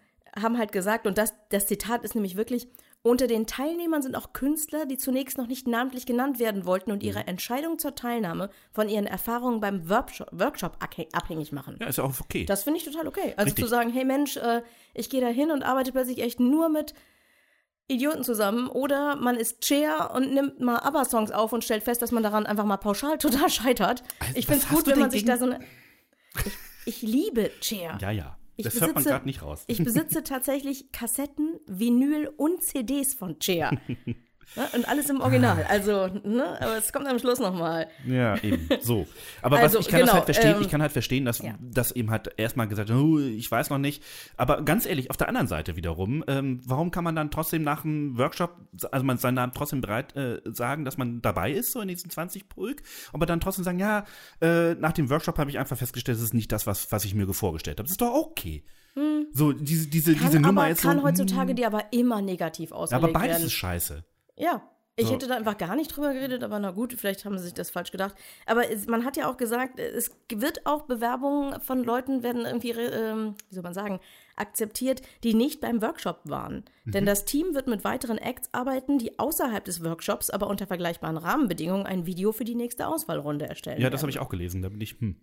haben 0.42 0.58
halt 0.58 0.72
gesagt, 0.72 1.06
und 1.06 1.18
das, 1.18 1.32
das 1.50 1.66
Zitat 1.66 2.02
ist 2.04 2.14
nämlich 2.14 2.36
wirklich, 2.36 2.68
unter 3.02 3.26
den 3.28 3.46
Teilnehmern 3.46 4.02
sind 4.02 4.16
auch 4.16 4.32
Künstler, 4.32 4.84
die 4.84 4.98
zunächst 4.98 5.38
noch 5.38 5.46
nicht 5.46 5.68
namentlich 5.68 6.04
genannt 6.04 6.38
werden 6.40 6.64
wollten 6.66 6.90
und 6.90 7.02
Mhm. 7.02 7.08
ihre 7.08 7.26
Entscheidung 7.26 7.78
zur 7.78 7.94
Teilnahme 7.94 8.50
von 8.72 8.88
ihren 8.88 9.06
Erfahrungen 9.06 9.60
beim 9.60 9.88
Workshop, 9.88 10.28
Workshop 10.32 10.76
abhäng- 10.82 11.12
abhängig 11.14 11.52
machen. 11.52 11.76
ja, 11.80 11.86
ist 11.86 12.00
auch 12.00 12.12
okay. 12.20 12.44
Das 12.44 12.64
finde 12.64 12.78
ich 12.78 12.84
total 12.84 13.06
okay. 13.06 13.34
Also 13.36 13.46
Richtig. 13.50 13.64
zu 13.64 13.68
sagen, 13.70 13.90
hey 13.90 14.04
Mensch, 14.04 14.36
äh, 14.36 14.62
ich 14.94 15.10
gehe 15.10 15.20
da 15.20 15.28
hin 15.28 15.50
und 15.52 15.62
arbeite 15.62 15.92
plötzlich 15.92 16.18
echt 16.18 16.40
nur 16.40 16.68
mit 16.68 16.92
Idioten 17.90 18.22
zusammen 18.24 18.68
oder 18.68 19.16
man 19.16 19.36
ist 19.36 19.60
Chair 19.62 20.10
und 20.14 20.34
nimmt 20.34 20.60
mal 20.60 20.78
ABBA-Songs 20.80 21.30
auf 21.30 21.52
und 21.54 21.64
stellt 21.64 21.82
fest, 21.84 22.02
dass 22.02 22.10
man 22.12 22.22
daran 22.22 22.44
einfach 22.46 22.64
mal 22.66 22.76
pauschal 22.76 23.16
total 23.18 23.48
scheitert. 23.48 24.02
Also, 24.20 24.32
ich 24.34 24.46
finde 24.46 24.62
es 24.62 24.68
gut, 24.68 24.86
wenn 24.88 24.98
man 24.98 25.10
sich 25.10 25.24
da 25.24 25.38
so 25.38 25.46
eine... 25.46 25.60
Ich, 26.44 26.52
ich 26.84 27.02
liebe 27.02 27.50
Chair. 27.60 27.96
ja, 28.00 28.10
ja. 28.10 28.37
Ich 28.58 28.64
das 28.64 28.74
hört 28.80 28.94
man 28.94 29.02
besitze- 29.04 29.08
gerade 29.10 29.24
nicht 29.26 29.42
raus. 29.42 29.64
Ich 29.68 29.82
besitze 29.82 30.24
tatsächlich 30.24 30.90
Kassetten, 30.92 31.60
Vinyl 31.66 32.28
und 32.36 32.62
CDs 32.62 33.14
von 33.14 33.38
Chair. 33.38 33.70
Ne? 34.56 34.68
Und 34.74 34.88
alles 34.88 35.10
im 35.10 35.20
Original. 35.20 35.64
Also, 35.68 36.08
ne? 36.24 36.60
Aber 36.60 36.76
es 36.76 36.92
kommt 36.92 37.06
am 37.06 37.18
Schluss 37.18 37.38
nochmal. 37.38 37.88
Ja, 38.06 38.36
eben. 38.42 38.68
So. 38.80 39.06
Aber 39.42 39.58
Also, 39.58 39.78
was 39.78 39.86
ich 39.86 39.90
kann 39.90 40.00
das 40.00 40.08
genau, 40.08 40.14
halt 40.14 40.24
verstehen, 40.24 40.56
ähm, 40.56 40.62
ich 40.62 40.68
kann 40.68 40.82
halt 40.82 40.92
verstehen, 40.92 41.24
dass 41.24 41.38
ja. 41.38 41.54
das 41.60 41.92
eben 41.92 42.10
halt 42.10 42.30
erstmal 42.36 42.68
gesagt, 42.68 42.90
oh, 42.90 43.18
ich 43.18 43.50
weiß 43.50 43.70
noch 43.70 43.78
nicht. 43.78 44.02
Aber 44.36 44.62
ganz 44.62 44.86
ehrlich, 44.86 45.10
auf 45.10 45.16
der 45.16 45.28
anderen 45.28 45.48
Seite 45.48 45.76
wiederum, 45.76 46.24
ähm, 46.26 46.60
warum 46.64 46.90
kann 46.90 47.04
man 47.04 47.14
dann 47.14 47.30
trotzdem 47.30 47.62
nach 47.62 47.84
einem 47.84 48.16
Workshop, 48.18 48.56
also 48.90 49.04
man 49.04 49.18
seinen 49.18 49.34
Namen 49.34 49.52
trotzdem 49.54 49.80
bereit 49.80 50.16
äh, 50.16 50.40
sagen, 50.44 50.84
dass 50.84 50.96
man 50.96 51.20
dabei 51.22 51.52
ist, 51.52 51.72
so 51.72 51.80
in 51.80 51.88
diesen 51.88 52.10
20 52.10 52.48
Pulk, 52.48 52.82
aber 53.12 53.26
dann 53.26 53.40
trotzdem 53.40 53.64
sagen, 53.64 53.78
ja, 53.78 54.04
äh, 54.40 54.74
nach 54.74 54.92
dem 54.92 55.10
Workshop 55.10 55.38
habe 55.38 55.50
ich 55.50 55.58
einfach 55.58 55.76
festgestellt, 55.76 56.16
das 56.18 56.24
ist 56.24 56.34
nicht 56.34 56.52
das, 56.52 56.66
was, 56.66 56.90
was 56.92 57.04
ich 57.04 57.14
mir 57.14 57.28
vorgestellt 57.32 57.78
habe. 57.78 57.84
Das 57.84 57.92
ist 57.92 58.00
doch 58.00 58.14
okay. 58.14 58.64
So, 59.32 59.52
diese, 59.52 59.88
diese, 59.88 60.12
Hm. 60.12 60.18
Kann, 60.18 60.26
diese 60.26 60.40
Nummer 60.40 60.62
aber, 60.62 60.70
jetzt 60.70 60.82
kann 60.82 60.98
so, 60.98 61.04
heutzutage 61.04 61.54
die 61.54 61.66
aber 61.66 61.92
immer 61.92 62.20
negativ 62.22 62.70
ja, 62.70 62.76
ausgelegt 62.76 63.04
aber 63.04 63.12
beides 63.12 63.36
werden. 63.36 63.46
ist 63.46 63.52
scheiße. 63.52 64.04
Ja. 64.38 64.62
Ich 65.00 65.06
So. 65.06 65.14
hätte 65.14 65.28
da 65.28 65.36
einfach 65.36 65.56
gar 65.56 65.76
nicht 65.76 65.94
drüber 65.96 66.12
geredet, 66.12 66.42
aber 66.42 66.58
na 66.58 66.72
gut, 66.72 66.92
vielleicht 66.92 67.24
haben 67.24 67.38
sie 67.38 67.44
sich 67.44 67.54
das 67.54 67.70
falsch 67.70 67.92
gedacht. 67.92 68.16
Aber 68.46 68.68
es, 68.68 68.88
man 68.88 69.04
hat 69.04 69.16
ja 69.16 69.30
auch 69.30 69.36
gesagt, 69.36 69.78
es 69.78 70.10
wird 70.28 70.66
auch 70.66 70.82
Bewerbungen 70.86 71.60
von 71.60 71.84
Leuten 71.84 72.24
werden 72.24 72.44
irgendwie, 72.44 72.70
ähm, 72.72 73.36
wie 73.48 73.54
soll 73.54 73.62
man 73.62 73.74
sagen, 73.74 74.00
akzeptiert, 74.34 75.02
die 75.22 75.34
nicht 75.34 75.60
beim 75.60 75.82
Workshop 75.82 76.18
waren. 76.24 76.64
Mhm. 76.84 76.90
Denn 76.90 77.06
das 77.06 77.24
Team 77.26 77.54
wird 77.54 77.68
mit 77.68 77.84
weiteren 77.84 78.18
Acts 78.18 78.48
arbeiten, 78.50 78.98
die 78.98 79.20
außerhalb 79.20 79.64
des 79.64 79.84
Workshops, 79.84 80.30
aber 80.30 80.48
unter 80.48 80.66
vergleichbaren 80.66 81.16
Rahmenbedingungen 81.16 81.86
ein 81.86 82.04
Video 82.06 82.32
für 82.32 82.44
die 82.44 82.56
nächste 82.56 82.88
Auswahlrunde 82.88 83.46
erstellen. 83.48 83.80
Ja, 83.80 83.90
das 83.90 84.02
habe 84.02 84.10
ich 84.10 84.18
auch 84.18 84.28
gelesen. 84.28 84.62
Da 84.62 84.68
bin 84.68 84.80
ich, 84.80 84.98
hm. 84.98 85.14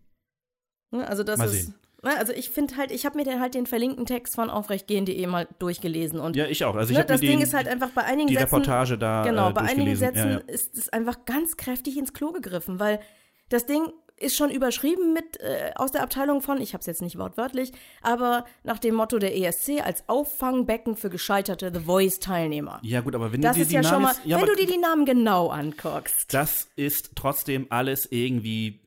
Ne, 0.91 1.05
Also 1.05 1.23
das 1.23 1.37
Mal 1.37 1.47
ist. 1.47 1.51
sehen. 1.65 1.75
Ne, 2.03 2.17
Also 2.17 2.33
ich 2.33 2.49
finde 2.49 2.77
halt, 2.77 2.91
ich 2.91 3.05
habe 3.05 3.17
mir 3.17 3.23
den 3.23 3.39
halt 3.39 3.53
den 3.55 3.65
verlinkten 3.65 4.05
Text 4.05 4.35
von 4.35 4.49
aufrechtgehen.de 4.49 5.27
mal 5.27 5.47
durchgelesen 5.59 6.19
und 6.19 6.35
Ja, 6.35 6.45
ich 6.47 6.63
auch. 6.65 6.75
Also 6.75 6.91
ich 6.91 6.97
ne, 6.97 7.05
das 7.05 7.21
Ding 7.21 7.31
den, 7.31 7.41
ist 7.41 7.53
halt 7.53 7.67
einfach 7.67 7.89
bei 7.91 8.03
einigen 8.03 8.27
die 8.27 8.35
Sätzen, 8.35 8.55
Reportage 8.55 8.97
da 8.97 9.23
Genau, 9.23 9.49
äh, 9.49 9.53
bei 9.53 9.61
einigen. 9.61 9.95
Sätzen 9.95 10.17
Ja, 10.17 10.31
ja. 10.31 10.37
ist 10.47 10.77
es 10.77 10.89
einfach 10.89 11.25
ganz 11.25 11.57
kräftig 11.57 11.97
ins 11.97 12.13
Klo 12.13 12.31
gegriffen, 12.31 12.79
weil 12.79 12.99
das 13.49 13.65
Ding 13.65 13.91
ist 14.17 14.37
schon 14.37 14.49
überschrieben 14.49 15.11
mit 15.13 15.41
äh, 15.41 15.71
aus 15.75 15.91
der 15.91 16.01
Abteilung 16.01 16.41
von, 16.41 16.61
ich 16.61 16.71
habe 16.73 16.79
es 16.79 16.85
jetzt 16.85 17.01
nicht 17.01 17.17
wortwörtlich, 17.17 17.73
aber 18.01 18.45
nach 18.63 18.79
dem 18.79 18.95
Motto 18.95 19.19
der 19.19 19.35
ESC 19.37 19.81
als 19.83 20.07
Auffangbecken 20.07 20.95
für 20.95 21.09
gescheiterte 21.09 21.69
The 21.73 21.81
Voice-Teilnehmer. 21.81 22.79
Ja, 22.81 23.01
gut, 23.01 23.13
aber 23.13 23.33
wenn 23.33 23.41
Das 23.41 23.51
du 23.51 23.57
dir 23.57 23.61
ist 23.63 23.71
die 23.71 23.75
ja 23.75 23.81
Namen 23.81 23.93
schon 23.93 24.03
mal, 24.03 24.15
ja, 24.23 24.39
wenn 24.39 24.45
du 24.45 24.55
dir 24.55 24.67
die 24.67 24.77
Namen 24.77 25.05
genau 25.05 25.49
anguckst. 25.49 26.33
das 26.33 26.69
ist 26.77 27.11
trotzdem 27.15 27.67
alles 27.69 28.07
irgendwie. 28.09 28.79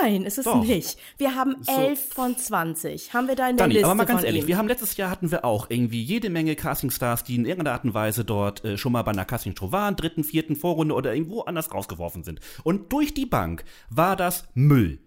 Nein, 0.00 0.24
ist 0.24 0.36
es 0.38 0.44
Doch. 0.44 0.62
nicht. 0.62 0.98
Wir 1.16 1.34
haben 1.34 1.56
So. 1.62 1.72
11 1.72 2.12
von 2.12 2.36
20. 2.36 3.14
Haben 3.14 3.28
wir 3.28 3.34
da 3.34 3.48
in 3.48 3.56
der 3.56 3.64
Dani, 3.64 3.74
Liste 3.74 3.86
aber 3.86 3.94
mal 3.94 4.04
ganz 4.04 4.22
ehrlich, 4.22 4.42
ihm. 4.42 4.48
wir 4.48 4.58
haben 4.58 4.68
letztes 4.68 4.96
Jahr 4.96 5.10
hatten 5.10 5.30
wir 5.30 5.44
auch 5.44 5.70
irgendwie 5.70 6.02
jede 6.02 6.28
Menge 6.28 6.54
Castingstars, 6.54 7.24
die 7.24 7.34
in 7.36 7.46
irgendeiner 7.46 7.72
Art 7.74 7.84
und 7.84 7.94
Weise 7.94 8.24
dort 8.24 8.62
äh, 8.64 8.76
schon 8.76 8.92
mal 8.92 9.02
bei 9.02 9.12
einer 9.12 9.24
Castingshow 9.24 9.72
waren, 9.72 9.96
dritten, 9.96 10.22
vierten 10.22 10.54
Vorrunde 10.56 10.94
oder 10.94 11.14
irgendwo 11.14 11.40
anders 11.42 11.72
rausgeworfen 11.72 12.24
sind. 12.24 12.40
Und 12.62 12.92
durch 12.92 13.14
die 13.14 13.26
Bank 13.26 13.64
war 13.88 14.16
das 14.16 14.46
Müll. 14.54 14.98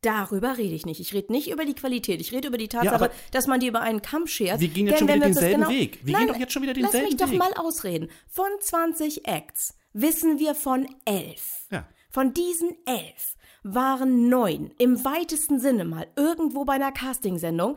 Darüber 0.00 0.58
rede 0.58 0.74
ich 0.74 0.84
nicht. 0.84 0.98
Ich 1.00 1.14
rede 1.14 1.30
nicht 1.30 1.48
über 1.50 1.64
die 1.64 1.74
Qualität. 1.74 2.20
Ich 2.20 2.32
rede 2.32 2.48
über 2.48 2.58
die 2.58 2.66
Tatsache, 2.68 2.94
aber 2.94 3.10
dass 3.30 3.46
man 3.46 3.60
die 3.60 3.68
über 3.68 3.82
einen 3.82 4.02
Kamm 4.02 4.26
schert. 4.26 4.58
Wir 4.60 4.66
gehen 4.68 4.86
jetzt 4.88 5.00
Denn 5.00 5.08
schon 5.08 5.16
wieder 5.16 5.26
denselben 5.26 5.60
genau- 5.60 5.70
Weg. 5.70 6.00
Wir 6.02 6.12
Nein, 6.14 6.24
gehen 6.26 6.32
doch 6.34 6.40
jetzt 6.40 6.52
schon 6.52 6.62
wieder 6.62 6.72
Lass 6.74 6.90
denselben 6.90 7.06
mich 7.08 7.16
doch 7.18 7.30
Weg. 7.30 7.38
mal 7.38 7.52
ausreden. 7.54 8.08
Von 8.26 8.48
20 8.60 9.28
Acts 9.28 9.76
wissen 9.92 10.40
wir 10.40 10.56
von 10.56 10.88
11. 11.04 11.66
Ja. 11.70 11.86
Von 12.10 12.34
diesen 12.34 12.70
11 12.84 13.36
waren 13.62 14.28
neun 14.28 14.72
im 14.78 15.04
weitesten 15.04 15.60
Sinne 15.60 15.84
mal 15.84 16.06
irgendwo 16.16 16.64
bei 16.64 16.74
einer 16.74 16.92
Castingsendung. 16.92 17.76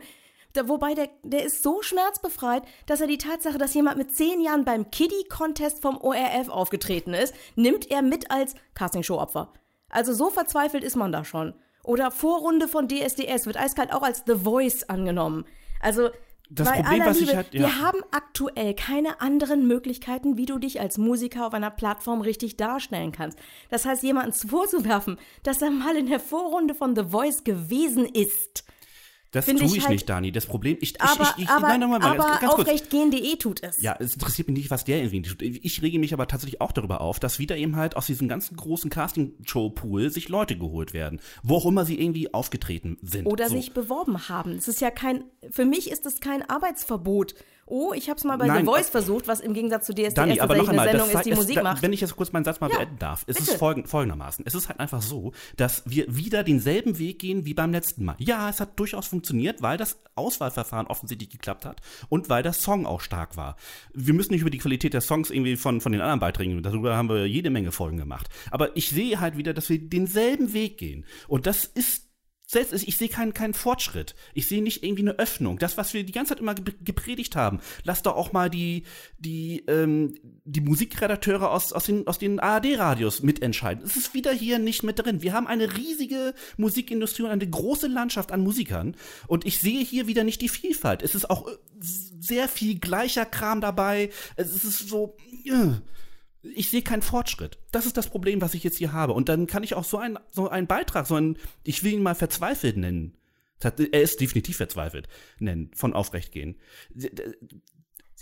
Wobei 0.64 0.94
der, 0.94 1.10
der 1.22 1.44
ist 1.44 1.62
so 1.62 1.82
schmerzbefreit, 1.82 2.62
dass 2.86 3.02
er 3.02 3.06
die 3.06 3.18
Tatsache, 3.18 3.58
dass 3.58 3.74
jemand 3.74 3.98
mit 3.98 4.16
zehn 4.16 4.40
Jahren 4.40 4.64
beim 4.64 4.90
Kiddie-Contest 4.90 5.82
vom 5.82 5.98
ORF 5.98 6.48
aufgetreten 6.48 7.12
ist, 7.12 7.34
nimmt 7.56 7.90
er 7.90 8.00
mit 8.00 8.30
als 8.30 8.54
Castingshow-Opfer. 8.74 9.52
Also 9.90 10.14
so 10.14 10.30
verzweifelt 10.30 10.82
ist 10.82 10.96
man 10.96 11.12
da 11.12 11.24
schon. 11.24 11.54
Oder 11.84 12.10
Vorrunde 12.10 12.68
von 12.68 12.88
DSDS 12.88 13.46
wird 13.46 13.58
eiskalt 13.58 13.92
auch 13.92 14.02
als 14.02 14.24
The 14.26 14.34
Voice 14.36 14.84
angenommen. 14.84 15.44
Also 15.80 16.08
Das 16.48 16.68
bei 16.68 16.82
Problem, 16.82 17.04
was 17.06 17.16
ich 17.16 17.26
Liebe, 17.26 17.36
halt- 17.36 17.54
ja. 17.54 17.60
wir 17.62 17.80
haben 17.80 17.98
aktuell 18.12 18.74
keine 18.74 19.20
anderen 19.20 19.66
Möglichkeiten, 19.66 20.36
wie 20.36 20.46
du 20.46 20.58
dich 20.58 20.80
als 20.80 20.96
Musiker 20.98 21.46
auf 21.46 21.54
einer 21.54 21.70
Plattform 21.70 22.20
richtig 22.20 22.56
darstellen 22.56 23.12
kannst. 23.12 23.38
Das 23.68 23.84
heißt, 23.84 24.02
jemanden 24.02 24.32
vorzuwerfen, 24.48 25.18
dass 25.42 25.60
er 25.62 25.70
mal 25.70 25.96
in 25.96 26.06
der 26.06 26.20
Vorrunde 26.20 26.74
von 26.74 26.94
The 26.94 27.04
Voice 27.10 27.44
gewesen 27.44 28.04
ist. 28.06 28.64
Das 29.36 29.46
tue 29.46 29.54
ich 29.64 29.76
ich 29.76 29.82
halt- 29.82 29.90
nicht, 29.90 30.08
Dani. 30.08 30.32
Das 30.32 30.46
Problem, 30.46 30.78
ich, 30.80 30.94
ich, 30.94 31.00
Aber, 31.00 31.34
ich, 31.36 31.44
ich 31.44 31.48
aber, 31.48 31.68
nein, 31.68 31.80
nein, 31.80 32.02
aber 32.02 32.16
ganz, 32.16 32.40
ganz 32.40 32.52
aufrechtgehen.de 32.54 33.36
tut 33.36 33.62
es. 33.62 33.80
Ja, 33.82 33.96
es 33.98 34.14
interessiert 34.14 34.48
mich 34.48 34.56
nicht, 34.56 34.70
was 34.70 34.84
der 34.84 34.98
irgendwie 34.98 35.22
tut. 35.22 35.42
Ich 35.42 35.82
rege 35.82 35.98
mich 35.98 36.12
aber 36.14 36.26
tatsächlich 36.26 36.60
auch 36.60 36.72
darüber 36.72 37.00
auf, 37.00 37.20
dass 37.20 37.38
wieder 37.38 37.56
eben 37.56 37.76
halt 37.76 37.96
aus 37.96 38.06
diesem 38.06 38.28
ganzen 38.28 38.56
großen 38.56 38.90
Casting-Show-Pool 38.90 40.10
sich 40.10 40.28
Leute 40.28 40.56
geholt 40.56 40.92
werden. 40.92 41.20
Wo 41.42 41.56
auch 41.56 41.66
immer 41.66 41.84
sie 41.84 42.00
irgendwie 42.00 42.32
aufgetreten 42.32 42.98
sind. 43.02 43.26
Oder 43.26 43.48
so. 43.48 43.56
sich 43.56 43.72
beworben 43.74 44.28
haben. 44.28 44.52
Es 44.52 44.68
ist 44.68 44.80
ja 44.80 44.90
kein, 44.90 45.24
für 45.50 45.64
mich 45.64 45.90
ist 45.90 46.06
es 46.06 46.20
kein 46.20 46.48
Arbeitsverbot. 46.48 47.34
Oh, 47.68 47.92
ich 47.92 48.08
habe 48.08 48.16
es 48.16 48.22
mal 48.22 48.36
bei 48.36 48.46
Nein, 48.46 48.60
The 48.60 48.64
Voice 48.64 48.88
äh, 48.88 48.92
versucht, 48.92 49.26
was 49.26 49.40
im 49.40 49.52
Gegensatz 49.52 49.86
zu 49.86 49.92
DSDS 49.92 50.14
Dani, 50.14 50.40
aber 50.40 50.54
noch 50.56 50.68
einmal, 50.68 50.88
eine 50.88 50.98
das 50.98 51.08
Sendung 51.08 51.20
ist, 51.20 51.26
die 51.26 51.30
es, 51.32 51.36
Musik 51.38 51.56
da, 51.56 51.62
macht. 51.64 51.82
wenn 51.82 51.92
ich 51.92 52.00
jetzt 52.00 52.14
kurz 52.14 52.30
meinen 52.30 52.44
Satz 52.44 52.60
mal 52.60 52.70
Ja, 52.70 52.78
beenden 52.78 52.98
darf, 53.00 53.24
es 53.26 53.36
bitte. 53.38 53.50
ist 53.50 53.58
folgend, 53.58 53.88
folgendermaßen. 53.88 54.44
Es 54.46 54.54
ist 54.54 54.68
halt 54.68 54.78
einfach 54.78 55.02
so, 55.02 55.32
dass 55.56 55.82
wir 55.84 56.04
wieder 56.14 56.44
denselben 56.44 56.98
Weg 57.00 57.18
gehen 57.18 57.44
wie 57.44 57.54
beim 57.54 57.72
letzten 57.72 58.04
Mal. 58.04 58.14
Ja, 58.18 58.48
es 58.48 58.60
hat 58.60 58.78
durchaus 58.78 59.08
funktioniert, 59.08 59.62
weil 59.62 59.78
das 59.78 59.98
Auswahlverfahren 60.14 60.86
offensichtlich 60.86 61.30
geklappt 61.30 61.64
hat 61.64 61.80
und 62.08 62.28
weil 62.28 62.44
der 62.44 62.52
Song 62.52 62.86
auch 62.86 63.00
stark 63.00 63.36
war. 63.36 63.56
Wir 63.92 64.14
müssen 64.14 64.32
nicht 64.32 64.42
über 64.42 64.50
die 64.50 64.58
Qualität 64.58 64.94
der 64.94 65.00
Songs 65.00 65.30
irgendwie 65.30 65.56
von, 65.56 65.80
von 65.80 65.90
den 65.90 66.00
anderen 66.00 66.20
Beiträgen, 66.20 66.62
darüber 66.62 66.96
haben 66.96 67.08
wir 67.08 67.26
jede 67.26 67.50
Menge 67.50 67.72
Folgen 67.72 67.96
gemacht. 67.96 68.28
Aber 68.52 68.76
ich 68.76 68.90
sehe 68.90 69.20
halt 69.20 69.36
wieder, 69.36 69.54
dass 69.54 69.68
wir 69.68 69.80
denselben 69.80 70.52
Weg 70.52 70.78
gehen. 70.78 71.04
Und 71.26 71.46
das 71.46 71.64
ist 71.64 72.05
selbst 72.46 72.72
ich 72.72 72.96
sehe 72.96 73.08
keinen, 73.08 73.34
keinen 73.34 73.54
Fortschritt. 73.54 74.14
Ich 74.32 74.46
sehe 74.46 74.62
nicht 74.62 74.84
irgendwie 74.84 75.02
eine 75.02 75.18
Öffnung. 75.18 75.58
Das, 75.58 75.76
was 75.76 75.92
wir 75.94 76.04
die 76.04 76.12
ganze 76.12 76.30
Zeit 76.30 76.40
immer 76.40 76.54
ge- 76.54 76.74
gepredigt 76.80 77.34
haben. 77.34 77.58
Lass 77.82 78.02
doch 78.02 78.14
auch 78.14 78.32
mal 78.32 78.48
die, 78.48 78.84
die, 79.18 79.64
ähm, 79.66 80.14
die 80.44 80.60
Musikredakteure 80.60 81.50
aus, 81.50 81.72
aus 81.72 81.86
den, 81.86 82.06
aus 82.06 82.18
den 82.18 82.38
ARD-Radios 82.38 83.22
mitentscheiden. 83.22 83.84
Es 83.84 83.96
ist 83.96 84.14
wieder 84.14 84.32
hier 84.32 84.60
nicht 84.60 84.84
mit 84.84 84.98
drin. 84.98 85.22
Wir 85.22 85.32
haben 85.32 85.48
eine 85.48 85.76
riesige 85.76 86.34
Musikindustrie 86.56 87.24
und 87.24 87.30
eine 87.30 87.50
große 87.50 87.88
Landschaft 87.88 88.30
an 88.30 88.42
Musikern. 88.42 88.96
Und 89.26 89.44
ich 89.44 89.58
sehe 89.58 89.84
hier 89.84 90.06
wieder 90.06 90.22
nicht 90.22 90.40
die 90.40 90.48
Vielfalt. 90.48 91.02
Es 91.02 91.16
ist 91.16 91.28
auch 91.28 91.48
äh, 91.48 91.56
sehr 91.80 92.48
viel 92.48 92.78
gleicher 92.78 93.26
Kram 93.26 93.60
dabei. 93.60 94.10
Es 94.36 94.54
ist 94.64 94.88
so, 94.88 95.16
äh, 95.44 95.72
ich 96.54 96.70
sehe 96.70 96.82
keinen 96.82 97.02
Fortschritt. 97.02 97.58
Das 97.72 97.86
ist 97.86 97.96
das 97.96 98.08
Problem, 98.10 98.40
was 98.40 98.54
ich 98.54 98.62
jetzt 98.64 98.78
hier 98.78 98.92
habe. 98.92 99.12
Und 99.12 99.28
dann 99.28 99.46
kann 99.46 99.62
ich 99.62 99.74
auch 99.74 99.84
so, 99.84 99.98
ein, 99.98 100.18
so 100.30 100.48
einen 100.48 100.66
Beitrag, 100.66 101.06
so 101.06 101.14
einen, 101.14 101.38
ich 101.64 101.82
will 101.84 101.92
ihn 101.94 102.02
mal 102.02 102.14
verzweifelt 102.14 102.76
nennen. 102.76 103.16
Hat- 103.62 103.80
Er 103.80 104.02
ist 104.02 104.20
definitiv 104.20 104.56
verzweifelt, 104.58 105.08
nennen, 105.38 105.70
von 105.74 105.92
Aufrechtgehen. 105.94 106.58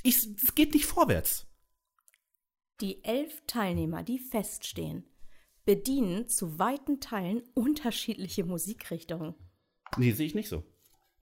Ich, 0.02 0.16
es 0.42 0.54
geht 0.54 0.74
nicht 0.74 0.86
vorwärts. 0.86 1.46
Die 2.80 3.02
elf 3.04 3.42
Teilnehmer, 3.46 4.02
die 4.02 4.18
feststehen, 4.18 5.04
bedienen 5.64 6.28
zu 6.28 6.58
weiten 6.58 7.00
Teilen 7.00 7.42
unterschiedliche 7.54 8.44
Musikrichtungen. 8.44 9.34
Nee, 9.96 10.12
sehe 10.12 10.26
ich 10.26 10.34
nicht 10.34 10.48
so. 10.48 10.62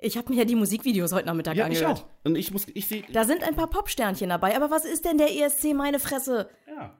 Ich 0.05 0.17
habe 0.17 0.33
mir 0.33 0.39
ja 0.41 0.45
die 0.45 0.57
Musikvideos 0.57 1.13
heute 1.13 1.27
Nachmittag 1.27 1.55
Ja, 1.57 1.69
ich 1.69 1.77
angehört. 1.79 1.99
auch. 2.01 2.09
Und 2.25 2.35
ich 2.37 2.51
muss, 2.51 2.67
ich 2.75 2.89
sehe, 2.89 3.05
Da 3.13 3.25
sind 3.25 3.45
ein 3.45 3.55
paar 3.55 3.71
Popsternchen 3.71 4.31
dabei, 4.31 4.57
aber 4.57 4.69
was 4.71 4.85
ist 4.85 5.05
denn 5.05 5.17
der 5.17 5.31
ESC, 5.31 5.75
meine 5.75 6.01
Fresse? 6.01 6.51
Ja. 6.75 6.97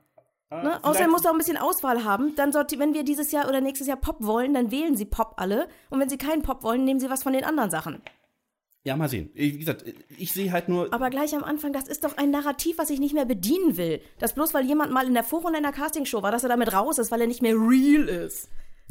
Ne? 0.63 0.85
Außerdem 0.85 1.11
muss 1.11 1.25
er 1.25 1.31
auch 1.31 1.35
ein 1.35 1.39
bisschen 1.39 1.57
Auswahl 1.57 2.05
haben. 2.05 2.35
Dann 2.37 2.53
sollte, 2.53 2.79
wenn 2.79 2.93
wir 2.93 3.05
dieses 3.05 3.33
Jahr 3.33 3.49
oder 3.49 3.63
nächstes 3.63 3.87
Jahr 3.87 3.97
Pop 3.97 4.17
wollen, 4.21 4.53
dann 4.53 4.71
wählen 4.71 4.97
sie 4.97 5.07
Pop 5.07 5.35
alle. 5.39 5.67
Und 5.89 5.99
wenn 5.99 6.11
sie 6.11 6.19
keinen 6.19 6.43
Pop 6.43 6.63
wollen, 6.63 6.85
nehmen 6.85 7.01
sie 7.01 7.09
was 7.09 7.23
von 7.23 7.33
den 7.33 7.45
anderen 7.45 7.71
Sachen. 7.71 8.03
Ja, 8.85 8.97
mal 8.97 9.09
sehen. 9.09 9.31
Wie 9.35 9.59
gesagt, 9.59 9.85
ich 10.19 10.33
sehe 10.33 10.51
halt 10.51 10.69
nur, 10.69 10.93
Aber 10.93 11.09
gleich 11.09 11.35
am 11.37 11.45
Anfang, 11.45 11.73
das 11.73 11.87
ist 11.87 12.05
doch 12.05 12.19
ein 12.19 12.31
Narrativ, 12.31 12.79
was 12.79 12.91
ich 12.91 12.99
nicht 12.99 13.15
mehr 13.15 13.25
bedienen 13.25 13.77
will. 13.77 14.03
Dass 14.19 14.35
bloß 14.35 14.53
weil 14.55 14.67
jemand 14.67 14.93
mal 14.93 15.07
in 15.07 15.15
der 15.15 15.23
Vorrunde 15.25 15.59
einer 15.59 15.73
Castingshow 15.73 16.23
war, 16.23 16.33
dass 16.33 16.43
er 16.43 16.49
damit 16.49 16.73
raus 16.73 16.99
ist, 16.99 17.11
weil 17.13 17.21
er 17.21 17.29
nicht 17.29 17.43
mehr 17.43 17.55
real 17.55 18.09
ist. 18.09 18.49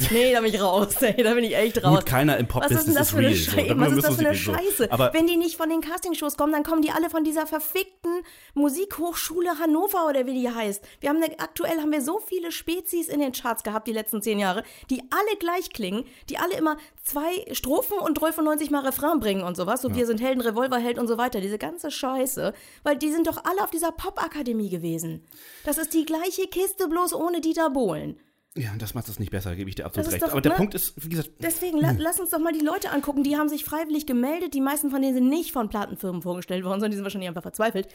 Nee, 0.10 0.34
da 0.34 0.42
bin 0.42 0.54
ich 0.54 0.62
raus. 0.62 0.96
Ey, 1.02 1.22
da 1.22 1.34
bin 1.34 1.44
ich 1.44 1.56
echt 1.56 1.84
raus. 1.84 1.98
Gut, 2.00 2.06
keiner 2.06 2.38
im 2.38 2.48
Was 2.54 2.72
ist 2.72 2.88
denn 2.88 2.96
das 2.96 3.12
für 3.12 3.18
eine. 3.18 3.36
So, 3.36 3.52
Scheiße? 3.52 3.80
Was 3.80 3.92
ist 3.92 4.04
das 4.04 4.16
für 4.16 4.28
eine 4.28 4.36
so- 4.38 4.54
Scheiße? 4.54 4.92
Aber 4.92 5.14
Wenn 5.14 5.28
die 5.28 5.38
nicht 5.38 5.58
von 5.58 5.70
den 5.70 5.82
Castingshows 5.82 6.38
kommen, 6.38 6.54
dann 6.54 6.64
kommen 6.64 6.82
die 6.82 6.92
alle 6.92 7.10
von 7.10 7.24
dieser 7.24 7.46
verfickten 7.46 8.22
Musikhochschule 8.54 9.60
Hannover 9.60 10.08
oder 10.08 10.26
wie 10.26 10.34
die 10.34 10.50
heißt. 10.50 10.84
Wir 11.00 11.10
haben 11.10 11.22
eine, 11.22 11.40
aktuell 11.40 11.80
haben 11.80 11.92
wir 11.92 12.02
so 12.02 12.20
viele 12.20 12.52
Spezies 12.52 13.08
in 13.08 13.20
den 13.20 13.32
Charts 13.34 13.64
gehabt 13.64 13.88
die 13.88 13.94
letzten 13.94 14.22
zehn 14.22 14.40
Jahre, 14.40 14.64
die 14.90 15.02
alle 15.12 15.38
gleich 15.40 15.70
klingen, 15.72 16.06
die 16.30 16.38
alle 16.38 16.56
immer 16.56 16.78
zwei 17.04 17.46
Strophen 17.54 17.98
und 18.00 18.16
93 18.16 18.72
mal 18.72 18.86
Refrain 18.86 19.20
bringen 19.20 19.44
und 19.44 19.58
sowas. 19.58 19.82
So 19.82 19.94
wir 19.96 20.06
sind 20.06 20.22
Helden, 20.22 20.42
Revolverheld 20.42 20.98
und 20.98 21.08
so 21.08 21.18
weiter. 21.18 21.42
Diese 21.42 21.58
ganze 21.58 21.92
Scheiße, 21.92 22.54
weil 22.84 22.98
die 22.98 23.12
sind 23.12 23.28
doch 23.28 23.44
alle 23.44 23.64
auf 23.64 23.72
dieser 23.72 23.92
Popakademie 23.92 24.70
gewesen. 24.70 25.26
Das 25.66 25.78
ist 25.78 25.94
die 25.94 26.06
gleiche 26.06 26.48
Kiste, 26.48 26.88
bloß 26.88 27.14
ohne 27.14 27.42
Dieter 27.42 27.70
Bohlen. 27.70 28.20
Ja, 28.56 28.72
das 28.78 28.94
macht 28.94 29.08
es 29.08 29.18
nicht 29.20 29.32
besser, 29.32 29.56
gebe 29.56 29.70
ich 29.70 29.76
dir 29.76 29.86
absolut 29.86 30.12
recht. 30.12 30.24
doch, 30.24 30.32
Aber 30.32 30.42
der 30.42 30.52
ne? 30.54 30.58
Punkt 30.58 30.74
ist, 30.74 30.94
wie 31.04 31.10
gesagt, 31.10 31.32
Deswegen, 31.40 31.78
la 31.80 31.92
lass 31.98 32.20
uns 32.20 32.32
doch 32.32 32.40
mal 32.40 32.52
die 32.54 32.66
Leute 32.66 32.92
angucken. 32.92 33.24
Die 33.24 33.38
haben 33.38 33.48
sich 33.50 33.64
freiwillig 33.64 34.06
gemeldet. 34.06 34.54
Die 34.54 34.62
meisten 34.62 34.90
von 34.92 35.02
denen 35.02 35.14
sind 35.14 35.30
nicht 35.30 35.52
von 35.54 35.70
Plattenfirmen 35.70 36.22
vorgestellt 36.22 36.64
worden, 36.66 36.76
sondern 36.80 36.92
die 36.92 36.98
sind 36.98 37.04
wahrscheinlich 37.06 37.30
einfach 37.30 37.42
verzweifelt. 37.44 37.88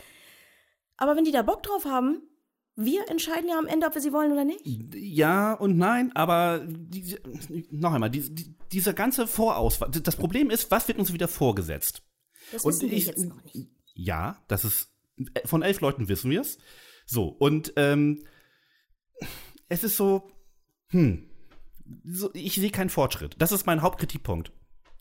Aber 0.97 1.15
wenn 1.17 1.25
die 1.25 1.33
da 1.33 1.43
Bock 1.43 1.63
drauf 1.63 1.85
haben, 1.85 2.23
Wir 2.79 3.09
entscheiden 3.09 3.49
ja 3.49 3.59
am 3.59 3.67
Ende, 3.67 3.87
ob 3.87 3.95
wir 3.95 4.03
sie 4.03 4.13
wollen 4.13 4.33
oder 4.33 4.45
nicht. 4.45 4.61
Ja 4.95 5.55
und 5.55 5.79
nein, 5.79 6.13
aber 6.15 6.63
die, 6.67 7.17
noch 7.71 7.95
einmal, 7.95 8.11
die, 8.11 8.35
die, 8.35 8.55
dieser 8.71 8.93
ganze 8.93 9.27
Vorauswahl. 9.27 9.91
Das 9.91 10.17
Problem 10.17 10.51
ist, 10.51 10.71
was 10.71 10.87
wird 10.87 10.99
uns 10.99 11.11
wieder 11.13 11.27
vorgesetzt? 11.27 12.03
Das 12.53 12.65
Und 12.67 12.73
wissen 12.75 12.91
wir 12.91 12.97
ich- 12.99 13.07
jetzt 13.07 13.25
noch 13.25 13.43
nicht. 13.45 13.69
Ja, 13.95 14.43
das 14.49 14.67
ist 14.67 14.91
von 15.47 15.63
elf 15.63 15.81
Leuten 15.81 16.09
wissen 16.11 16.31
wir 16.31 16.43
es. 16.43 16.59
So 17.07 17.29
und 17.29 17.73
ähm, 17.77 18.23
es 19.71 19.83
ist 19.83 19.97
so, 19.97 20.31
hm, 20.89 21.29
so, 22.05 22.31
ich 22.35 22.55
sehe 22.55 22.71
keinen 22.71 22.91
Fortschritt. 22.91 23.37
Das 23.39 23.53
ist 23.53 23.67
mein 23.67 23.83
Hauptkritikpunkt. 23.83 24.53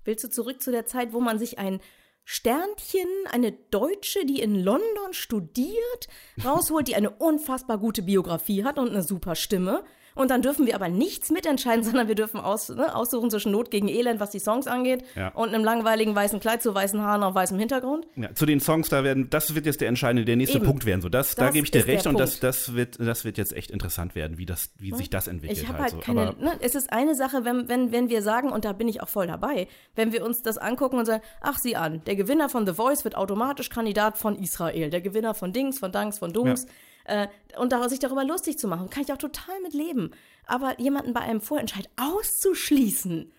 Willst 0.04 0.24
du 0.24 0.30
zurück 0.30 0.62
zu 0.62 0.72
der 0.72 0.86
Zeit, 0.86 1.14
wo 1.14 1.20
man 1.20 1.40
sich 1.40 1.58
ein 1.58 1.80
Sternchen, 2.24 3.08
eine 3.32 3.52
Deutsche, 3.52 4.26
die 4.26 4.42
in 4.42 4.56
London 4.56 5.14
studiert, 5.14 6.08
rausholt, 6.44 6.88
die 6.88 6.96
eine 6.96 7.12
unfassbar 7.12 7.78
gute 7.78 8.02
Biografie 8.02 8.64
hat 8.64 8.80
und 8.80 8.90
eine 8.90 9.04
super 9.04 9.36
Stimme? 9.36 9.84
Und 10.16 10.32
dann 10.32 10.42
dürfen 10.42 10.66
wir 10.66 10.74
aber 10.76 10.90
nichts 10.90 11.30
mitentscheiden, 11.30 11.84
sondern 11.84 12.08
wir 12.08 12.16
dürfen 12.16 12.40
aus, 12.40 12.70
ne, 12.70 12.96
aussuchen 12.96 13.30
zwischen 13.30 13.52
Not 13.52 13.70
gegen 13.70 13.88
Elend, 13.90 14.20
was 14.20 14.32
die 14.32 14.40
Songs 14.40 14.66
angeht, 14.66 15.04
Ja. 15.16 15.28
und 15.30 15.50
einem 15.54 15.64
langweiligen 15.64 16.16
weißen 16.16 16.40
Kleid 16.40 16.64
zu 16.64 16.74
weißen 16.74 17.02
Haaren 17.02 17.22
auf 17.24 17.36
weißem 17.36 17.60
Hintergrund. 17.60 18.08
Ja, 18.16 18.34
zu 18.34 18.46
den 18.46 18.60
Songs, 18.62 18.90
da 18.90 19.04
werden, 19.04 19.30
das 19.30 19.54
wird 19.56 19.66
jetzt 19.66 19.82
der 19.82 19.90
entscheidende, 19.90 20.26
der 20.26 20.38
nächste 20.38 20.58
Eben. 20.58 20.66
Punkt 20.66 20.86
werden. 20.86 21.02
So, 21.02 21.10
das, 21.10 21.36
da 21.36 21.46
Das 21.46 21.54
gebe 21.54 21.66
ich 21.66 21.72
dir 21.72 21.86
recht 21.86 22.08
und 22.08 22.18
das, 22.20 22.32
Punkt. 22.32 22.44
das 22.46 22.76
wird, 22.76 23.00
das 23.00 23.26
wird 23.26 23.38
jetzt 23.38 23.54
echt 23.54 23.70
interessant 23.72 24.16
werden, 24.16 24.38
wie 24.38 24.46
das, 24.46 24.72
wie 24.80 24.94
sich 24.94 25.10
das 25.10 25.28
entwickelt. 25.28 25.60
Ich 25.60 25.68
habe 25.68 25.80
halt 25.80 25.92
halt 25.94 26.04
so. 26.06 26.14
keine. 26.14 26.30
Aber, 26.30 26.42
Ne, 26.42 26.52
es 26.62 26.76
ist 26.76 26.92
eine 26.94 27.14
Sache, 27.16 27.44
wenn, 27.46 27.68
wenn, 27.68 27.92
wenn 27.92 28.10
wir 28.10 28.22
sagen, 28.22 28.50
und 28.52 28.64
da 28.66 28.72
bin 28.74 28.88
ich 28.88 29.02
auch 29.04 29.10
voll 29.10 29.28
dabei, 29.28 29.68
wenn 29.96 30.14
wir 30.14 30.24
uns 30.26 30.42
das 30.42 30.58
angucken 30.58 30.98
und 30.98 31.06
sagen, 31.06 31.22
ach 31.42 31.58
sieh 31.60 31.76
an, 31.76 32.02
der 32.06 32.16
Gewinner 32.16 32.48
von 32.50 32.66
The 32.66 32.74
Voice 32.74 33.04
wird 33.04 33.16
automatisch 33.18 33.70
Kandidat 33.70 34.18
von 34.18 34.38
Israel, 34.38 34.90
der 34.90 35.02
Gewinner 35.02 35.34
von 35.34 35.52
Dings, 35.52 35.78
von 35.80 35.92
Danks, 35.92 36.20
von 36.20 36.32
Dungs. 36.32 36.68
Äh, 37.06 37.28
und 37.58 37.74
sich 37.90 38.00
darüber 38.00 38.24
lustig 38.24 38.58
zu 38.58 38.68
machen, 38.68 38.90
kann 38.90 39.04
ich 39.04 39.14
auch 39.14 39.18
total 39.18 39.60
mit 39.62 39.74
leben. 39.74 40.12
Aber 40.46 40.80
jemanden 40.80 41.14
bei 41.14 41.22
einem 41.22 41.42
Vorentscheid 41.42 41.90
auszuschließen, 41.96 43.32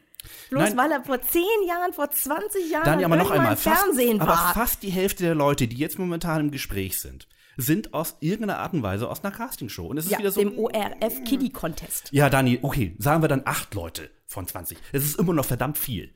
bloß 0.51 0.63
Nein. 0.63 0.77
weil 0.77 0.93
er 0.93 1.05
vor 1.05 1.21
10 1.21 1.43
Jahren, 1.67 1.93
vor 1.93 2.11
20 2.11 2.71
Jahren 2.71 2.85
Dani, 2.85 3.05
aber 3.05 3.17
noch 3.17 3.31
einmal, 3.31 3.53
im 3.53 3.59
fast, 3.59 3.83
Fernsehen 3.83 4.21
aber 4.21 4.31
war. 4.31 4.55
fast 4.55 4.83
die 4.83 4.91
Hälfte 4.91 5.25
der 5.25 5.35
Leute, 5.35 5.69
die 5.69 5.77
jetzt 5.77 5.99
momentan 5.99 6.41
im 6.41 6.51
Gespräch 6.51 6.99
sind, 7.01 7.29
sind 7.57 7.95
aus 7.95 8.17
irgendeiner 8.21 8.61
Art 8.61 8.73
und 8.73 8.83
Weise 8.83 9.09
aus 9.09 9.25
einer 9.25 9.35
Castingshow. 9.35 9.87
Und 9.87 9.99
es 9.99 10.07
ist 10.07 10.13
ja, 10.13 10.19
wieder 10.19 10.31
so. 10.31 10.41
dem 10.41 10.59
ORF 10.59 11.25
Kiddie 11.25 11.51
Contest. 11.51 12.09
Ja, 12.13 12.29
Dani, 12.29 12.59
okay, 12.63 12.95
sagen 12.99 13.23
wir 13.23 13.29
dann 13.29 13.43
acht 13.45 13.75
Leute 13.75 14.11
von 14.27 14.47
20. 14.47 14.79
Es 14.93 15.05
ist 15.05 15.19
immer 15.19 15.33
noch 15.33 15.45
verdammt 15.45 15.79
viel. 15.79 16.13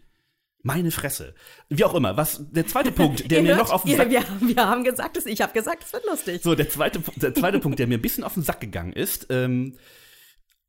Meine 0.62 0.90
Fresse. 0.90 1.34
Wie 1.68 1.84
auch 1.84 1.94
immer, 1.94 2.16
was 2.16 2.44
der 2.50 2.66
zweite 2.66 2.92
Punkt, 2.92 3.28
der 3.30 3.42
mir 3.42 3.56
hört, 3.56 3.68
noch 3.68 3.70
auf 3.74 3.82
den 3.82 3.92
ihr, 3.92 3.96
Sack 3.96 4.10
wir, 4.10 4.24
wir 4.56 4.66
haben 4.68 4.84
gesagt, 4.84 5.16
es- 5.16 5.26
ich 5.26 5.40
habe 5.40 5.52
gesagt, 5.52 5.84
es 5.84 5.92
wird 5.92 6.04
lustig. 6.06 6.42
So, 6.42 6.54
der 6.54 6.68
zweite, 6.68 7.00
der 7.16 7.34
zweite 7.34 7.58
Punkt, 7.60 7.78
der 7.78 7.86
mir 7.86 7.96
ein 7.98 8.02
bisschen 8.02 8.24
auf 8.24 8.34
den 8.34 8.42
Sack 8.42 8.60
gegangen 8.60 8.92
ist, 8.92 9.26
ähm, 9.30 9.76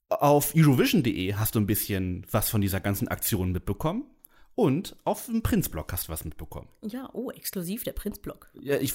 auf 0.10 0.54
Eurovision.de 0.56 1.36
hast 1.36 1.56
du 1.56 1.60
ein 1.60 1.68
bisschen 1.68 2.26
was 2.32 2.50
von 2.50 2.62
dieser 2.62 2.80
ganzen 2.82 3.08
Aktion 3.08 3.52
mitbekommen 3.52 4.04
und 4.56 4.96
auf 5.06 5.26
dem 5.28 5.42
Prinzblog 5.42 5.92
hast 5.94 6.08
du 6.08 6.12
was 6.12 6.26
mitbekommen. 6.26 6.68
Ja, 6.84 7.10
oh, 7.14 7.32
exklusiv 7.32 7.84
der 7.84 7.94
Prinzblock. 7.94 8.50
Ja, 8.62 8.78
ich, 8.78 8.94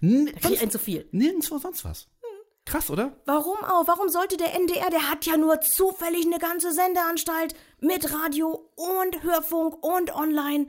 n- 0.00 0.26
Da 0.26 0.40
krieg 0.40 0.52
ich 0.54 0.60
ein 0.62 0.70
zu 0.70 0.78
viel. 0.80 1.06
nirgendwo 1.12 1.58
sonst 1.58 1.84
was. 1.84 2.08
Krass, 2.64 2.90
oder? 2.90 3.16
Warum 3.26 3.58
auch? 3.64 3.88
Warum 3.88 4.08
sollte 4.08 4.36
der 4.36 4.54
NDR, 4.54 4.90
der 4.90 5.10
hat 5.10 5.26
ja 5.26 5.36
nur 5.36 5.60
zufällig 5.60 6.26
eine 6.26 6.38
ganze 6.38 6.72
Sendeanstalt 6.72 7.54
mit 7.80 8.12
Radio 8.12 8.70
und 8.76 9.22
Hörfunk 9.22 9.82
und 9.84 10.14
online. 10.14 10.68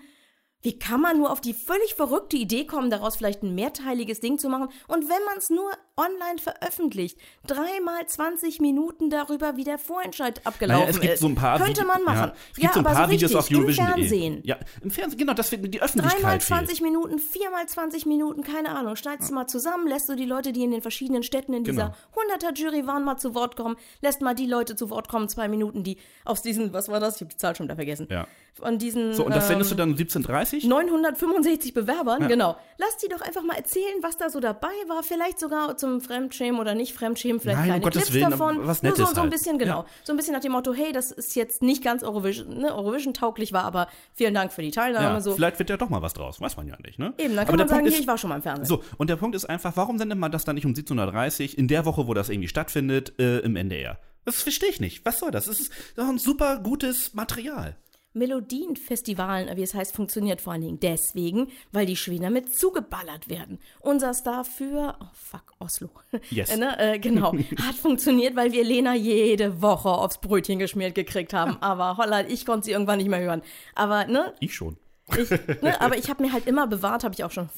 Wie 0.62 0.80
kann 0.80 1.02
man 1.02 1.18
nur 1.18 1.30
auf 1.30 1.42
die 1.42 1.54
völlig 1.54 1.94
verrückte 1.94 2.38
Idee 2.38 2.66
kommen, 2.66 2.90
daraus 2.90 3.18
vielleicht 3.18 3.44
ein 3.44 3.54
mehrteiliges 3.54 4.22
Ding 4.22 4.40
zu 4.40 4.48
machen? 4.48 4.70
Und 4.88 5.10
wenn 5.10 5.24
man 5.26 5.38
es 5.38 5.50
nur 5.50 5.70
online 5.96 6.40
veröffentlicht, 6.40 7.20
dreimal 7.46 8.06
20 8.08 8.60
Minuten 8.60 9.10
darüber, 9.10 9.58
wie 9.58 9.64
der 9.64 9.78
Vorentscheid 9.78 10.42
abgelaufen 10.46 10.82
Naja, 10.86 10.90
es 10.92 11.00
gibt 11.00 11.14
ist. 11.14 11.20
so 11.20 11.28
ein 11.28 11.36
paar 11.36 11.60
Könnte 11.60 11.82
Vide- 11.82 11.88
man 11.88 12.04
machen. 12.04 12.30
Ja, 12.30 12.36
es 12.52 12.58
gibt 12.60 12.74
so 12.74 12.80
ein 12.80 12.86
aber 12.86 12.96
paar 12.96 13.06
so 13.06 13.12
Videos 13.12 13.36
auf 13.36 13.52
Eurovision.de. 13.52 13.94
im 13.94 14.00
Fernsehen. 14.00 14.42
Ja, 14.44 14.58
im 14.82 14.90
Fernsehen, 14.92 15.20
genau, 15.20 15.34
das 15.34 15.52
wird 15.52 15.64
die 15.66 15.70
Dreimal 15.72 15.86
Öffentlichkeit 15.86 16.44
fehlt. 16.44 16.60
20 16.68 16.82
Minuten, 16.82 17.20
viermal 17.20 17.68
20 17.68 18.06
Minuten, 18.08 18.44
keine 18.44 18.70
Ahnung. 18.70 18.96
Schneidest 18.96 19.30
du 19.30 19.36
mal 19.36 19.46
zusammen, 19.48 19.88
lässt 19.88 20.10
du 20.10 20.16
die 20.16 20.26
Leute, 20.26 20.52
die 20.52 20.64
in 20.64 20.72
den 20.72 20.82
verschiedenen 20.82 21.22
Städten 21.24 21.54
in 21.54 21.64
Genau. 21.64 21.90
dieser 21.90 21.96
100er-Jury 22.16 22.88
waren, 22.88 23.04
mal 23.04 23.18
zu 23.18 23.36
Wort 23.36 23.56
kommen, 23.56 23.76
lässt 24.02 24.22
mal 24.22 24.34
die 24.34 24.48
Leute 24.48 24.76
zu 24.76 24.90
Wort 24.90 25.10
kommen, 25.10 25.30
zwei 25.30 25.48
Minuten, 25.48 25.84
die 25.84 25.98
aus 26.26 26.42
diesen, 26.42 26.74
was 26.74 26.90
war 26.90 27.00
das? 27.00 27.16
Ich 27.18 27.22
habe 27.22 27.32
die 27.32 27.38
Zahl 27.38 27.56
schon 27.56 27.66
wieder 27.68 27.76
vergessen. 27.76 28.08
Ja. 28.10 28.28
Von 28.56 28.78
diesen 28.78 29.14
So, 29.14 29.26
und 29.26 29.36
das 29.36 29.46
ähm, 29.46 29.50
sendest 29.50 29.72
du 29.72 29.76
dann 29.76 29.92
um 29.92 29.96
17.30 29.96 30.68
965 30.68 31.74
Bewerbern, 31.74 32.28
genau. 32.28 32.56
Lass 32.78 32.98
die 32.98 33.08
doch 33.10 33.22
einfach 33.22 33.42
mal 33.44 33.56
erzählen, 33.58 33.96
was 34.02 34.18
da 34.18 34.30
so 34.30 34.40
dabei 34.40 34.68
war. 34.88 35.02
Vielleicht 35.04 35.40
sogar 35.40 35.76
zum 35.84 36.00
Fremdschämen 36.00 36.62
oder 36.62 36.76
nicht 36.76 36.94
Fremdschämen, 36.94 37.42
vielleicht 37.42 37.58
Nein, 37.60 37.66
um 37.66 37.70
kleine 37.72 37.84
Gottes 37.84 38.02
Clips 38.04 38.14
Willen, 38.14 38.32
davon. 38.32 38.56
aber 38.58 38.68
was 38.68 38.84
Nur 38.84 38.96
so, 38.96 39.06
so 39.06 39.12
ein 39.12 39.18
halt. 39.18 39.32
bisschen, 39.32 39.58
genau. 39.58 39.82
Ja. 39.82 39.86
So 40.04 40.14
ein 40.14 40.18
bisschen 40.18 40.34
nach 40.34 40.42
dem 40.42 40.54
Motto, 40.54 40.74
hey, 40.74 40.94
das 40.94 41.12
ist 41.12 41.36
jetzt 41.36 41.62
nicht 41.62 41.84
ganz 41.84 42.04
Eurovision, 42.04 42.58
ne, 42.58 42.74
Eurovision-tauglich 42.74 43.52
war, 43.52 43.66
aber 43.66 43.88
vielen 44.14 44.34
Dank 44.34 44.54
für 44.54 44.62
die 44.62 44.72
Teilnahme. 44.72 45.16
Ja, 45.16 45.22
so. 45.22 45.34
vielleicht 45.34 45.60
wird 45.60 45.70
ja 45.70 45.76
doch 45.76 45.90
mal 45.90 46.02
was 46.02 46.14
draus, 46.14 46.40
weiß 46.40 46.56
man 46.56 46.68
ja 46.68 46.78
nicht, 46.86 47.00
ne? 47.00 47.14
Eben, 47.18 47.36
dann 47.36 47.40
Aber 47.40 47.46
kann 47.46 47.58
der 47.58 47.66
man 47.66 47.68
sagen, 47.68 47.68
Punkt 47.68 47.90
hier, 47.90 47.98
ist, 47.98 48.00
ich 48.00 48.08
war 48.08 48.18
schon 48.18 48.30
mal 48.30 48.38
im 48.38 48.42
Fernsehen. 48.42 48.66
So, 48.66 48.82
und 48.98 49.10
der 49.10 49.18
Punkt 49.18 49.36
ist 49.36 49.46
einfach, 49.46 49.76
warum 49.76 49.98
sendet 49.98 50.18
man 50.18 50.32
das 50.32 50.46
dann 50.46 50.56
nicht 50.56 50.66
um 50.66 50.72
17.30 50.74 51.52
Uhr 51.52 51.58
in 51.60 51.68
der 51.68 51.86
Woche, 51.86 52.08
wo 52.08 52.14
das 52.14 52.30
irgendwie 52.30 52.48
stattfindet, 52.48 53.20
äh, 53.20 53.40
im 53.40 53.58
NDR? 53.58 54.00
Das 54.24 54.42
verstehe 54.42 54.70
ich 54.70 54.80
nicht. 54.80 55.06
Was 55.06 55.20
soll 55.20 55.32
das? 55.32 55.46
Das 55.46 55.60
ist 55.60 55.72
doch 55.98 56.08
ein 56.08 56.18
super 56.18 56.60
gutes 56.60 57.14
Material. 57.14 57.76
Melodienfestivalen, 58.14 59.56
wie 59.58 59.64
es 59.64 59.74
heißt, 59.74 59.96
funktioniert 59.96 60.40
vor 60.40 60.54
allen 60.54 60.62
Dingen 60.62 60.80
deswegen, 60.80 61.48
weil 61.72 61.86
die 61.86 61.96
Schweden 61.96 62.24
damit 62.24 62.56
zugeballert 62.56 63.28
werden. 63.30 63.60
Unser 63.80 64.14
Star 64.14 64.46
für, 64.46 64.96
oh 65.00 65.06
fuck, 65.14 65.54
Oslo. 65.60 65.90
Yes. 66.30 66.56
Ne, 66.64 66.78
äh, 66.80 67.00
genau. 67.00 67.34
Hat 67.34 67.76
funktioniert, 67.76 68.36
weil 68.36 68.52
wir 68.52 68.64
Lena 68.64 68.94
jede 68.94 69.62
Woche 69.62 69.90
aufs 69.90 70.20
Brötchen 70.20 70.60
geschmiert 70.60 70.94
gekriegt 70.94 71.34
haben. 71.34 71.58
Aber 71.62 71.98
Holland, 71.98 72.32
ich 72.32 72.46
konnte 72.46 72.66
sie 72.66 72.72
irgendwann 72.72 73.00
nicht 73.00 73.10
mehr 73.10 73.20
hören. 73.20 73.42
Aber, 73.74 74.06
ne, 74.06 74.34
Ich 74.40 74.54
schon. 74.54 74.78
ich, 75.18 75.30
ne 75.62 75.76
aber 75.82 75.98
ich 75.98 76.10
habe 76.10 76.24
mir 76.24 76.32
halt 76.32 76.46
immer 76.46 76.68
bewahrt, 76.68 77.04
habe 77.04 77.16
ich 77.16 77.24
auch 77.24 77.32
schon 77.32 77.50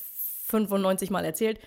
95 0.48 1.10
Mal 1.10 1.26
erzählt. 1.26 1.60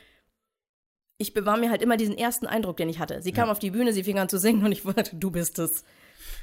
Ich 1.18 1.34
bewahre 1.34 1.60
mir 1.60 1.70
halt 1.70 1.82
immer 1.82 1.96
diesen 1.96 2.16
ersten 2.16 2.46
Eindruck, 2.46 2.78
den 2.78 2.88
ich 2.88 2.98
hatte. 2.98 3.20
Sie 3.22 3.32
kam 3.32 3.50
auf 3.50 3.58
die 3.58 3.72
Bühne, 3.72 3.92
sie 3.92 4.04
fing 4.04 4.18
an 4.18 4.28
zu 4.28 4.38
singen 4.38 4.64
und 4.64 4.72
ich 4.72 4.84
wusste, 4.84 5.10
du 5.12 5.30
bist 5.30 5.58
es. 5.58 5.84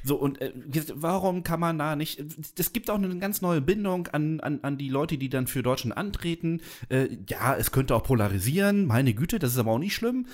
So, 0.06 0.14
und 0.16 0.40
äh, 0.40 0.52
warum 0.94 1.42
kann 1.42 1.58
man 1.58 1.78
da 1.78 1.96
nicht. 1.96 2.22
Es 2.56 2.72
gibt 2.72 2.90
auch 2.90 2.94
eine 2.94 3.18
ganz 3.18 3.42
neue 3.42 3.60
Bindung 3.60 4.06
an, 4.08 4.38
an, 4.40 4.60
an 4.62 4.78
die 4.78 4.88
Leute, 4.88 5.18
die 5.18 5.28
dann 5.28 5.48
für 5.48 5.64
Deutschland 5.64 5.96
antreten. 5.96 6.60
Äh, 6.88 7.08
ja, 7.28 7.56
es 7.56 7.72
könnte 7.72 7.96
auch 7.96 8.04
polarisieren, 8.04 8.86
meine 8.86 9.14
Güte, 9.14 9.40
das 9.40 9.52
ist 9.52 9.58
aber 9.58 9.72
auch 9.72 9.78
nicht 9.78 9.94
schlimm. 9.96 10.26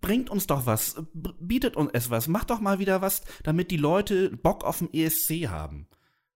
Bringt 0.00 0.30
uns 0.30 0.46
doch 0.46 0.64
was, 0.64 0.96
bietet 1.12 1.76
uns 1.76 1.90
es 1.92 2.08
was, 2.08 2.28
macht 2.28 2.48
doch 2.50 2.60
mal 2.60 2.78
wieder 2.78 3.02
was, 3.02 3.22
damit 3.42 3.70
die 3.70 3.76
Leute 3.76 4.30
Bock 4.30 4.64
auf 4.64 4.78
den 4.78 4.92
ESC 4.94 5.48
haben. 5.48 5.86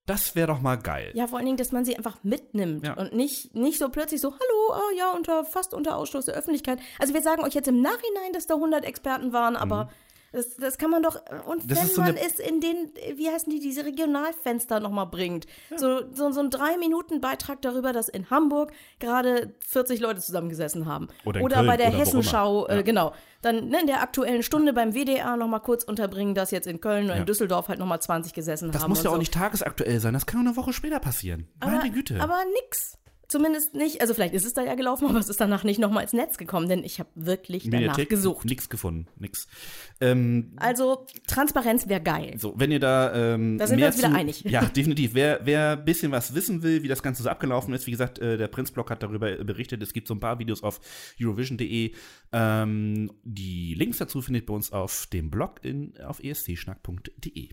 Das 0.04 0.34
wäre 0.34 0.48
doch 0.48 0.60
mal 0.60 0.76
geil. 0.76 1.12
Ja, 1.14 1.28
vor 1.28 1.38
allen 1.38 1.46
Dingen, 1.46 1.56
dass 1.58 1.70
man 1.70 1.84
sie 1.84 1.96
einfach 1.96 2.22
mitnimmt 2.24 2.84
Ja. 2.84 2.94
und 2.94 3.14
nicht, 3.14 3.54
nicht 3.54 3.78
so 3.78 3.88
plötzlich 3.88 4.20
so, 4.20 4.32
hallo, 4.32 4.72
ah, 4.74 4.96
ja, 4.98 5.10
unter, 5.12 5.44
fast 5.44 5.72
unter 5.74 5.96
Ausschluss 5.96 6.24
der 6.26 6.34
Öffentlichkeit. 6.34 6.80
Also 6.98 7.14
wir 7.14 7.22
sagen 7.22 7.42
euch 7.44 7.54
jetzt 7.54 7.68
im 7.68 7.80
Nachhinein, 7.80 8.32
dass 8.34 8.46
da 8.48 8.54
100 8.54 8.84
Experten 8.84 9.32
waren, 9.32 9.54
aber 9.56 9.90
das, 10.32 10.56
das 10.56 10.78
kann 10.78 10.90
man 10.90 11.02
doch, 11.02 11.16
und. 11.46 11.70
Das 11.70 11.78
wenn 11.78 11.86
ist 11.86 11.94
so 11.94 12.00
man 12.02 12.16
es 12.16 12.38
in 12.38 12.60
den, 12.60 12.90
wie 13.16 13.28
heißen 13.28 13.50
die, 13.50 13.60
diese 13.60 13.84
Regionalfenster 13.84 14.80
nochmal 14.80 15.06
bringt, 15.06 15.46
so, 15.76 16.00
so, 16.12 16.30
so 16.32 16.40
ein 16.40 16.50
Drei-Minuten-Beitrag 16.50 17.60
darüber, 17.62 17.92
dass 17.92 18.08
in 18.08 18.30
Hamburg 18.30 18.72
gerade 18.98 19.54
40 19.66 20.00
Leute 20.00 20.20
zusammengesessen 20.20 20.86
haben. 20.86 21.08
Oder 21.24 21.40
in 21.40 21.48
Köln 21.48 21.66
bei 21.66 21.76
der 21.76 21.88
oder 21.88 21.98
Hessenschau, 21.98 22.64
immer. 22.66 22.74
Ja. 22.74 22.80
äh, 22.80 22.82
genau. 22.82 23.12
Dann 23.42 23.68
ne, 23.68 23.80
in 23.80 23.86
der 23.88 24.02
aktuellen 24.02 24.42
Stunde 24.42 24.72
beim 24.72 24.94
WDR 24.94 25.36
nochmal 25.36 25.60
kurz 25.60 25.82
unterbringen, 25.84 26.34
dass 26.34 26.50
jetzt 26.52 26.66
in 26.66 26.80
Köln 26.80 27.06
oder 27.06 27.14
Ja. 27.14 27.20
in 27.20 27.26
Düsseldorf 27.26 27.68
halt 27.68 27.78
nochmal 27.78 28.00
20 28.00 28.32
gesessen 28.32 28.70
Das 28.70 28.82
haben. 28.82 28.88
muss 28.90 28.98
und 29.00 29.04
ja 29.04 29.10
auch 29.10 29.14
so. 29.14 29.18
nicht 29.18 29.34
tagesaktuell 29.34 29.98
sein, 30.00 30.14
das 30.14 30.26
kann 30.26 30.40
auch 30.40 30.46
eine 30.46 30.56
Woche 30.56 30.72
später 30.72 31.00
passieren. 31.00 31.48
Meine 31.60 31.90
Güte. 31.90 32.20
Aber 32.20 32.38
nix. 32.62 32.98
Zumindest 33.32 33.72
nicht, 33.72 34.02
also 34.02 34.12
vielleicht 34.12 34.34
ist 34.34 34.44
es 34.44 34.52
da 34.52 34.62
ja 34.62 34.74
gelaufen, 34.74 35.06
aber 35.08 35.18
es 35.18 35.30
ist 35.30 35.40
danach 35.40 35.64
nicht 35.64 35.80
nochmal 35.80 36.02
ins 36.02 36.12
Netz 36.12 36.36
gekommen, 36.36 36.68
denn 36.68 36.84
ich 36.84 36.98
habe 36.98 37.08
wirklich 37.14 37.62
danach 37.64 37.78
Mediathek, 37.78 38.10
gesucht. 38.10 38.44
Nix 38.44 38.68
gefunden, 38.68 39.06
nix. 39.18 39.48
Ähm, 40.02 40.52
Also 40.56 41.06
Transparenz 41.26 41.88
wäre 41.88 42.02
geil. 42.02 42.34
So, 42.36 42.52
wenn 42.58 42.70
ihr 42.70 42.78
da, 42.78 43.32
ähm, 43.32 43.56
Da 43.56 43.66
sind 43.66 43.78
wir 43.78 43.84
mehr 43.84 43.88
uns 43.88 43.96
wieder 43.96 44.10
zu, 44.10 44.16
einig. 44.16 44.44
Ja, 44.44 44.62
definitiv. 44.76 45.14
Wer, 45.14 45.40
wer 45.44 45.78
ein 45.78 45.84
bisschen 45.86 46.12
was 46.12 46.34
wissen 46.34 46.62
will, 46.62 46.82
wie 46.82 46.88
das 46.88 47.02
Ganze 47.02 47.22
so 47.22 47.30
abgelaufen 47.30 47.72
ist, 47.72 47.86
wie 47.86 47.90
gesagt, 47.90 48.18
äh, 48.18 48.36
der 48.36 48.48
Prinzblog 48.48 48.90
hat 48.90 49.02
darüber 49.02 49.34
berichtet. 49.42 49.82
Es 49.82 49.94
gibt 49.94 50.08
so 50.08 50.14
ein 50.14 50.20
paar 50.20 50.38
Videos 50.38 50.62
auf 50.62 50.78
Eurovision.de. 51.18 51.92
Ähm, 52.32 53.12
die 53.24 53.72
Links 53.72 53.96
dazu 53.96 54.20
findet 54.20 54.42
ihr 54.42 54.46
bei 54.46 54.54
uns 54.54 54.72
auf 54.72 55.06
dem 55.06 55.30
Blog 55.30 55.60
in, 55.64 55.94
auf 56.04 56.22
escschnack.de. 56.22 57.48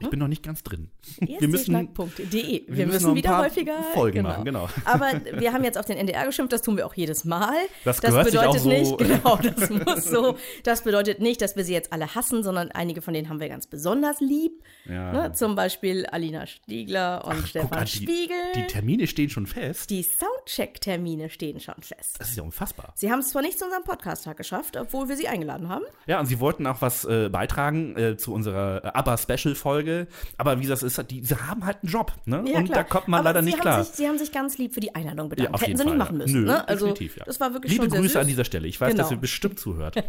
Ich 0.00 0.10
bin 0.10 0.20
noch 0.20 0.28
nicht 0.28 0.44
ganz 0.44 0.62
drin. 0.62 0.90
Wir 1.18 1.48
müssen, 1.48 1.74
wir, 1.74 2.62
wir 2.68 2.86
müssen, 2.86 3.16
wieder 3.16 3.38
häufiger 3.38 3.82
Folgen 3.94 4.22
machen, 4.22 4.44
genau. 4.44 4.68
Aber 4.84 5.10
wir 5.38 5.52
haben 5.52 5.64
jetzt 5.64 5.76
auf 5.76 5.86
den 5.86 5.96
NDR 5.96 6.24
geschimpft, 6.24 6.52
das 6.52 6.62
tun 6.62 6.76
wir 6.76 6.86
auch 6.86 6.94
jedes 6.94 7.24
Mal. 7.24 7.56
Das 7.84 7.96
sich 7.96 8.08
bedeutet 8.08 8.60
so. 8.60 8.68
nicht, 8.68 8.98
genau, 8.98 9.36
das 9.36 9.70
muss 9.70 10.04
so. 10.04 10.36
Das 10.62 10.82
bedeutet 10.84 11.20
nicht, 11.20 11.42
dass 11.42 11.56
wir 11.56 11.64
sie 11.64 11.72
jetzt 11.72 11.92
alle 11.92 12.14
hassen, 12.14 12.44
sondern 12.44 12.70
einige 12.70 13.02
von 13.02 13.12
denen 13.12 13.28
haben 13.28 13.40
wir 13.40 13.48
ganz 13.48 13.66
besonders 13.66 14.20
lieb. 14.20 14.62
Ja. 14.84 15.12
Ne? 15.12 15.32
Zum 15.32 15.56
Beispiel 15.56 16.06
Alina 16.06 16.46
Stiegler 16.46 17.24
und 17.24 17.48
Stefan 17.48 17.70
Guck 17.70 17.78
an, 17.78 17.84
die, 17.86 17.90
Spiegel. 17.90 18.36
die 18.54 18.66
Termine 18.68 19.06
stehen 19.08 19.30
schon 19.30 19.46
fest. 19.48 19.90
Die 19.90 20.04
Soundcheck-Termine 20.04 21.28
stehen 21.28 21.58
schon 21.58 21.82
fest. 21.82 22.16
Das 22.20 22.30
ist 22.30 22.36
ja 22.36 22.44
unfassbar. 22.44 22.92
Sie 22.94 23.10
haben 23.10 23.18
es 23.18 23.30
zwar 23.30 23.42
nicht 23.42 23.58
zu 23.58 23.64
unserem 23.64 23.82
Podcast-Tag 23.82 24.36
geschafft, 24.36 24.76
obwohl 24.76 25.08
wir 25.08 25.16
sie 25.16 25.26
eingeladen 25.26 25.68
haben. 25.68 25.84
Ja, 26.06 26.20
und 26.20 26.26
sie 26.26 26.38
wollten 26.38 26.68
auch 26.68 26.80
was 26.82 27.04
äh, 27.04 27.28
beitragen 27.28 27.96
äh, 27.96 28.16
zu 28.16 28.32
unserer 28.32 28.84
äh, 28.84 28.88
ABBA-Special-Folge. 29.58 30.06
Aber 30.36 30.60
wie 30.60 30.66
das 30.66 30.82
ist, 30.82 31.02
die, 31.10 31.24
sie 31.24 31.36
haben 31.36 31.64
halt 31.64 31.78
einen 31.82 31.92
Job, 31.92 32.12
ne? 32.24 32.44
Ja, 32.46 32.58
und 32.58 32.66
klar. 32.66 32.78
da 32.78 32.84
kommt 32.84 33.08
man 33.08 33.20
Aber 33.20 33.30
leider 33.30 33.42
nicht 33.42 33.58
klar. 33.60 33.84
Sich, 33.84 33.94
sie 33.94 34.08
haben 34.08 34.18
sich 34.18 34.32
ganz 34.32 34.58
lieb 34.58 34.74
für 34.74 34.80
die 34.80 34.94
Einladung 34.94 35.28
bedankt. 35.28 35.50
Ja, 35.50 35.54
auf 35.54 35.60
Hätten 35.60 35.70
jeden 35.70 35.78
sie 35.78 35.84
Fall, 35.84 35.92
nicht 35.94 35.98
machen 36.04 36.18
müssen. 36.18 36.40
Nö, 36.40 36.46
ne? 36.46 36.68
Also, 36.68 36.86
definitiv, 36.86 37.16
ja. 37.18 37.24
das 37.24 37.40
war 37.40 37.52
wirklich 37.52 37.72
Liebe 37.72 37.88
Grüße 37.88 38.02
süß. 38.02 38.16
an 38.16 38.26
dieser 38.26 38.44
Stelle. 38.44 38.68
Ich 38.68 38.80
weiß, 38.80 38.92
Genau. 38.92 39.02
dass 39.02 39.10
ihr 39.10 39.18
bestimmt 39.18 39.58
zuhört. 39.58 39.96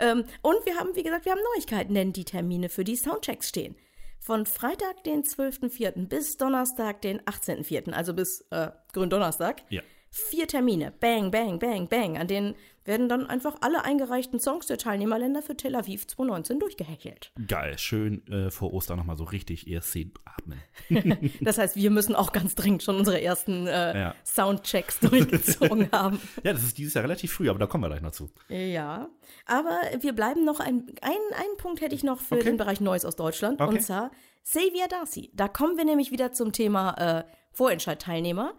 Ähm, 0.00 0.24
und 0.42 0.56
wir 0.64 0.76
haben, 0.76 0.90
wie 0.94 1.02
gesagt, 1.02 1.24
wir 1.24 1.32
haben 1.32 1.40
Neuigkeiten, 1.54 1.94
denn 1.94 2.12
die 2.12 2.24
Termine 2.24 2.68
für 2.68 2.84
die 2.84 2.94
Soundchecks 2.96 3.48
stehen. 3.48 3.74
Von 4.20 4.46
Freitag, 4.46 5.02
den 5.04 5.22
12.04. 5.22 6.06
bis 6.06 6.36
Donnerstag, 6.36 7.00
den 7.02 7.20
18.04., 7.22 7.92
also 7.92 8.14
bis 8.14 8.42
äh, 8.50 8.68
Gründonnerstag. 8.92 9.62
Ja. 9.70 9.82
Vier 10.10 10.46
Termine. 10.48 10.92
Bang, 11.00 11.30
bang, 11.30 11.58
bang, 11.58 11.88
bang. 11.88 12.16
An 12.18 12.26
denen 12.28 12.54
werden 12.84 13.10
dann 13.10 13.26
einfach 13.26 13.56
alle 13.60 13.84
eingereichten 13.84 14.40
Songs 14.40 14.66
der 14.66 14.78
Teilnehmerländer 14.78 15.42
für 15.42 15.54
Tel 15.54 15.74
Aviv 15.74 16.06
2019 16.06 16.58
durchgehechelt. 16.58 17.32
Geil, 17.46 17.76
schön 17.78 18.26
äh, 18.28 18.50
vor 18.50 18.72
Ostern 18.72 18.96
nochmal 18.98 19.18
so 19.18 19.24
richtig 19.24 19.66
ESC 19.70 20.06
atmen. 20.24 20.58
Das 21.42 21.58
heißt, 21.58 21.76
wir 21.76 21.90
müssen 21.90 22.14
auch 22.14 22.32
ganz 22.32 22.54
dringend 22.54 22.82
schon 22.82 22.96
unsere 22.96 23.20
ersten 23.20 23.66
äh, 23.66 23.98
Ja. 24.00 24.14
Soundchecks 24.24 25.00
durchgezogen 25.00 25.90
haben. 25.92 26.18
Ja, 26.42 26.54
das 26.54 26.62
ist 26.62 26.78
dieses 26.78 26.94
Jahr 26.94 27.04
relativ 27.04 27.30
früh, 27.32 27.50
aber 27.50 27.58
da 27.58 27.66
kommen 27.66 27.84
wir 27.84 27.88
gleich 27.88 28.00
noch 28.00 28.12
zu. 28.12 28.30
Ja, 28.48 29.10
aber 29.44 29.78
wir 30.00 30.14
bleiben 30.14 30.46
noch, 30.46 30.60
ein, 30.60 30.86
ein, 31.02 31.12
einen 31.34 31.56
Punkt 31.58 31.82
hätte 31.82 31.94
ich 31.94 32.04
noch 32.04 32.20
für 32.20 32.36
Okay. 32.36 32.44
den 32.44 32.56
Bereich 32.56 32.80
Neues 32.80 33.04
aus 33.04 33.16
Deutschland. 33.16 33.60
Okay. 33.60 33.74
Und 33.74 33.82
zwar 33.82 34.10
Xavier 34.44 34.88
Darcy. 34.88 35.30
Da 35.34 35.46
kommen 35.48 35.76
wir 35.76 35.84
nämlich 35.84 36.10
wieder 36.10 36.32
zum 36.32 36.52
Thema 36.52 36.94
äh, 37.18 37.24
Vorentscheidteilnehmer. 37.52 38.54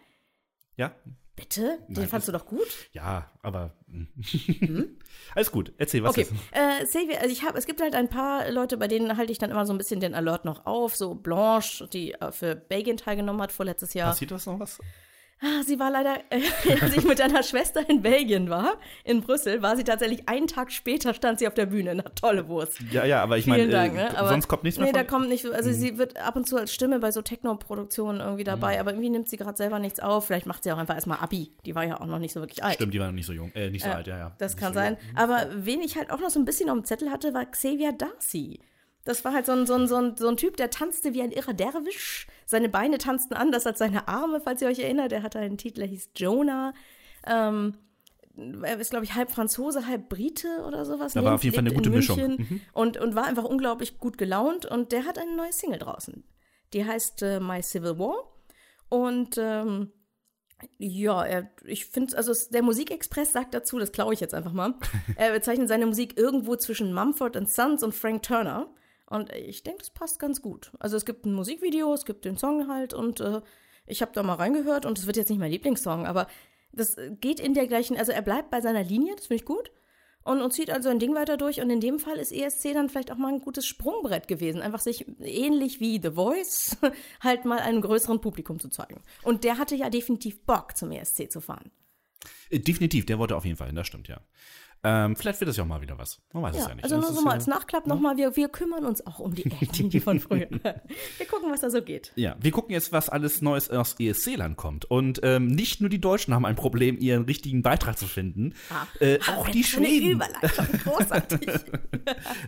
Ja? 0.78 0.92
Bitte? 1.40 1.80
Den 1.88 2.08
fandst 2.08 2.28
du 2.28 2.32
doch 2.32 2.46
gut? 2.46 2.68
Ja, 2.92 3.30
aber. 3.42 3.74
hm. 3.90 4.08
Alles 5.36 5.52
gut, 5.52 5.74
erzähl, 5.78 6.04
was 6.04 6.12
Okay. 6.12 6.22
ist. 6.22 6.32
Äh, 6.52 6.86
Xavier, 6.86 7.20
also 7.22 7.32
ich 7.32 7.44
habe, 7.44 7.58
es 7.58 7.66
gibt 7.66 7.82
halt 7.82 7.94
ein 7.96 8.10
paar 8.10 8.50
Leute, 8.52 8.78
bei 8.78 8.88
denen 8.88 9.16
halte 9.18 9.32
ich 9.32 9.38
dann 9.38 9.52
immer 9.52 9.66
so 9.66 9.74
ein 9.74 9.78
bisschen 9.78 10.00
den 10.00 10.16
Alert 10.16 10.46
noch 10.46 10.66
auf. 10.66 10.96
So 10.96 11.16
Blanche, 11.16 11.88
die 11.88 12.14
äh, 12.14 12.32
für 12.32 12.56
Belgien 12.56 12.98
teilgenommen 12.98 13.42
hat 13.42 13.52
vorletztes 13.52 13.94
Jahr. 13.94 14.10
Passiert 14.10 14.32
das 14.32 14.46
noch 14.46 14.60
was? 14.60 14.80
Ah, 15.42 15.64
Sie 15.66 15.80
war 15.80 15.90
leider, 15.90 16.18
äh, 16.32 16.42
als 16.82 16.96
ich 16.98 17.06
mit 17.06 17.22
einer 17.22 17.44
Schwester 17.44 17.88
in 17.90 18.02
Belgien 18.02 18.50
war, 18.50 18.74
in 19.06 19.22
Brüssel, 19.22 19.62
war 19.62 19.78
sie 19.78 19.86
tatsächlich 19.86 20.28
einen 20.28 20.48
Tag 20.48 20.70
später, 20.72 21.14
stand 21.14 21.40
sie 21.40 21.48
auf 21.48 21.54
der 21.54 21.66
Bühne. 21.68 21.96
Na, 21.96 22.04
tolle 22.04 22.48
Wurst. 22.50 22.80
Ja, 22.92 23.06
ja, 23.06 23.24
aber 23.24 23.38
ich 23.38 23.46
meine, 23.48 23.64
äh, 23.64 23.90
ne? 23.90 24.12
Sonst 24.28 24.48
kommt 24.50 24.64
nichts 24.64 24.78
mehr 24.78 24.88
Nee, 24.88 24.92
da 24.94 25.00
von. 25.00 25.06
Mhm. 25.06 25.10
kommt 25.10 25.30
nicht, 25.30 25.46
also 25.46 25.72
sie 25.72 25.98
wird 25.98 26.18
ab 26.18 26.36
und 26.36 26.46
zu 26.46 26.58
als 26.58 26.74
Stimme 26.74 27.00
bei 27.00 27.12
so 27.12 27.22
Techno-Produktionen 27.22 28.20
irgendwie 28.20 28.44
dabei, 28.44 28.74
Mhm. 28.76 28.80
aber 28.82 28.92
irgendwie 28.92 29.10
nimmt 29.10 29.30
sie 29.30 29.38
gerade 29.38 29.56
selber 29.58 29.80
nichts 29.80 30.00
auf. 30.02 30.26
Vielleicht 30.28 30.46
macht 30.46 30.64
sie 30.64 30.72
auch 30.74 30.78
einfach 30.78 30.96
erstmal 30.96 31.20
Abi. 31.20 31.52
Die 31.66 31.74
war 31.74 31.86
ja 31.86 32.02
auch 32.02 32.06
noch 32.06 32.20
nicht 32.20 32.34
so 32.34 32.42
wirklich 32.42 32.64
alt. 32.64 32.76
Stimmt, 32.76 32.94
die 32.94 33.00
war 33.00 33.08
noch 33.08 33.14
nicht 33.14 33.26
so 33.26 33.34
jung, 33.34 33.52
äh, 33.56 33.70
nicht 33.70 33.84
so 33.86 33.90
alt, 33.92 34.08
ja, 34.08 34.18
ja. 34.18 34.32
Das 34.40 34.54
Nicht 34.56 34.62
kann 34.62 34.74
so 34.74 34.80
sein. 34.80 34.98
jung. 35.08 35.18
Aber 35.18 35.48
wen 35.56 35.82
ich 35.82 35.96
halt 35.98 36.12
auch 36.12 36.20
noch 36.20 36.30
so 36.30 36.40
ein 36.40 36.46
bisschen 36.46 36.70
auf 36.70 36.76
dem 36.78 36.84
Zettel 36.84 37.12
hatte, 37.12 37.34
war 37.34 37.46
Xavier 37.46 37.94
Darcy. 37.94 38.60
Das 39.06 39.24
war 39.26 39.34
halt 39.34 39.46
so 39.46 39.54
ein, 39.54 39.66
so, 39.66 39.76
ein, 39.76 39.88
so, 39.88 39.96
ein, 39.96 40.16
so 40.18 40.28
ein 40.28 40.38
Typ, 40.38 40.58
der 40.58 40.70
tanzte 40.70 41.14
wie 41.14 41.22
ein 41.22 41.32
irrer 41.32 41.54
Derwisch. 41.54 42.28
Seine 42.46 42.70
Beine 42.70 42.98
tanzten 42.98 43.34
anders 43.34 43.66
als 43.66 43.80
seine 43.80 44.08
Arme, 44.08 44.42
falls 44.42 44.62
ihr 44.62 44.68
euch 44.68 44.80
erinnert. 44.80 45.12
Er 45.12 45.24
hatte 45.24 45.40
einen 45.40 45.58
Titel, 45.58 45.80
der 45.80 45.88
hieß 45.88 46.12
Jonah. 46.16 46.74
Ähm, 47.26 47.76
er 48.64 48.80
ist, 48.80 48.92
glaube 48.92 49.06
ich, 49.06 49.16
halb 49.16 49.32
Franzose, 49.32 49.88
halb 49.88 50.10
Brite 50.10 50.64
oder 50.68 50.86
sowas. 50.86 51.14
Da 51.14 51.24
war 51.24 51.32
Lebt- 51.32 51.36
auf 51.36 51.44
jeden 51.44 51.56
Fall 51.56 51.66
eine 51.66 51.74
gute 51.74 51.90
Mischung. 51.90 52.38
Mhm. 52.38 52.62
Und, 52.74 52.98
und 52.98 53.16
war 53.16 53.26
einfach 53.26 53.44
unglaublich 53.44 53.98
gut 53.98 54.18
gelaunt. 54.18 54.66
Und 54.66 54.92
der 54.92 55.06
hat 55.06 55.18
eine 55.18 55.36
neue 55.36 55.54
Single 55.54 55.80
draußen. 55.80 56.24
Die 56.74 56.86
heißt 56.86 57.22
äh, 57.24 57.40
My 57.40 57.62
Civil 57.62 57.98
War. 57.98 58.16
Und 58.90 59.38
ähm, 59.38 59.92
ja, 60.78 61.24
er, 61.26 61.50
ich 61.66 61.86
finde, 61.86 62.18
also 62.18 62.34
der 62.52 62.64
Musikexpress 62.64 63.32
sagt 63.32 63.54
dazu, 63.54 63.80
das 63.80 63.92
klaue 63.92 64.14
ich 64.14 64.20
jetzt 64.20 64.34
einfach 64.34 64.54
mal, 64.54 64.76
er 65.16 65.32
bezeichnet 65.32 65.68
seine 65.68 65.86
Musik 65.86 66.18
irgendwo 66.18 66.56
zwischen 66.56 66.94
Mumford 66.94 67.38
Sons 67.50 67.84
und 67.84 67.94
Frank 67.96 68.24
Turner. 68.24 68.70
Und 69.10 69.34
ich 69.34 69.64
denke, 69.64 69.80
das 69.80 69.90
passt 69.90 70.20
ganz 70.20 70.42
gut. 70.42 70.72
Also 70.80 70.96
es 70.96 71.06
gibt 71.06 71.26
ein 71.26 71.34
Musikvideo, 71.34 71.94
es 71.94 72.06
gibt 72.06 72.26
den 72.26 72.38
Song 72.38 72.68
halt 72.68 72.94
und 72.94 73.20
äh, 73.20 73.42
ich 73.88 74.02
habe 74.02 74.12
da 74.14 74.22
mal 74.24 74.36
reingehört 74.36 74.86
und 74.86 75.00
es 75.00 75.08
wird 75.08 75.18
jetzt 75.18 75.30
nicht 75.30 75.40
mein 75.40 75.52
Lieblingssong, 75.52 76.06
aber 76.06 76.28
das 76.72 76.98
äh, 76.98 77.12
geht 77.20 77.40
in 77.40 77.54
der 77.54 77.68
gleichen, 77.68 77.98
also 77.98 78.12
er 78.12 78.22
bleibt 78.22 78.52
bei 78.52 78.62
seiner 78.62 78.84
Linie, 78.84 79.16
das 79.16 79.28
finde 79.28 79.42
ich 79.42 79.46
gut. 79.46 79.72
Und, 80.22 80.42
und 80.42 80.52
zieht 80.52 80.70
also 80.70 80.90
ein 80.90 81.00
Ding 81.00 81.16
weiter 81.16 81.38
durch. 81.38 81.62
Und 81.62 81.70
in 81.70 81.80
dem 81.80 81.98
Fall 81.98 82.18
ist 82.18 82.32
ESC 82.32 82.74
dann 82.74 82.90
vielleicht 82.90 83.10
auch 83.12 83.18
mal 83.18 83.34
ein 83.34 83.40
gutes 83.40 83.66
Sprungbrett 83.66 84.28
gewesen. 84.28 84.62
Einfach 84.62 84.82
sich 84.82 85.06
ähnlich 85.22 85.80
wie 85.80 86.00
The 86.00 86.12
Voice 86.12 86.78
halt 87.22 87.46
mal 87.46 87.60
einem 87.60 87.82
größeren 87.82 88.20
Publikum 88.20 88.60
zu 88.60 88.70
zeigen. 88.70 89.02
Und 89.24 89.44
der 89.44 89.58
hatte 89.58 89.76
ja 89.76 89.90
definitiv 89.90 90.46
Bock, 90.46 90.76
zum 90.76 90.92
ESC 90.92 91.32
zu 91.32 91.40
fahren. 91.40 91.72
Äh, 92.50 92.60
Definitiv, 92.60 93.06
der 93.06 93.18
wollte 93.18 93.36
auf 93.36 93.46
jeden 93.46 93.58
Fall 93.58 93.68
hin, 93.68 93.76
das 93.76 93.88
stimmt, 93.88 94.08
ja. 94.08 94.20
Ähm, 94.84 95.16
vielleicht 95.18 95.42
wird 95.42 95.50
das 95.50 95.58
ja 95.58 95.64
auch 95.64 95.68
mal 95.68 95.82
wieder 95.82 95.98
was. 95.98 96.22
Man 96.32 96.44
weiß 96.44 96.56
es 96.56 96.62
Ja, 96.64 96.70
ja 96.70 96.76
nicht. 96.76 96.84
also 96.86 96.98
nur 96.98 97.12
so 97.12 97.22
mal 97.22 97.32
ja- 97.32 97.36
als 97.36 97.48
Nachklapp 97.48 97.86
nochmal, 97.86 98.16
wir, 98.18 98.36
wir 98.38 98.48
kümmern 98.48 98.86
uns 98.86 99.06
auch 99.06 99.20
um 99.20 99.36
die 99.36 99.44
Eltern, 99.62 99.90
die 99.90 100.00
von 100.00 100.20
früher. 100.20 100.48
wir 100.50 101.26
gucken, 101.30 101.52
was 101.52 101.62
da 101.62 101.70
so 101.70 101.82
geht. 101.82 102.14
Ja, 102.16 102.38
wir 102.40 102.52
gucken 102.52 102.72
jetzt, 102.72 102.92
was 102.94 103.10
alles 103.10 103.42
Neues 103.42 103.70
aus 103.70 103.96
ESC-Land 104.00 104.56
kommt. 104.56 104.86
Und 104.86 105.20
ähm, 105.24 105.48
nicht 105.48 105.82
nur 105.82 105.90
die 105.90 106.00
Deutschen 106.00 106.34
haben 106.34 106.46
ein 106.46 106.56
Problem, 106.56 106.98
ihren 106.98 107.24
richtigen 107.26 107.62
Beitrag 107.62 107.98
zu 107.98 108.06
finden. 108.08 108.54
Äh, 109.00 109.20
auch 109.36 109.48
Ah, 109.48 109.52
die 109.52 109.64
was 109.64 109.70
für 109.70 109.78
eine 109.78 109.88
Schweden. 109.88 110.24
Großartig. 110.84 111.50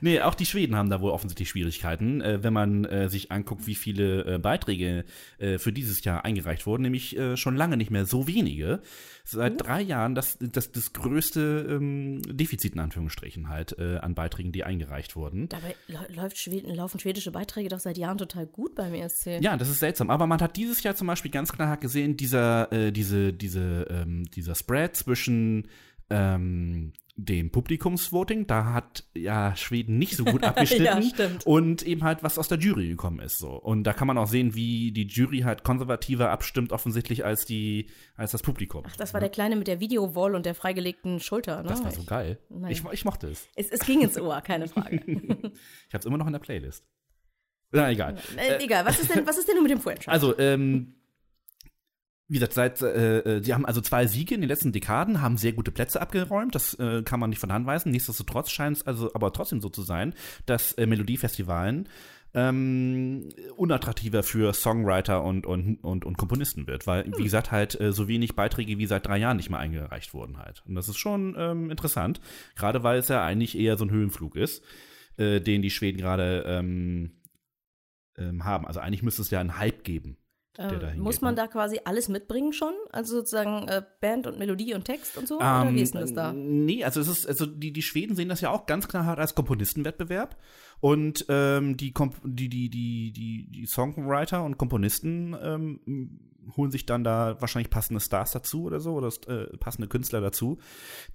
Nee, 0.01 0.21
auch 0.21 0.33
die 0.35 0.45
Schweden 0.45 0.75
haben 0.75 0.89
da 0.89 1.01
wohl 1.01 1.11
offensichtlich 1.11 1.49
Schwierigkeiten, 1.49 2.21
äh, 2.21 2.43
wenn 2.43 2.53
man 2.53 2.85
äh, 2.85 3.09
sich 3.09 3.31
anguckt, 3.31 3.67
wie 3.67 3.75
viele 3.75 4.35
äh, 4.35 4.39
Beiträge 4.39 5.05
äh, 5.37 5.57
für 5.59 5.71
dieses 5.71 6.03
Jahr 6.03 6.25
eingereicht 6.25 6.65
wurden, 6.65 6.83
nämlich 6.83 7.15
äh, 7.17 7.37
schon 7.37 7.55
lange 7.55 7.77
nicht 7.77 7.91
mehr 7.91 8.05
so 8.05 8.27
wenige. 8.27 8.81
Seit 9.23 9.61
drei 9.61 9.81
Jahren 9.81 10.15
das, 10.15 10.37
das, 10.39 10.71
das 10.71 10.93
größte 10.93 11.67
ähm, 11.69 12.20
Defizit 12.21 12.73
in 12.73 12.79
Anführungsstrichen 12.79 13.49
halt 13.49 13.77
äh, 13.79 13.97
an 13.97 14.15
Beiträgen, 14.15 14.51
die 14.51 14.63
eingereicht 14.63 15.15
wurden. 15.15 15.49
Dabei 15.49 15.75
lä- 15.89 16.13
läuft 16.15 16.37
Schweden, 16.37 16.73
laufen 16.73 16.99
schwedische 16.99 17.31
Beiträge 17.31 17.69
doch 17.69 17.79
seit 17.79 17.97
Jahren 17.97 18.17
total 18.17 18.45
gut 18.47 18.75
beim 18.75 18.93
ESC. 18.93 19.39
Ja, 19.41 19.57
das 19.57 19.69
ist 19.69 19.79
seltsam. 19.79 20.09
Aber 20.09 20.27
man 20.27 20.39
hat 20.41 20.57
dieses 20.57 20.81
Jahr 20.83 20.95
zum 20.95 21.07
Beispiel 21.07 21.31
ganz 21.31 21.51
klar 21.51 21.77
gesehen, 21.77 22.17
dieser, 22.17 22.71
äh, 22.71 22.91
diese, 22.91 23.33
diese, 23.33 23.87
ähm, 23.89 24.25
dieser 24.35 24.55
Spread 24.55 24.95
zwischen 24.95 25.67
ähm, 26.09 26.93
dem 27.25 27.51
Publikumsvoting, 27.51 28.47
da 28.47 28.73
hat 28.73 29.03
ja 29.13 29.55
Schweden 29.55 29.97
nicht 29.97 30.15
so 30.15 30.25
gut 30.25 30.43
abgeschnitten. 30.45 31.11
Ja. 31.17 31.27
Und 31.45 31.83
eben 31.83 32.03
halt, 32.03 32.23
was 32.23 32.37
aus 32.37 32.47
der 32.47 32.57
Jury 32.57 32.87
gekommen 32.87 33.19
ist. 33.19 33.37
So. 33.37 33.49
Und 33.49 33.83
da 33.83 33.93
kann 33.93 34.07
man 34.07 34.17
auch 34.17 34.27
sehen, 34.27 34.55
wie 34.55 34.91
die 34.91 35.07
Jury 35.07 35.39
halt 35.39 35.63
konservativer 35.63 36.29
abstimmt, 36.29 36.71
offensichtlich, 36.71 37.25
als, 37.25 37.45
die, 37.45 37.89
als 38.15 38.31
das 38.31 38.41
Publikum. 38.41 38.83
Ach, 38.87 38.95
das 38.95 39.13
war 39.13 39.19
der 39.19 39.29
Kleine 39.29 39.55
mit 39.55 39.67
der 39.67 39.79
Videowall 39.79 40.35
und 40.35 40.45
der 40.45 40.55
freigelegten 40.55 41.19
Schulter. 41.19 41.63
Ne? 41.63 41.69
das 41.69 41.83
war 41.83 41.91
so 41.91 42.03
geil. 42.03 42.39
Nein. 42.49 42.71
Ich, 42.71 42.83
ich 42.91 43.05
mochte 43.05 43.27
es. 43.27 43.47
Es, 43.55 43.69
es 43.69 43.81
ging 43.81 44.01
ins 44.01 44.19
Ohr, 44.19 44.41
keine 44.41 44.67
Frage. 44.67 45.01
Ich 45.87 45.93
habe 45.93 45.99
es 45.99 46.05
immer 46.05 46.17
noch 46.17 46.27
in 46.27 46.33
der 46.33 46.39
Playlist. 46.39 46.85
Na, 47.71 47.89
egal. 47.89 48.17
äh, 48.37 48.63
egal, 48.63 48.85
was 48.85 48.99
ist 48.99 49.13
denn, 49.13 49.25
was 49.25 49.37
ist 49.37 49.47
denn 49.47 49.55
nun 49.55 49.63
mit 49.63 49.71
dem 49.71 49.79
Vorentscheid? 49.79 50.13
Also, 50.13 50.37
ähm, 50.37 50.95
wie 52.31 52.35
gesagt, 52.35 52.53
seit, 52.53 52.81
äh, 52.81 53.19
äh, 53.19 53.43
sie 53.43 53.53
haben 53.53 53.65
also 53.65 53.81
zwei 53.81 54.07
Siege 54.07 54.33
in 54.33 54.39
den 54.39 54.47
letzten 54.47 54.71
Dekaden, 54.71 55.21
haben 55.21 55.35
sehr 55.35 55.51
gute 55.51 55.69
Plätze 55.69 55.99
abgeräumt, 55.99 56.55
das 56.55 56.75
äh, 56.75 57.03
kann 57.03 57.19
man 57.19 57.29
nicht 57.29 57.39
von 57.39 57.51
Hand 57.51 57.65
weisen. 57.65 57.91
Nichtsdestotrotz 57.91 58.51
scheint 58.51 58.77
es 58.77 58.87
also 58.87 59.13
aber 59.13 59.33
trotzdem 59.33 59.59
so 59.59 59.67
zu 59.67 59.81
sein, 59.81 60.13
dass 60.45 60.71
äh, 60.73 60.85
Melodiefestivalen 60.85 61.89
ähm, 62.33 63.27
unattraktiver 63.57 64.23
für 64.23 64.53
Songwriter 64.53 65.25
und, 65.25 65.45
und, 65.45 65.83
und, 65.83 66.05
und 66.05 66.17
Komponisten 66.17 66.67
wird, 66.67 66.87
weil, 66.87 67.05
wie 67.17 67.23
gesagt, 67.23 67.51
halt 67.51 67.77
äh, 67.81 67.91
so 67.91 68.07
wenig 68.07 68.33
Beiträge 68.33 68.77
wie 68.77 68.85
seit 68.85 69.05
drei 69.05 69.17
Jahren 69.17 69.35
nicht 69.35 69.49
mehr 69.49 69.59
eingereicht 69.59 70.13
wurden 70.13 70.37
halt. 70.37 70.63
Und 70.65 70.75
das 70.75 70.87
ist 70.87 70.99
schon 70.99 71.35
ähm, 71.37 71.69
interessant, 71.69 72.21
gerade 72.55 72.81
weil 72.81 72.99
es 72.99 73.09
ja 73.09 73.25
eigentlich 73.25 73.57
eher 73.57 73.77
so 73.77 73.83
ein 73.83 73.91
Höhenflug 73.91 74.37
ist, 74.37 74.63
äh, 75.17 75.41
den 75.41 75.61
die 75.61 75.69
Schweden 75.69 75.97
gerade 75.97 76.45
ähm, 76.47 77.11
ähm, 78.17 78.45
haben. 78.45 78.65
Also 78.65 78.79
eigentlich 78.79 79.03
müsste 79.03 79.21
es 79.21 79.31
ja 79.31 79.41
einen 79.41 79.57
Hype 79.57 79.83
geben. 79.83 80.15
Ähm, 80.57 80.99
muss 80.99 81.21
man 81.21 81.33
ne? 81.33 81.41
da 81.41 81.47
quasi 81.47 81.79
alles 81.85 82.09
mitbringen 82.09 82.51
schon? 82.51 82.73
Also 82.91 83.17
sozusagen 83.17 83.67
äh, 83.69 83.81
Band 84.01 84.27
und 84.27 84.37
Melodie 84.37 84.73
und 84.73 84.83
Text 84.83 85.17
und 85.17 85.27
so? 85.27 85.37
oder 85.37 85.65
Ähm, 85.65 85.75
wie 85.75 85.81
ist 85.81 85.93
denn 85.93 86.01
das 86.01 86.13
da? 86.13 86.33
Nee, 86.33 86.83
also 86.83 86.99
es 86.99 87.07
ist, 87.07 87.25
also 87.25 87.45
die, 87.45 87.71
die 87.71 87.81
Schweden 87.81 88.15
sehen 88.15 88.27
das 88.27 88.41
ja 88.41 88.49
auch 88.49 88.65
ganz 88.65 88.87
klar 88.89 89.17
als 89.17 89.33
Komponistenwettbewerb. 89.33 90.35
Und 90.81 91.25
ähm, 91.29 91.77
die, 91.77 91.93
Komp 91.93 92.15
die, 92.23 92.49
die, 92.49 92.69
die, 92.69 93.13
die, 93.13 93.47
die 93.49 93.65
Songwriter 93.65 94.43
und 94.43 94.57
Komponisten 94.57 95.35
ähm, 95.41 95.79
holen 96.57 96.71
sich 96.71 96.85
dann 96.85 97.03
da 97.03 97.39
wahrscheinlich 97.39 97.69
passende 97.69 97.99
Stars 97.99 98.31
dazu 98.31 98.63
oder 98.63 98.79
so 98.79 98.93
oder 98.93 99.09
äh, 99.27 99.57
passende 99.57 99.87
Künstler 99.87 100.21
dazu, 100.21 100.57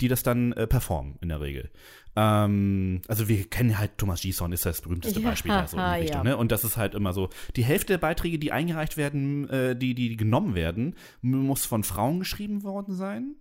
die 0.01 0.09
das 0.09 0.23
dann 0.23 0.53
äh, 0.53 0.67
performen 0.67 1.17
in 1.21 1.29
der 1.29 1.41
Regel. 1.41 1.71
Ähm, 2.15 3.03
also 3.09 3.29
wir 3.29 3.45
kennen 3.49 3.79
halt 3.79 3.99
Thomas 3.99 4.23
Gison 4.23 4.53
ist 4.53 4.67
das 4.67 4.81
berühmteste 4.81 5.21
Ja, 5.21 5.31
Beispiel 5.31 5.51
da 5.51 5.67
so 5.67 5.77
in 5.77 5.83
die 5.83 5.89
ja. 5.89 5.95
Richtung. 5.95 6.23
Ne? 6.25 6.37
Und 6.37 6.53
das 6.53 6.65
ist 6.65 6.77
halt 6.77 6.95
immer 6.95 7.13
so. 7.13 7.29
Die 7.57 7.65
Hälfte 7.65 7.95
der 7.95 7.99
Beiträge, 7.99 8.39
die 8.39 8.53
eingereicht 8.53 8.97
werden, 8.97 9.49
äh, 9.51 9.77
die, 9.77 9.95
die 9.95 10.17
genommen 10.17 10.55
werden, 10.55 10.95
muss 11.21 11.67
von 11.67 11.85
Frauen 11.85 12.21
geschrieben 12.21 12.63
worden 12.63 12.95
sein. 12.95 13.37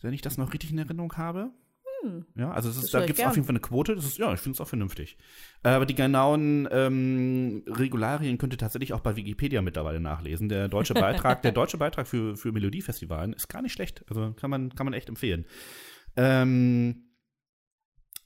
Wenn 0.00 0.14
ich 0.14 0.22
das 0.22 0.38
noch 0.38 0.54
richtig 0.54 0.70
in 0.72 0.78
Erinnerung 0.78 1.12
habe. 1.18 1.50
Ja, 2.36 2.50
also 2.52 2.68
es 2.68 2.76
ist, 2.76 2.94
da 2.94 3.04
gibt 3.04 3.18
es 3.18 3.24
auf 3.24 3.34
jeden 3.34 3.46
Fall 3.46 3.54
eine 3.54 3.60
Quote. 3.60 3.94
Das 3.94 4.04
ist, 4.04 4.18
ja, 4.18 4.32
ich 4.32 4.40
finde 4.40 4.54
es 4.54 4.60
auch 4.60 4.68
vernünftig. 4.68 5.16
Äh, 5.62 5.70
Aber 5.70 5.86
die 5.86 5.94
genauen 5.94 6.68
ähm, 6.70 7.62
Regularien 7.66 8.38
könnt 8.38 8.54
ihr 8.54 8.58
tatsächlich 8.58 8.92
auch 8.92 9.00
bei 9.00 9.16
Wikipedia 9.16 9.62
mittlerweile 9.62 10.00
nachlesen. 10.00 10.48
Der 10.48 10.68
deutsche 10.68 10.94
Beitrag, 10.94 11.42
der 11.42 11.52
deutsche 11.52 11.78
Beitrag 11.78 12.06
für, 12.06 12.36
für 12.36 12.52
Melodiefestivalen 12.52 13.32
ist 13.32 13.48
gar 13.48 13.62
nicht 13.62 13.72
schlecht. 13.72 14.04
Also 14.08 14.32
kann 14.32 14.50
man, 14.50 14.74
kann 14.74 14.86
man 14.86 14.94
echt 14.94 15.08
empfehlen. 15.08 15.44
Ähm, 16.16 17.09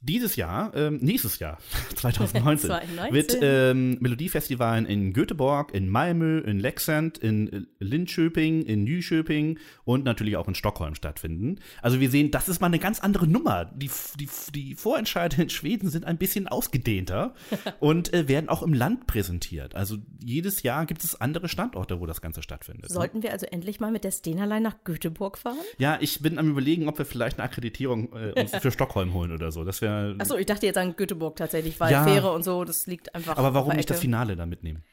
dieses 0.04 0.36
Jahr, 0.36 0.72
ähm, 0.74 0.98
nächstes 1.00 1.38
Jahr, 1.38 1.58
2019, 1.94 2.70
2019. 2.70 3.14
wird 3.14 3.38
ähm, 3.40 3.96
Melodiefestivalen 4.00 4.86
in 4.86 5.12
Göteborg, 5.12 5.74
in 5.74 5.88
Malmö, 5.88 6.40
in 6.40 6.58
Leksand, 6.58 7.18
in 7.18 7.52
äh, 7.52 7.62
Linköping, 7.78 8.62
in 8.62 8.84
Nyköping 8.84 9.58
und 9.84 10.04
natürlich 10.04 10.36
auch 10.36 10.46
in 10.46 10.54
Stockholm 10.54 10.94
stattfinden. 10.94 11.56
Also 11.80 12.00
wir 12.00 12.10
sehen, 12.10 12.30
das 12.30 12.48
ist 12.48 12.60
mal 12.60 12.66
eine 12.66 12.78
ganz 12.78 13.00
andere 13.00 13.26
Nummer. 13.26 13.64
Die, 13.64 13.90
die, 14.18 14.28
die 14.54 14.74
Vorentscheide 14.74 15.40
in 15.40 15.48
Schweden 15.48 15.88
sind 15.88 16.04
ein 16.04 16.18
bisschen 16.18 16.48
ausgedehnter 16.48 17.34
und 17.80 18.12
äh, 18.12 18.28
werden 18.28 18.48
auch 18.48 18.62
im 18.62 18.74
Land 18.74 19.06
präsentiert. 19.06 19.74
Also 19.74 19.96
jedes 20.22 20.62
Jahr 20.62 20.84
gibt 20.86 21.02
es 21.02 21.20
andere 21.20 21.48
Standorte, 21.48 22.00
wo 22.00 22.06
das 22.06 22.20
Ganze 22.20 22.42
stattfindet. 22.42 22.90
ne? 22.90 22.94
Sollten 22.94 23.22
wir 23.22 23.32
also 23.32 23.46
endlich 23.46 23.80
mal 23.80 23.90
mit 23.90 24.04
der 24.04 24.12
Stenerlein 24.12 24.62
nach 24.62 24.84
Göteborg 24.84 25.38
fahren? 25.38 25.56
Ja, 25.78 25.98
ich 26.00 26.20
bin 26.20 26.38
am 26.38 26.50
überlegen, 26.50 26.88
ob 26.88 26.98
wir 26.98 27.06
vielleicht 27.06 27.38
eine 27.38 27.44
Akkreditierung 27.44 28.12
äh, 28.12 28.40
uns 28.40 28.54
für 28.54 28.70
Stockholm 28.70 29.14
holen 29.14 29.32
oder 29.32 29.50
so. 29.50 29.64
Das 29.64 29.80
wäre. 29.80 29.93
Achso, 30.18 30.36
ich 30.36 30.46
dachte 30.46 30.66
jetzt 30.66 30.78
an 30.78 30.96
Göteborg 30.96 31.36
tatsächlich, 31.36 31.78
weil 31.80 31.92
Ja. 31.92 32.04
Fähre 32.04 32.32
und 32.32 32.42
so, 32.42 32.64
das 32.64 32.86
liegt 32.86 33.14
einfach. 33.14 33.36
Aber 33.36 33.54
warum 33.54 33.74
nicht 33.76 33.90
das. 33.90 34.00
Finale 34.00 34.36
da 34.36 34.46
mitnehmen? 34.46 34.84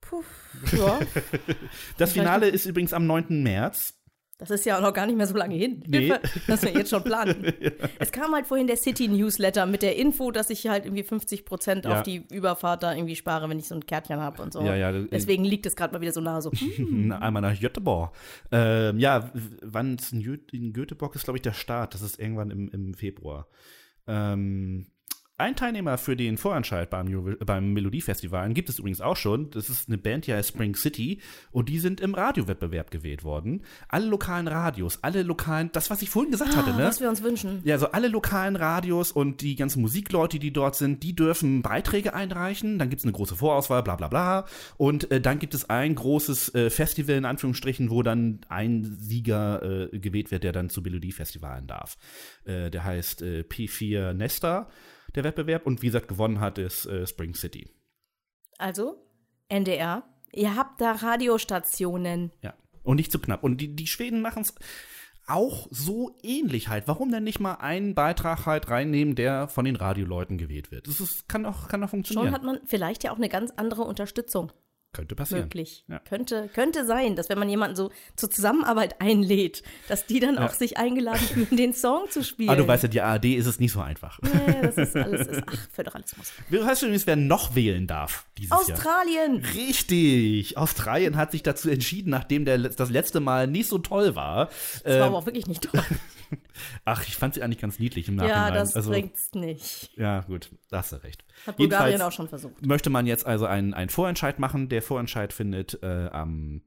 Puh, 0.00 0.22
ja, 0.72 1.00
Das 1.98 2.12
Finale 2.12 2.48
ist 2.48 2.64
übrigens 2.64 2.92
am 2.94 3.06
9. 3.06 3.42
März. 3.42 3.97
Das 4.38 4.50
ist 4.50 4.64
ja 4.64 4.78
auch 4.78 4.82
noch 4.82 4.94
gar 4.94 5.04
nicht 5.06 5.16
mehr 5.16 5.26
so 5.26 5.36
lange 5.36 5.56
hin. 5.56 5.82
Nee. 5.86 6.12
Dass 6.46 6.62
wir 6.62 6.70
jetzt 6.72 6.90
schon 6.90 7.02
planen. 7.02 7.52
Es 7.98 8.12
kam 8.12 8.32
halt 8.32 8.46
vorhin 8.46 8.68
der 8.68 8.76
City 8.76 9.08
Newsletter 9.08 9.66
mit 9.66 9.82
der 9.82 9.96
Info, 9.96 10.30
dass 10.30 10.48
ich 10.50 10.68
halt 10.68 10.84
irgendwie 10.86 11.02
50 11.02 11.44
Prozent 11.44 11.84
Ja. 11.84 11.96
auf 11.98 12.02
die 12.04 12.24
Überfahrt 12.30 12.82
da 12.84 12.94
irgendwie 12.94 13.16
spare, 13.16 13.48
wenn 13.48 13.58
ich 13.58 13.66
so 13.66 13.74
ein 13.74 13.84
Kärtchen 13.84 14.20
habe 14.20 14.40
und 14.42 14.52
so. 14.52 14.62
Ja, 14.62 14.76
ja, 14.76 14.92
Deswegen 14.92 15.44
liegt 15.44 15.66
es 15.66 15.74
gerade 15.74 15.92
mal 15.92 16.00
wieder 16.00 16.12
so 16.12 16.20
nahe 16.20 16.40
so. 16.40 16.52
hm, 16.76 17.10
Einmal 17.12 17.42
nach 17.42 17.58
Göteborg. 17.58 18.14
Ähm, 18.52 18.98
ja, 19.00 19.30
wann 19.62 19.96
es 19.96 20.12
in, 20.12 20.20
Jö 20.20 20.38
in 20.52 20.72
Göteborg 20.72 21.16
ist, 21.16 21.24
glaube 21.24 21.38
ich, 21.38 21.42
der 21.42 21.52
Start. 21.52 21.94
Das 21.94 22.02
ist 22.02 22.18
irgendwann 22.20 22.50
im, 22.50 22.68
im 22.68 22.94
Februar. 22.94 23.48
Ähm, 24.06 24.86
ein 25.38 25.54
Teilnehmer 25.54 25.98
für 25.98 26.16
den 26.16 26.36
Vorentscheid 26.36 26.90
beim, 26.90 27.36
beim 27.46 27.72
Melodiefestival 27.72 28.52
gibt 28.52 28.68
es 28.68 28.80
übrigens 28.80 29.00
auch 29.00 29.16
schon. 29.16 29.50
Das 29.50 29.70
ist 29.70 29.88
eine 29.88 29.96
Band, 29.96 30.26
die 30.26 30.34
heißt 30.34 30.48
Spring 30.48 30.74
City 30.74 31.20
und 31.52 31.68
die 31.68 31.78
sind 31.78 32.00
im 32.00 32.14
Radiowettbewerb 32.14 32.90
gewählt 32.90 33.22
worden. 33.22 33.62
Alle 33.88 34.06
lokalen 34.06 34.48
Radios, 34.48 34.98
alle 35.02 35.22
lokalen, 35.22 35.70
das, 35.72 35.90
was 35.90 36.02
ich 36.02 36.10
vorhin 36.10 36.32
gesagt 36.32 36.56
hatte, 36.56 36.70
ne? 36.72 36.82
Was 36.82 37.00
wir 37.00 37.08
uns 37.08 37.22
wünschen. 37.22 37.60
Ja, 37.62 37.76
also 37.76 37.92
alle 37.92 38.08
lokalen 38.08 38.56
Radios 38.56 39.12
und 39.12 39.40
die 39.40 39.54
ganzen 39.54 39.80
Musikleute, 39.80 40.40
die 40.40 40.52
dort 40.52 40.74
sind, 40.74 41.04
die 41.04 41.14
dürfen 41.14 41.62
Beiträge 41.62 42.14
einreichen. 42.14 42.80
Dann 42.80 42.90
gibt 42.90 42.98
es 42.98 43.04
eine 43.04 43.12
große 43.12 43.36
Vorauswahl, 43.36 43.84
bla 43.84 43.94
bla 43.94 44.08
bla. 44.08 44.44
Und 44.76 45.08
äh, 45.12 45.20
dann 45.20 45.38
gibt 45.38 45.54
es 45.54 45.70
ein 45.70 45.94
großes 45.94 46.52
äh, 46.56 46.68
Festival, 46.68 47.14
in 47.14 47.24
Anführungsstrichen, 47.24 47.90
wo 47.90 48.02
dann 48.02 48.40
ein 48.48 48.96
Sieger 48.98 49.62
äh, 49.92 49.98
gewählt 50.00 50.32
wird, 50.32 50.42
der 50.42 50.50
dann 50.50 50.68
zu 50.68 50.82
Melodiefestivalen 50.82 51.68
darf. 51.68 51.96
Äh, 52.44 52.70
der 52.70 52.82
heißt 52.82 53.22
äh, 53.22 53.44
P4 53.48 54.14
Nesta, 54.14 54.68
der 55.14 55.24
Wettbewerb. 55.24 55.66
Und 55.66 55.82
wie 55.82 55.86
gesagt, 55.86 56.08
gewonnen 56.08 56.40
hat 56.40 56.58
ist 56.58 56.86
äh, 56.86 57.06
Spring 57.06 57.34
City. 57.34 57.68
Also, 58.58 59.04
NDR, 59.48 60.02
ihr 60.32 60.56
habt 60.56 60.80
da 60.80 60.92
Radiostationen. 60.92 62.32
Ja. 62.42 62.54
Und 62.82 62.96
nicht 62.96 63.12
zu 63.12 63.18
knapp. 63.18 63.44
Und 63.44 63.60
die, 63.60 63.74
die 63.74 63.86
Schweden 63.86 64.20
machen 64.20 64.42
es 64.42 64.54
auch 65.26 65.68
so 65.70 66.16
ähnlich 66.22 66.68
halt. 66.68 66.88
Warum 66.88 67.12
denn 67.12 67.24
nicht 67.24 67.38
mal 67.38 67.54
einen 67.54 67.94
Beitrag 67.94 68.46
halt 68.46 68.70
reinnehmen, 68.70 69.14
der 69.14 69.48
von 69.48 69.64
den 69.64 69.76
Radioleuten 69.76 70.38
gewählt 70.38 70.70
wird? 70.70 70.88
Das 70.88 71.00
ist, 71.00 71.28
kann 71.28 71.44
auch, 71.44 71.68
kann 71.68 71.84
auch 71.84 71.90
funktionieren. 71.90 72.28
Schon 72.28 72.34
hat 72.34 72.44
man 72.44 72.60
vielleicht 72.64 73.04
ja 73.04 73.12
auch 73.12 73.18
eine 73.18 73.28
ganz 73.28 73.52
andere 73.56 73.82
Unterstützung 73.82 74.52
Könnte 74.92 75.14
passieren. 75.14 75.42
möglich. 75.42 75.84
Ja. 75.86 75.98
Könnte, 76.00 76.48
könnte 76.54 76.86
sein, 76.86 77.14
dass 77.14 77.28
wenn 77.28 77.38
man 77.38 77.48
jemanden 77.48 77.76
so 77.76 77.90
zur 78.16 78.30
Zusammenarbeit 78.30 79.00
einlädt, 79.00 79.62
dass 79.86 80.06
die 80.06 80.18
dann 80.18 80.38
auch 80.38 80.52
sich 80.52 80.78
eingeladen 80.78 81.20
fühlen, 81.20 81.48
den 81.56 81.74
Song 81.74 82.10
zu 82.10 82.24
spielen. 82.24 82.48
Ah, 82.48 82.56
du 82.56 82.66
weißt 82.66 82.84
ja, 82.84 82.88
die 82.88 83.00
ARD 83.02 83.26
ist 83.26 83.46
es 83.46 83.60
nicht 83.60 83.72
so 83.72 83.80
einfach. 83.80 84.18
Ja, 84.22 84.62
das 84.62 84.78
ist 84.78 84.96
alles, 84.96 85.26
ist, 85.26 85.42
ach, 85.46 85.68
Föderalismus. 85.72 86.32
Weißt 86.50 86.82
du 86.82 86.86
übrigens, 86.86 87.06
wer 87.06 87.16
noch 87.16 87.54
wählen 87.54 87.86
darf 87.86 88.26
dieses 88.38 88.50
Jahr? 88.50 88.60
Australien! 88.60 89.44
Richtig. 89.54 90.56
Australien 90.56 91.16
hat 91.16 91.32
sich 91.32 91.42
dazu 91.42 91.68
entschieden, 91.68 92.10
nachdem 92.10 92.44
der, 92.44 92.58
das 92.58 92.90
letzte 92.90 93.20
Mal 93.20 93.46
nicht 93.46 93.68
so 93.68 93.78
toll 93.78 94.16
war. 94.16 94.48
Das 94.84 94.98
war 94.98 95.06
aber 95.08 95.18
auch 95.18 95.26
wirklich 95.26 95.46
nicht 95.46 95.62
toll. 95.62 95.82
ach, 96.84 97.06
ich 97.06 97.16
fand 97.16 97.34
sie 97.34 97.42
eigentlich 97.42 97.58
ganz 97.60 97.78
niedlich 97.78 98.08
im 98.08 98.16
Nachhinein. 98.16 98.36
Ja, 98.36 98.50
das 98.50 98.76
also, 98.76 98.90
bringt's 98.90 99.32
nicht. 99.34 99.90
Ja, 99.96 100.20
gut, 100.20 100.50
da 100.70 100.78
hast 100.78 100.92
du 100.92 100.96
recht. 100.96 101.24
Hat 101.46 101.56
Bulgarien 101.56 101.92
Jedenfalls- 101.92 102.02
auch 102.02 102.16
schon 102.16 102.28
versucht. 102.28 102.66
möchte 102.66 102.90
man 102.90 103.06
jetzt 103.06 103.26
also 103.26 103.46
einen, 103.46 103.74
einen 103.74 103.90
Vorentscheid 103.90 104.38
machen. 104.38 104.68
Der 104.68 104.82
Vorentscheid 104.82 105.32
findet 105.32 105.82
äh, 105.82 106.08
am, 106.12 106.62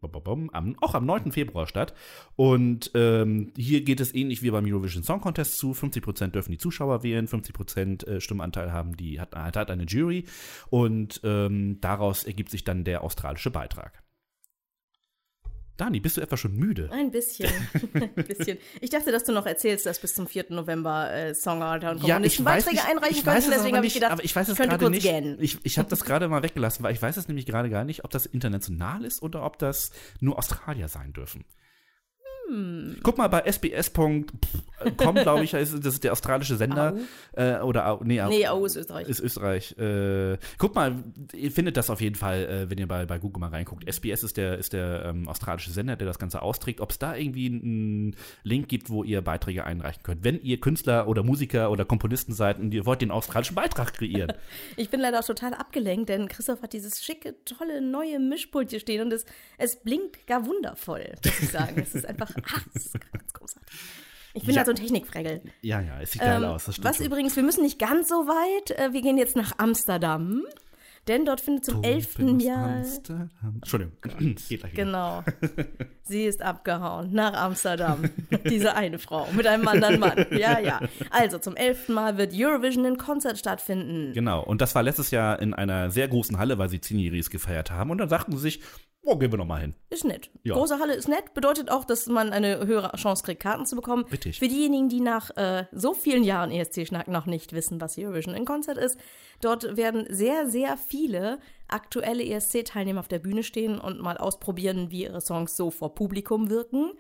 am, 0.54 0.76
auch 0.82 0.96
am 0.96 1.06
9. 1.06 1.32
Februar 1.32 1.68
statt. 1.68 1.94
Und 2.36 2.92
ähm, 2.96 3.52
hier 3.58 3.82
geht 3.84 4.00
es 4.00 4.14
ähnlich 4.14 4.42
wie 4.42 4.52
beim 4.52 4.66
Eurovision 4.66 5.04
Song 5.04 5.22
Contest 5.22 5.58
zu. 5.58 5.72
50% 5.72 6.28
dürfen 6.28 6.52
die 6.52 6.58
Zuschauer 6.58 7.04
wählen, 7.04 7.28
50% 7.28 8.08
äh, 8.08 8.22
Stimmanteil 8.22 8.72
haben 8.72 8.96
die, 8.98 9.20
hat, 9.20 9.36
hat, 9.36 9.58
hat 9.58 9.72
eine 9.72 9.84
Jury. 9.84 10.26
Und 10.70 11.22
ähm, 11.24 11.80
daraus 11.82 12.24
ergibt 12.24 12.52
sich 12.52 12.64
dann 12.64 12.84
der 12.84 13.04
australische 13.04 13.52
Beitrag. 13.52 14.02
Dani, 15.82 16.00
bist 16.00 16.16
du 16.16 16.22
etwa 16.22 16.38
schon 16.38 16.56
müde? 16.56 16.92
Ein 16.92 17.10
bisschen. 17.10 17.50
Ein 17.96 18.14
bisschen. 18.14 18.60
Ich 18.82 18.92
dachte, 18.92 19.12
dass 19.12 19.24
du 19.24 19.32
noch 19.32 19.48
erzählst, 19.48 19.88
dass 19.88 19.98
bis 19.98 20.14
zum 20.14 20.28
4. 20.28 20.46
November 20.50 21.12
äh, 21.12 21.34
Songwriter 21.34 21.90
und 21.90 22.02
Komponisten 22.02 22.44
Beiträge 22.44 22.86
einreichen 22.86 23.18
ich 23.18 23.24
können. 23.24 23.44
Deswegen 23.50 23.76
habe 23.76 23.88
ich 23.88 23.94
nicht, 23.94 23.94
gedacht, 23.96 24.12
aber 24.12 24.24
ich 24.24 24.36
weiß 24.36 24.50
es 24.50 24.58
könnte 24.58 24.78
kurz 24.78 24.92
nicht. 24.92 25.02
gähnen. 25.02 25.38
Ich, 25.40 25.58
ich 25.64 25.80
habe 25.80 25.90
das 25.90 26.06
gerade 26.06 26.28
mal 26.28 26.44
weggelassen, 26.44 26.84
weil 26.84 26.94
ich 26.94 27.02
weiß 27.02 27.18
es 27.18 27.28
nämlich 27.28 27.48
gerade 27.48 27.72
gar 27.72 27.84
nicht, 27.84 28.04
ob 28.06 28.12
das 28.12 28.28
international 28.28 29.04
ist 29.04 29.24
oder 29.24 29.44
ob 29.44 29.58
das 29.58 29.92
nur 30.20 30.38
Australier 30.38 30.88
sein 30.88 31.14
dürfen. 31.14 31.46
Hm. 32.52 32.98
Guck 33.04 33.18
mal 33.18 33.28
bei 33.28 33.42
sbs.com, 33.46 34.26
glaube 35.16 35.44
ich, 35.44 35.52
das 35.52 35.72
ist 35.74 36.04
der 36.04 36.12
australische 36.12 36.56
Sender. 36.58 36.96
Äh, 37.34 37.60
oder, 37.60 37.88
Au- 37.88 38.02
nee, 38.04 38.22
Au- 38.22 38.30
Nee, 38.30 38.46
AU 38.48 38.66
ist 38.66 38.76
Österreich. 38.76 39.08
ist 39.08 39.20
Österreich. 39.20 39.78
Äh, 39.78 40.38
guck 40.58 40.76
mal, 40.76 40.96
ihr 41.34 41.52
findet 41.52 41.78
das 41.78 41.90
auf 41.90 42.02
jeden 42.02 42.16
Fall, 42.16 42.46
äh, 42.46 42.70
wenn 42.70 42.78
ihr 42.78 42.88
bei, 42.88 43.06
bei 43.06 43.20
Google 43.20 43.40
mal 43.40 43.50
reinguckt. 43.50 43.86
SBS 43.88 44.24
ist 44.24 44.38
der, 44.38 44.58
ist 44.58 44.74
der 44.74 45.06
ähm, 45.06 45.28
australische 45.28 45.72
Sender, 45.72 45.96
der 45.96 46.08
das 46.08 46.20
Ganze 46.20 46.42
austrägt. 46.42 46.82
Ob 46.82 46.92
es 46.92 47.00
da 47.00 47.16
irgendwie 47.16 47.48
einen 47.48 48.16
Link 48.44 48.68
gibt, 48.68 48.90
wo 48.90 49.04
ihr 49.04 49.22
Beiträge 49.22 49.64
einreichen 49.66 50.04
könnt. 50.04 50.24
Wenn 50.24 50.42
ihr 50.42 50.60
Künstler 50.60 51.08
oder 51.08 51.24
Musiker 51.24 51.72
oder 51.72 51.86
Komponisten 51.86 52.34
seid 52.34 52.60
und 52.60 52.74
ihr 52.74 52.86
wollt 52.86 53.02
den 53.02 53.12
australischen 53.12 53.56
Beitrag 53.56 53.94
kreieren. 53.94 54.34
Ich 54.78 54.90
bin 54.90 55.00
leider 55.00 55.20
auch 55.20 55.24
total 55.26 55.54
abgelenkt, 55.54 56.10
denn 56.10 56.28
Christoph 56.28 56.62
hat 56.62 56.74
dieses 56.74 57.04
schicke, 57.04 57.36
tolle, 57.46 57.82
neue 57.82 58.20
Mischpult 58.20 58.70
hier 58.72 58.80
stehen 58.80 59.02
und 59.02 59.14
es, 59.14 59.26
es 59.58 59.76
blinkt 59.76 60.26
gar 60.28 60.46
wundervoll, 60.46 61.14
muss 61.24 61.40
ich 61.42 61.50
sagen. 61.50 61.76
Es 61.82 61.94
ist 61.94 62.06
einfach, 62.06 62.32
ganz 62.42 63.34
großartig. 63.34 63.80
Ich 64.34 64.44
bin 64.44 64.52
Ja. 64.56 64.60
halt 64.60 64.68
so 64.68 64.72
ein 64.72 64.78
Technikfregel. 64.78 65.42
ja, 65.62 65.82
ja, 65.82 66.00
es 66.02 66.12
sieht 66.12 66.22
geil 66.22 66.42
Ähm, 66.44 66.50
aus. 66.50 66.70
Was 66.82 66.98
schon. 66.98 67.06
übrigens, 67.06 67.36
wir 67.36 67.44
müssen 67.44 67.64
nicht 67.64 67.80
ganz 67.80 68.08
so 68.08 68.16
weit. 68.28 68.72
Äh, 68.78 68.94
wir 68.94 69.02
gehen 69.02 69.18
jetzt 69.18 69.36
nach 69.36 69.58
Amsterdam, 69.58 70.44
denn 71.10 71.26
dort 71.26 71.42
findet 71.42 71.66
zum 71.66 71.84
elften 71.84 72.40
Jahr. 72.40 72.78
Amsterdam. 72.78 73.30
Entschuldigung, 73.56 73.94
geht 74.48 74.62
gleich. 74.62 74.74
Genau. 74.74 75.24
Sie 76.04 76.24
ist 76.24 76.42
abgehauen 76.42 77.12
nach 77.12 77.34
Amsterdam. 77.34 78.04
Diese 78.50 78.74
eine 78.76 79.00
Frau 79.00 79.28
mit 79.34 79.48
einem 79.48 79.68
anderen 79.68 80.00
Mann. 80.00 80.26
Ja, 80.32 80.60
ja. 80.60 80.80
Also 81.10 81.38
zum 81.38 81.58
elften 81.58 81.94
Mal 81.94 82.18
wird 82.18 82.34
Eurovision 82.34 82.86
in 82.86 82.98
Konzert 82.98 83.38
stattfinden. 83.38 84.14
Genau, 84.14 84.42
und 84.44 84.62
das 84.62 84.76
war 84.76 84.84
letztes 84.84 85.12
Jahr 85.12 85.42
in 85.42 85.54
einer 85.54 85.92
sehr 85.92 86.08
großen 86.08 86.38
Halle, 86.38 86.58
weil 86.58 86.70
sie 86.70 86.80
Zehnjähriges 86.80 87.30
gefeiert 87.30 87.70
haben. 87.72 87.92
Und 87.92 87.98
dann 87.98 88.10
sagten 88.10 88.32
sie 88.34 88.40
sich, 88.40 88.62
oh, 89.04 89.16
gehen 89.18 89.32
wir 89.32 89.38
noch 89.38 89.46
mal 89.46 89.62
hin. 89.62 89.76
Ist 89.90 90.06
nett. 90.06 90.30
Ja. 90.44 90.54
Große 90.56 90.80
Halle 90.80 90.94
ist 90.94 91.08
nett, 91.08 91.34
bedeutet 91.34 91.70
auch, 91.70 91.86
dass 91.86 92.08
man 92.08 92.32
eine 92.32 92.66
höhere 92.66 92.92
Chance 92.96 93.24
kriegt, 93.24 93.42
Karten 93.42 93.66
zu 93.66 93.76
bekommen. 93.76 94.06
Richtig. 94.12 94.40
Für 94.40 94.48
diejenigen, 94.48 94.90
die 94.90 95.02
nach 95.02 95.36
äh, 95.38 95.66
so 95.72 95.94
vielen 95.94 96.24
Jahren 96.24 96.52
ESC-Schnack 96.52 97.08
noch 97.08 97.26
nicht 97.26 97.54
wissen, 97.54 97.82
was 97.82 97.98
Eurovision 97.98 98.36
in 98.36 98.46
Konzert 98.46 98.78
ist, 98.78 99.00
dort 99.42 99.76
werden 99.76 100.06
sehr, 100.10 100.48
sehr 100.48 100.78
viele 100.78 101.40
aktuelle 101.68 102.24
ESC-Teilnehmer 102.24 103.00
auf 103.00 103.08
der 103.08 103.20
Bühne 103.20 103.44
stehen 103.44 103.80
und 103.80 104.02
mal 104.02 104.18
ausprobieren, 104.18 104.92
wie 104.92 105.04
ihre 105.04 105.22
Songs 105.22 105.56
so 105.56 105.72
vor 105.72 105.96
Publikum 105.96 106.50
wirken. 106.50 106.92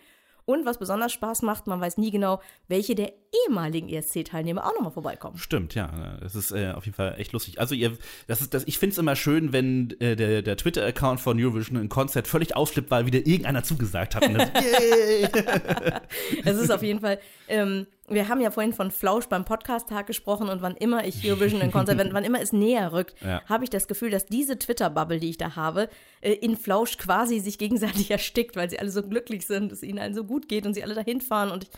Und 0.51 0.65
was 0.65 0.77
besonders 0.77 1.13
Spaß 1.13 1.43
macht, 1.43 1.67
man 1.67 1.79
weiß 1.79 1.97
nie 1.97 2.11
genau, 2.11 2.41
welche 2.67 2.93
der 2.93 3.13
ehemaligen 3.47 3.87
ESC-Teilnehmer 3.87 4.65
auch 4.65 4.73
nochmal 4.73 4.91
vorbeikommen. 4.91 5.37
Stimmt, 5.37 5.75
ja. 5.75 6.17
Das 6.19 6.35
ist 6.35 6.51
äh, 6.51 6.73
auf 6.75 6.83
jeden 6.85 6.95
Fall 6.95 7.15
echt 7.17 7.31
lustig. 7.31 7.61
Also 7.61 7.73
ihr, 7.73 7.97
das 8.27 8.41
ist 8.41 8.53
das, 8.53 8.65
ich 8.67 8.77
finde 8.77 8.91
es 8.91 8.97
immer 8.97 9.15
schön, 9.15 9.53
wenn 9.53 9.91
äh, 10.01 10.17
der, 10.17 10.41
der 10.41 10.57
Twitter-Account 10.57 11.21
von 11.21 11.41
Eurovision 11.41 11.77
ein 11.77 11.87
Konzert 11.87 12.27
völlig 12.27 12.57
ausflippt, 12.57 12.91
weil 12.91 13.05
wieder 13.05 13.19
irgendeiner 13.19 13.63
zugesagt 13.63 14.15
hat. 14.15 14.27
Und 14.27 14.33
das! 14.33 14.49
Es 16.43 16.57
ist 16.57 16.71
auf 16.71 16.83
jeden 16.83 16.99
Fall, 16.99 17.19
ähm, 17.47 17.87
wir 18.11 18.27
haben 18.27 18.41
ja 18.41 18.51
vorhin 18.51 18.73
von 18.73 18.91
Flausch 18.91 19.27
beim 19.27 19.45
Podcast-Tag 19.45 20.07
gesprochen 20.07 20.49
und 20.49 20.61
wann 20.61 20.75
immer 20.75 21.05
ich 21.05 21.25
Eurovision 21.25 21.61
in 21.61 21.71
Konzert, 21.71 21.97
wann 22.13 22.23
immer 22.23 22.41
es 22.41 22.51
näher 22.53 22.91
rückt, 22.93 23.15
Ja. 23.21 23.41
habe 23.45 23.63
ich 23.63 23.69
das 23.69 23.87
Gefühl, 23.87 24.09
dass 24.11 24.25
diese 24.25 24.57
Twitter-Bubble, 24.59 25.19
die 25.19 25.29
ich 25.29 25.37
da 25.37 25.55
habe, 25.55 25.89
äh, 26.21 26.33
in 26.33 26.57
Flausch 26.57 26.97
quasi 26.97 27.39
sich 27.39 27.57
gegenseitig 27.57 28.09
erstickt, 28.11 28.55
weil 28.55 28.69
sie 28.69 28.79
alle 28.79 28.91
so 28.91 29.03
glücklich 29.03 29.45
sind, 29.47 29.71
es 29.71 29.83
ihnen 29.83 29.99
allen 29.99 30.13
so 30.13 30.23
gut 30.23 30.47
geht 30.47 30.65
und 30.65 30.73
sie 30.73 30.83
alle 30.83 30.93
dahin 30.95 31.21
fahren 31.21 31.51
und 31.51 31.63
ich 31.65 31.69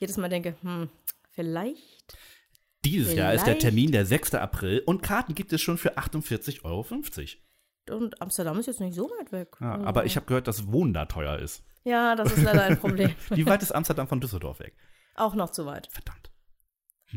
jedes 0.00 0.16
Mal 0.16 0.28
denke, 0.28 0.54
hm, 0.62 0.88
vielleicht. 1.30 1.82
Dieses 2.84 3.14
Jahr 3.14 3.32
ist 3.34 3.40
der 3.46 3.54
Vielleicht. 3.54 3.60
Termin 3.62 3.90
der 3.92 4.06
6. 4.06 4.34
April 4.34 4.82
und 4.86 5.02
Karten 5.02 5.34
gibt 5.34 5.52
es 5.52 5.60
schon 5.60 5.78
für 5.78 5.98
48,50 5.98 6.64
Euro. 6.64 6.86
Und 7.90 8.20
Amsterdam 8.22 8.58
ist 8.60 8.66
jetzt 8.66 8.80
nicht 8.80 8.94
so 8.94 9.10
weit 9.18 9.32
weg. 9.32 9.48
Ja, 9.60 9.80
aber 9.82 10.04
ich 10.04 10.16
habe 10.16 10.26
gehört, 10.26 10.46
dass 10.46 10.70
Wohnen 10.70 10.92
da 10.94 11.06
teuer 11.06 11.38
ist. 11.38 11.64
Ja, 11.84 12.14
das 12.14 12.32
ist 12.32 12.42
leider 12.42 12.62
ein 12.64 12.78
Problem. 12.78 13.10
Wie 13.30 13.46
weit 13.46 13.62
ist 13.62 13.72
Amsterdam 13.72 14.06
von 14.06 14.20
Düsseldorf 14.20 14.60
weg? 14.60 14.74
Auch 15.18 15.34
noch 15.34 15.50
zu 15.50 15.66
weit. 15.66 15.88
Verdammt. 15.90 16.30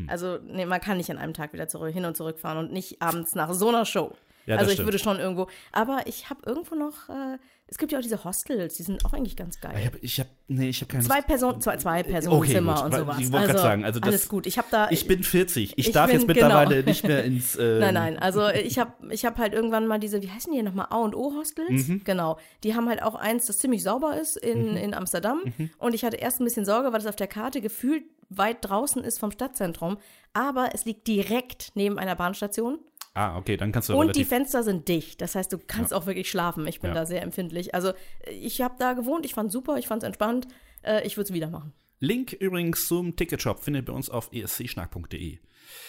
Also, 0.07 0.39
nee, 0.43 0.65
man 0.65 0.79
kann 0.79 0.97
nicht 0.97 1.11
an 1.11 1.17
einem 1.17 1.33
Tag 1.33 1.51
wieder 1.51 1.67
zurück, 1.67 1.93
hin 1.93 2.05
und 2.05 2.15
zurück 2.15 2.39
fahren 2.39 2.57
und 2.57 2.71
nicht 2.71 3.01
abends 3.01 3.35
nach 3.35 3.53
so 3.53 3.69
einer 3.69 3.85
Show. 3.85 4.15
Ja, 4.45 4.55
also 4.57 4.67
ich 4.67 4.73
stimmt. 4.73 4.87
würde 4.87 4.99
schon 4.99 5.19
irgendwo. 5.19 5.47
Aber 5.71 6.01
ich 6.05 6.29
habe 6.29 6.41
irgendwo 6.45 6.75
noch, 6.75 7.09
äh, 7.09 7.37
es 7.67 7.77
gibt 7.77 7.91
ja 7.93 7.99
auch 7.99 8.01
diese 8.03 8.23
Hostels, 8.25 8.75
die 8.75 8.83
sind 8.83 9.05
auch 9.05 9.13
eigentlich 9.13 9.37
ganz 9.37 9.61
geil. 9.61 9.75
Ich 9.79 9.85
habe, 9.85 9.97
ich 10.01 10.19
hab, 10.19 10.27
nee, 10.49 10.69
ich 10.69 10.81
habe 10.81 10.91
keine. 10.91 11.03
Zwei 11.05 11.21
Personen, 11.21 11.61
zwei, 11.61 11.77
zwei 11.77 12.03
Personenzimmer 12.03 12.75
gut. 12.75 12.83
und 12.85 12.95
sowas. 12.95 13.17
ich 13.19 13.31
wollte 13.31 13.47
grad 13.47 13.59
sagen, 13.59 13.85
also 13.85 13.99
das- 13.99 14.07
alles 14.09 14.29
gut. 14.29 14.45
Ich 14.47 14.57
habe 14.57 14.67
da. 14.71 14.89
Ich 14.91 15.07
bin 15.07 15.23
40. 15.23 15.77
Ich, 15.77 15.87
Ich 15.87 15.91
darf 15.93 16.07
bin- 16.07 16.19
jetzt 16.19 16.27
mittlerweile 16.27 16.75
genau. 16.77 16.89
nicht 16.89 17.03
mehr 17.05 17.23
ins. 17.23 17.55
Ähm, 17.61 17.79
Nein, 17.79 17.93
nein, 17.93 18.19
also 18.19 18.49
ich 18.49 18.79
habe 18.79 18.93
ich 19.11 19.23
hab 19.25 19.37
halt 19.37 19.53
irgendwann 19.53 19.85
mal 19.87 19.99
diese, 19.99 20.21
wie 20.21 20.29
heißen 20.31 20.51
die 20.51 20.61
nochmal, 20.63 20.87
A 20.89 20.97
und 20.97 21.15
O 21.15 21.33
Hostels? 21.35 21.87
Mhm. 21.87 22.01
Genau. 22.03 22.37
Die 22.63 22.75
haben 22.75 22.89
halt 22.89 23.03
auch 23.03 23.15
eins, 23.15 23.45
das 23.45 23.59
ziemlich 23.59 23.83
sauber 23.83 24.19
ist 24.19 24.35
in, 24.37 24.75
in 24.75 24.93
Amsterdam. 24.93 25.41
Mhm. 25.57 25.69
Und 25.77 25.93
ich 25.95 26.03
hatte 26.03 26.17
erst 26.17 26.41
ein 26.41 26.43
bisschen 26.45 26.65
Sorge, 26.65 26.87
weil 26.91 26.99
das 26.99 27.07
auf 27.07 27.15
der 27.15 27.27
Karte 27.27 27.61
gefühlt 27.61 28.03
weit 28.29 28.57
draußen 28.61 29.03
ist 29.03 29.19
vom 29.19 29.31
Stadtzentrum. 29.31 29.97
Aber 30.33 30.69
es 30.73 30.85
liegt 30.85 31.07
direkt 31.07 31.71
neben 31.75 31.99
einer 31.99 32.15
Bahnstation. 32.15 32.79
Ah, 33.13 33.37
okay, 33.37 33.57
dann 33.57 33.71
kannst 33.73 33.89
du 33.89 33.97
Und 33.97 34.15
die. 34.15 34.23
Fenster 34.25 34.63
sind 34.63 34.87
dicht. 34.87 35.19
Das 35.21 35.35
heißt, 35.35 35.51
du 35.51 35.57
kannst 35.57 35.93
auch 35.93 36.05
wirklich 36.05 36.29
schlafen. 36.29 36.65
Ich 36.67 36.79
bin 36.79 36.89
Ja. 36.91 36.95
da 36.95 37.05
sehr 37.05 37.21
empfindlich. 37.23 37.75
Also 37.75 37.91
ich 38.29 38.61
habe 38.61 38.75
da 38.79 38.93
gewohnt, 38.93 39.25
ich 39.25 39.33
fand 39.33 39.51
super, 39.51 39.77
ich 39.77 39.87
fand 39.87 40.03
es 40.03 40.07
entspannt. 40.07 40.47
Äh, 40.81 41.05
ich 41.05 41.17
würde 41.17 41.27
es 41.29 41.33
wieder 41.33 41.49
machen. 41.49 41.73
Link 41.99 42.31
übrigens 42.33 42.87
zum 42.87 43.15
Ticketshop 43.15 43.63
findet 43.63 43.83
ihr 43.83 43.91
bei 43.91 43.93
uns 43.93 44.09
auf 44.09 44.29
escschnack.de. 44.31 45.39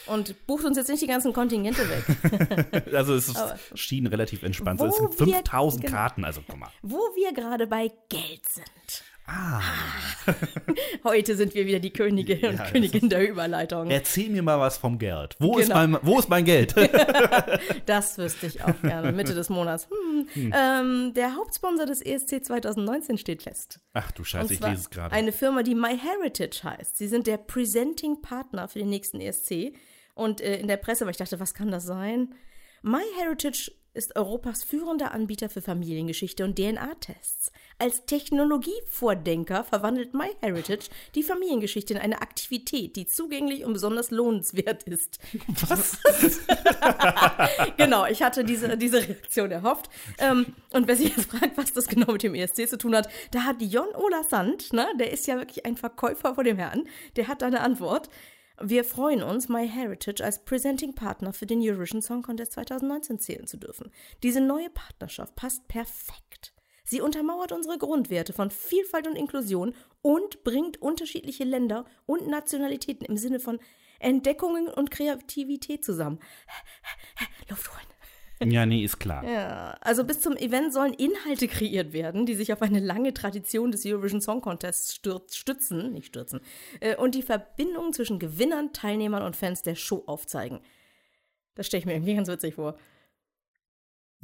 Und 0.07 0.47
bucht 0.47 0.65
uns 0.65 0.77
jetzt 0.77 0.89
nicht 0.91 1.03
die 1.03 1.07
ganzen 1.07 1.33
Kontingente 1.33 1.83
weg. 1.89 2.85
Also 2.93 3.15
es 3.15 3.35
Aber- 3.35 3.59
schien 3.75 4.07
relativ 4.07 4.43
entspannt. 4.43 4.81
Es 4.81 4.97
sind 4.97 5.19
wir- 5.19 5.27
5000 5.27 5.85
genau. 5.85 5.97
Karten, 5.97 6.25
also 6.25 6.43
guck 6.47 6.59
mal. 6.59 6.71
Wo 6.83 6.99
wir 7.15 7.33
gerade 7.33 7.67
bei 7.67 7.89
Geld 8.09 8.47
sind. 8.49 9.05
Ah. 9.35 9.63
Heute 11.05 11.37
sind 11.37 11.55
wir 11.55 11.67
wieder 11.67 11.81
die 11.81 11.93
Könige 11.93 12.35
und 12.49 12.59
das 12.59 12.71
Königin 12.71 13.09
der 13.09 13.29
Überleitung. 13.29 13.91
Erzähl 13.91 14.29
mir 14.29 14.43
mal 14.43 14.61
was 14.61 14.77
vom 14.77 14.99
Geld. 14.99 15.37
Wo, 15.39 15.57
ist, 15.59 15.69
Genau. 15.69 15.87
mein, 15.87 15.99
wo 16.03 16.19
ist 16.19 16.29
mein 16.29 16.45
Geld? 16.45 16.75
Das 17.87 18.19
wüsste 18.19 18.47
ich 18.47 18.63
auch 18.63 18.81
gerne. 18.83 19.13
Mitte 19.13 19.35
des 19.35 19.49
Monats. 19.49 19.89
Hm. 20.35 20.53
Ähm, 20.55 21.15
der 21.15 21.35
Hauptsponsor 21.35 21.87
des 21.87 22.03
ESC 22.03 22.45
2019 22.45 23.17
steht 23.19 23.43
fest. 23.43 23.81
Ach 23.95 24.11
du 24.13 24.23
Scheiße, 24.23 24.45
Und 24.49 24.53
ich 24.53 24.61
lese 24.61 24.81
es 24.83 24.91
gerade. 24.91 25.15
Eine 25.15 25.33
Firma, 25.33 25.63
die 25.63 25.75
MyHeritage 25.75 26.63
heißt. 26.65 26.97
Sie 26.99 27.09
sind 27.09 27.27
der 27.27 27.39
Presenting 27.39 28.21
Partner 28.21 28.69
für 28.69 28.79
den 28.81 28.91
nächsten 28.91 29.21
ESC. 29.21 29.73
Und 30.15 30.41
äh, 30.41 30.59
in 30.59 30.69
der 30.69 30.77
Presse, 30.77 31.05
weil 31.05 31.13
ich 31.13 31.17
dachte, 31.17 31.41
was 31.41 31.55
kann 31.55 31.71
das 31.71 31.85
sein? 31.87 32.35
MyHeritage 32.83 33.73
ist 33.95 34.17
Europas 34.17 34.65
führender 34.65 35.13
Anbieter 35.13 35.49
für 35.49 35.63
Familiengeschichte 35.63 36.45
und 36.45 36.57
DNA-Tests. 36.57 37.53
Als 37.79 38.05
Technologievordenker 38.07 39.65
verwandelt 39.65 40.15
MyHeritage 40.15 40.89
die 41.15 41.23
Familiengeschichte 41.23 41.95
in 41.95 42.01
eine 42.01 42.23
Aktivität, 42.23 42.97
die 42.97 43.07
zugänglich 43.07 43.65
und 43.65 43.73
besonders 43.73 44.11
lohnenswert 44.11 44.85
ist. 44.85 45.19
Was? 45.69 45.99
genau, 47.77 48.07
ich 48.07 48.23
hatte 48.23 48.45
diese, 48.45 48.77
diese 48.79 48.99
Reaktion 48.99 49.51
erhofft. 49.51 49.91
Ähm, 50.19 50.55
und 50.71 50.87
wer 50.87 50.97
sich 50.97 51.17
jetzt 51.17 51.31
fragt, 51.31 51.57
was 51.57 51.73
das 51.73 51.89
genau 51.89 52.13
mit 52.13 52.23
dem 52.23 52.35
ESC 52.35 52.69
zu 52.69 52.79
tun 52.79 52.95
hat, 52.95 53.09
da 53.31 53.45
hat 53.45 53.61
Jon 53.61 53.95
Ola 53.95 54.23
Sand, 54.23 54.73
ne, 54.73 54.87
der 54.99 55.13
ist 55.13 55.27
ja 55.27 55.37
wirklich 55.37 55.67
ein 55.67 55.77
Verkäufer 55.77 56.35
vor 56.35 56.45
dem 56.45 56.59
Herrn, 56.59 56.85
der 57.17 57.29
hat 57.29 57.43
da 57.43 57.47
eine 57.47 57.61
Antwort. 57.61 58.09
Wir 58.61 58.85
freuen 58.85 59.23
uns, 59.23 59.49
MyHeritage 59.49 60.23
als 60.23 60.45
Presenting 60.45 60.95
Partner 60.95 61.33
für 61.33 61.47
den 61.47 61.61
Eurovision 61.61 62.03
Song 62.03 62.23
Contest 62.23 62.53
2019 62.53 63.19
zählen 63.19 63.47
zu 63.47 63.57
dürfen. 63.57 63.91
Diese 64.23 64.41
neue 64.41 64.71
Partnerschaft 64.71 65.35
passt 65.35 65.67
perfekt. 65.69 66.53
Sie 66.85 67.01
untermauert 67.01 67.53
unsere 67.53 67.79
Grundwerte 67.79 68.33
von 68.33 68.51
Vielfalt 68.51 69.07
und 69.07 69.17
Inklusion 69.17 69.75
und 70.03 70.45
bringt 70.45 70.83
unterschiedliche 70.83 71.45
Länder 71.45 71.85
und 72.07 72.27
Nationalitäten 72.27 73.07
im 73.07 73.17
Sinne 73.17 73.41
von 73.41 73.61
Entdeckungen 73.99 74.69
und 74.69 74.91
Kreativität 74.91 75.85
zusammen. 75.85 76.19
Luft 77.49 77.73
holen. 77.73 77.92
Ja, 78.51 78.67
nee, 78.67 78.85
ist 78.85 78.99
klar. 78.99 79.25
Ja, 79.25 79.77
also 79.81 80.05
bis 80.05 80.21
zum 80.21 80.37
Event 80.37 80.73
sollen 80.73 80.95
Inhalte 80.95 81.49
kreiert 81.49 81.93
werden, 81.93 82.27
die 82.27 82.35
sich 82.35 82.53
auf 82.53 82.63
eine 82.63 82.81
lange 82.81 83.15
Tradition 83.15 83.71
des 83.71 83.85
Eurovision 83.87 84.21
Song 84.21 84.41
Contests 84.41 85.01
stützen, 85.31 85.93
nicht 85.93 86.07
stürzen, 86.07 86.41
äh, 86.81 86.97
und 86.97 87.15
die 87.15 87.23
Verbindung 87.23 87.93
zwischen 87.93 88.19
Gewinnern, 88.19 88.73
Teilnehmern 88.73 89.23
und 89.23 89.37
Fans 89.37 89.63
der 89.63 89.75
Show 89.75 90.03
aufzeigen. 90.07 90.61
Das 91.55 91.67
stelle 91.67 91.81
ich 91.81 91.87
mir 91.87 91.95
irgendwie 91.95 92.15
ganz 92.15 92.29
witzig 92.29 92.55
vor. 92.55 92.77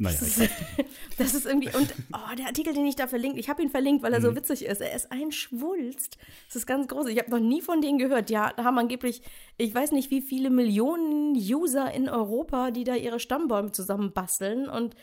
Naja, 0.00 0.16
Das 0.18 0.38
ist, 0.38 0.50
das 1.18 1.34
ist 1.34 1.44
irgendwie, 1.46 1.74
und 1.76 1.92
oh, 2.12 2.34
der 2.36 2.46
Artikel, 2.46 2.72
den 2.72 2.86
ich 2.86 2.94
da 2.96 3.06
verlinkt, 3.08 3.38
ich 3.38 3.48
habe 3.48 3.62
ihn 3.62 3.68
verlinkt, 3.70 4.02
weil 4.02 4.12
er 4.12 4.20
Mhm. 4.20 4.24
so 4.24 4.36
witzig 4.36 4.64
ist. 4.64 4.80
Er 4.80 4.94
ist 4.94 5.10
ein 5.12 5.32
Schwulst. 5.32 6.18
Das 6.46 6.56
ist 6.56 6.66
ganz 6.66 6.86
groß. 6.88 7.08
Ich 7.08 7.18
habe 7.18 7.30
noch 7.30 7.40
nie 7.40 7.60
von 7.60 7.80
denen 7.82 7.98
gehört. 7.98 8.30
Ja, 8.30 8.52
da 8.56 8.64
haben 8.64 8.78
angeblich, 8.78 9.22
ich 9.56 9.74
weiß 9.74 9.92
nicht, 9.92 10.10
wie 10.10 10.22
viele 10.22 10.50
Millionen 10.50 11.34
User 11.34 11.92
in 11.92 12.08
Europa, 12.08 12.70
die 12.70 12.84
da 12.84 12.94
ihre 12.94 13.18
Stammbäume 13.20 13.72
zusammenbasteln 13.72 14.68
und 14.68 14.94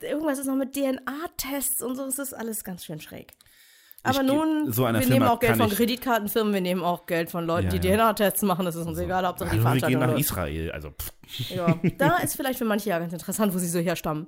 irgendwas 0.00 0.38
ist 0.38 0.46
noch 0.46 0.54
mit 0.54 0.74
DNA-Tests 0.76 1.82
und 1.82 1.96
so. 1.96 2.04
Es 2.04 2.18
ist 2.20 2.32
alles 2.34 2.62
ganz 2.62 2.84
schön 2.84 3.00
schräg. 3.00 3.32
Aber 4.04 4.22
nun, 4.24 4.72
so 4.72 4.82
wir 4.82 4.94
Firma 4.94 5.14
nehmen 5.14 5.22
auch 5.28 5.38
Geld 5.38 5.56
von 5.56 5.70
Kreditkartenfirmen, 5.70 6.52
wir 6.52 6.60
nehmen 6.60 6.82
auch 6.82 7.06
Geld 7.06 7.30
von 7.30 7.46
Leuten, 7.46 7.70
Ja, 7.70 7.78
die 7.78 7.88
ja. 7.88 7.96
DNA-Tests 7.96 8.42
machen. 8.42 8.64
Das 8.64 8.74
ist 8.74 8.86
uns 8.86 8.98
egal, 8.98 9.24
Hauptsache 9.26 9.50
die 9.50 9.64
also 9.64 9.64
wir 9.68 9.74
gehen 9.88 9.98
Veranstaltung. 10.00 10.14
nach. 10.14 10.18
Israel. 10.18 10.70
Also, 10.72 10.90
pff. 10.90 11.50
Ja, 11.50 11.78
da 11.98 12.16
ist 12.18 12.34
vielleicht 12.36 12.58
für 12.58 12.64
manche 12.64 12.90
ja 12.90 12.98
ganz 12.98 13.12
interessant, 13.12 13.54
wo 13.54 13.58
sie 13.58 13.68
so 13.68 13.78
herstammen. 13.78 14.26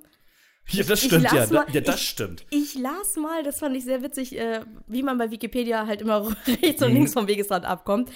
Ja, 0.69 0.85
das 0.85 1.01
stimmt, 1.03 1.25
ja. 1.25 1.47
mal- 1.51 1.67
ja, 1.73 1.81
das 1.81 1.97
ich- 1.97 2.09
stimmt. 2.09 2.47
Ich 2.51 2.75
las 2.77 3.17
mal, 3.17 3.43
das 3.43 3.59
fand 3.59 3.77
ich 3.77 3.85
sehr 3.85 4.03
witzig, 4.03 4.39
äh, 4.39 4.61
wie 4.87 5.03
man 5.03 5.19
bei 5.19 5.31
Wikipedia 5.31 5.87
halt 5.87 6.01
immer 6.03 6.29
rechts 6.47 6.81
Mhm. 6.81 6.87
und 6.87 6.93
links 6.95 7.13
vom 7.13 7.27
Wegesrand 7.27 7.65
abkommt. 7.67 8.11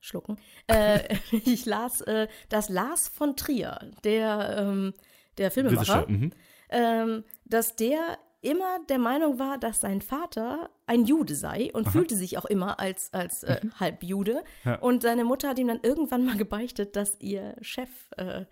Schlucken. 0.00 0.36
Äh, 0.66 1.00
ich 1.32 1.64
las, 1.66 2.00
äh, 2.02 2.28
dass 2.48 2.68
Lars 2.68 3.08
von 3.08 3.36
Trier, 3.36 3.78
der, 4.04 4.56
ähm, 4.58 4.94
der 5.38 5.50
Filmemacher, 5.50 6.06
mhm. 6.08 6.32
ähm, 6.70 7.24
dass 7.44 7.76
der 7.76 8.18
immer 8.42 8.78
der 8.88 8.98
Meinung 8.98 9.38
war, 9.38 9.56
dass 9.56 9.80
sein 9.80 10.02
Vater 10.02 10.68
ein 10.86 11.04
Jude 11.04 11.34
sei 11.34 11.70
und 11.72 11.88
fühlte 11.88 12.16
sich 12.16 12.36
auch 12.38 12.44
immer 12.44 12.78
als, 12.80 13.12
als 13.14 13.44
äh, 13.44 13.60
Halbjude. 13.80 14.42
Mhm. 14.64 14.70
Ja. 14.70 14.78
Und 14.80 15.02
seine 15.02 15.24
Mutter 15.24 15.48
hat 15.48 15.58
ihm 15.58 15.68
dann 15.68 15.80
irgendwann 15.82 16.26
mal 16.26 16.36
gebeichtet, 16.36 16.96
dass 16.96 17.18
ihr 17.20 17.54
Chef 17.62 17.88
äh, 18.16 18.44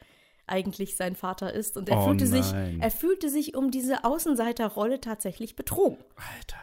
eigentlich 0.47 0.97
sein 0.97 1.17
Vater 1.17 1.53
ist. 1.53 1.77
Und 1.77 1.89
er, 1.89 1.99
Oh 1.99 2.05
fühlte 2.07 2.27
sich, 2.27 2.47
er 2.81 2.91
fühlte 2.91 3.29
sich 3.29 3.55
um 3.55 3.71
diese 3.71 4.05
Außenseiterrolle 4.05 5.01
tatsächlich 5.01 5.55
betrogen. 5.57 5.99
Alter. 6.17 6.57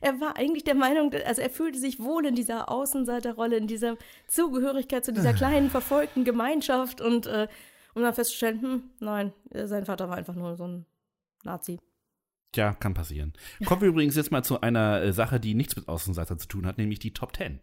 Er 0.00 0.20
war 0.20 0.36
eigentlich 0.36 0.62
der 0.62 0.76
Meinung, 0.76 1.12
also 1.26 1.42
er 1.42 1.50
fühlte 1.50 1.78
sich 1.78 1.98
wohl 2.00 2.24
in 2.24 2.36
dieser 2.36 2.70
Außenseiterrolle, 2.70 3.56
in 3.56 3.66
dieser 3.66 3.96
Zugehörigkeit 4.28 5.04
zu 5.04 5.10
Ah. 5.10 5.14
dieser 5.14 5.32
kleinen, 5.34 5.70
verfolgten 5.70 6.24
Gemeinschaft 6.24 7.00
und 7.00 7.26
äh, 7.26 7.48
um 7.94 8.02
dann 8.02 8.14
festzustellen, 8.14 8.62
hm, 8.62 8.90
nein, 9.00 9.32
sein 9.52 9.84
Vater 9.86 10.08
war 10.08 10.16
einfach 10.16 10.36
nur 10.36 10.56
so 10.56 10.68
ein 10.68 10.86
Nazi. 11.44 11.78
Tja, 12.52 12.74
kann 12.74 12.94
passieren. 12.94 13.34
Kommen 13.64 13.82
wir 13.82 13.88
übrigens 13.88 14.16
jetzt 14.16 14.30
mal 14.30 14.42
zu 14.42 14.60
einer 14.60 15.02
äh, 15.02 15.12
Sache, 15.12 15.38
die 15.38 15.54
nichts 15.54 15.76
mit 15.76 15.88
Außenseiter 15.88 16.38
zu 16.38 16.48
tun 16.48 16.66
hat, 16.66 16.78
nämlich 16.78 16.98
die 16.98 17.12
Top 17.12 17.36
10. 17.36 17.60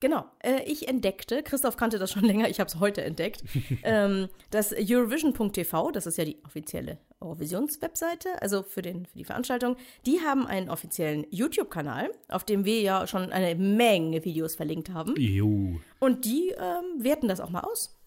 Genau, 0.00 0.26
äh, 0.40 0.62
ich 0.64 0.86
entdeckte, 0.86 1.42
Christoph 1.42 1.76
kannte 1.76 1.98
das 1.98 2.12
schon 2.12 2.24
länger, 2.24 2.48
ich 2.48 2.60
habe 2.60 2.68
es 2.68 2.78
heute 2.78 3.02
entdeckt, 3.02 3.42
ähm, 3.82 4.28
dass 4.50 4.72
Eurovision.tv, 4.72 5.90
das 5.90 6.06
ist 6.06 6.18
ja 6.18 6.24
die 6.24 6.38
offizielle 6.44 6.98
Eurovisions-Webseite, 7.20 8.40
also 8.40 8.62
für, 8.62 8.82
den, 8.82 9.06
für 9.06 9.18
die 9.18 9.24
Veranstaltung, 9.24 9.76
die 10.06 10.20
haben 10.20 10.46
einen 10.46 10.70
offiziellen 10.70 11.26
YouTube-Kanal, 11.30 12.10
auf 12.28 12.44
dem 12.44 12.64
wir 12.64 12.80
ja 12.80 13.06
schon 13.06 13.32
eine 13.32 13.54
Menge 13.56 14.24
Videos 14.24 14.54
verlinkt 14.54 14.90
haben. 14.90 15.14
Jo. 15.16 15.80
Und 15.98 16.24
die 16.24 16.50
ähm, 16.50 17.04
werten 17.04 17.26
das 17.26 17.40
auch 17.40 17.50
mal 17.50 17.60
aus. 17.60 17.98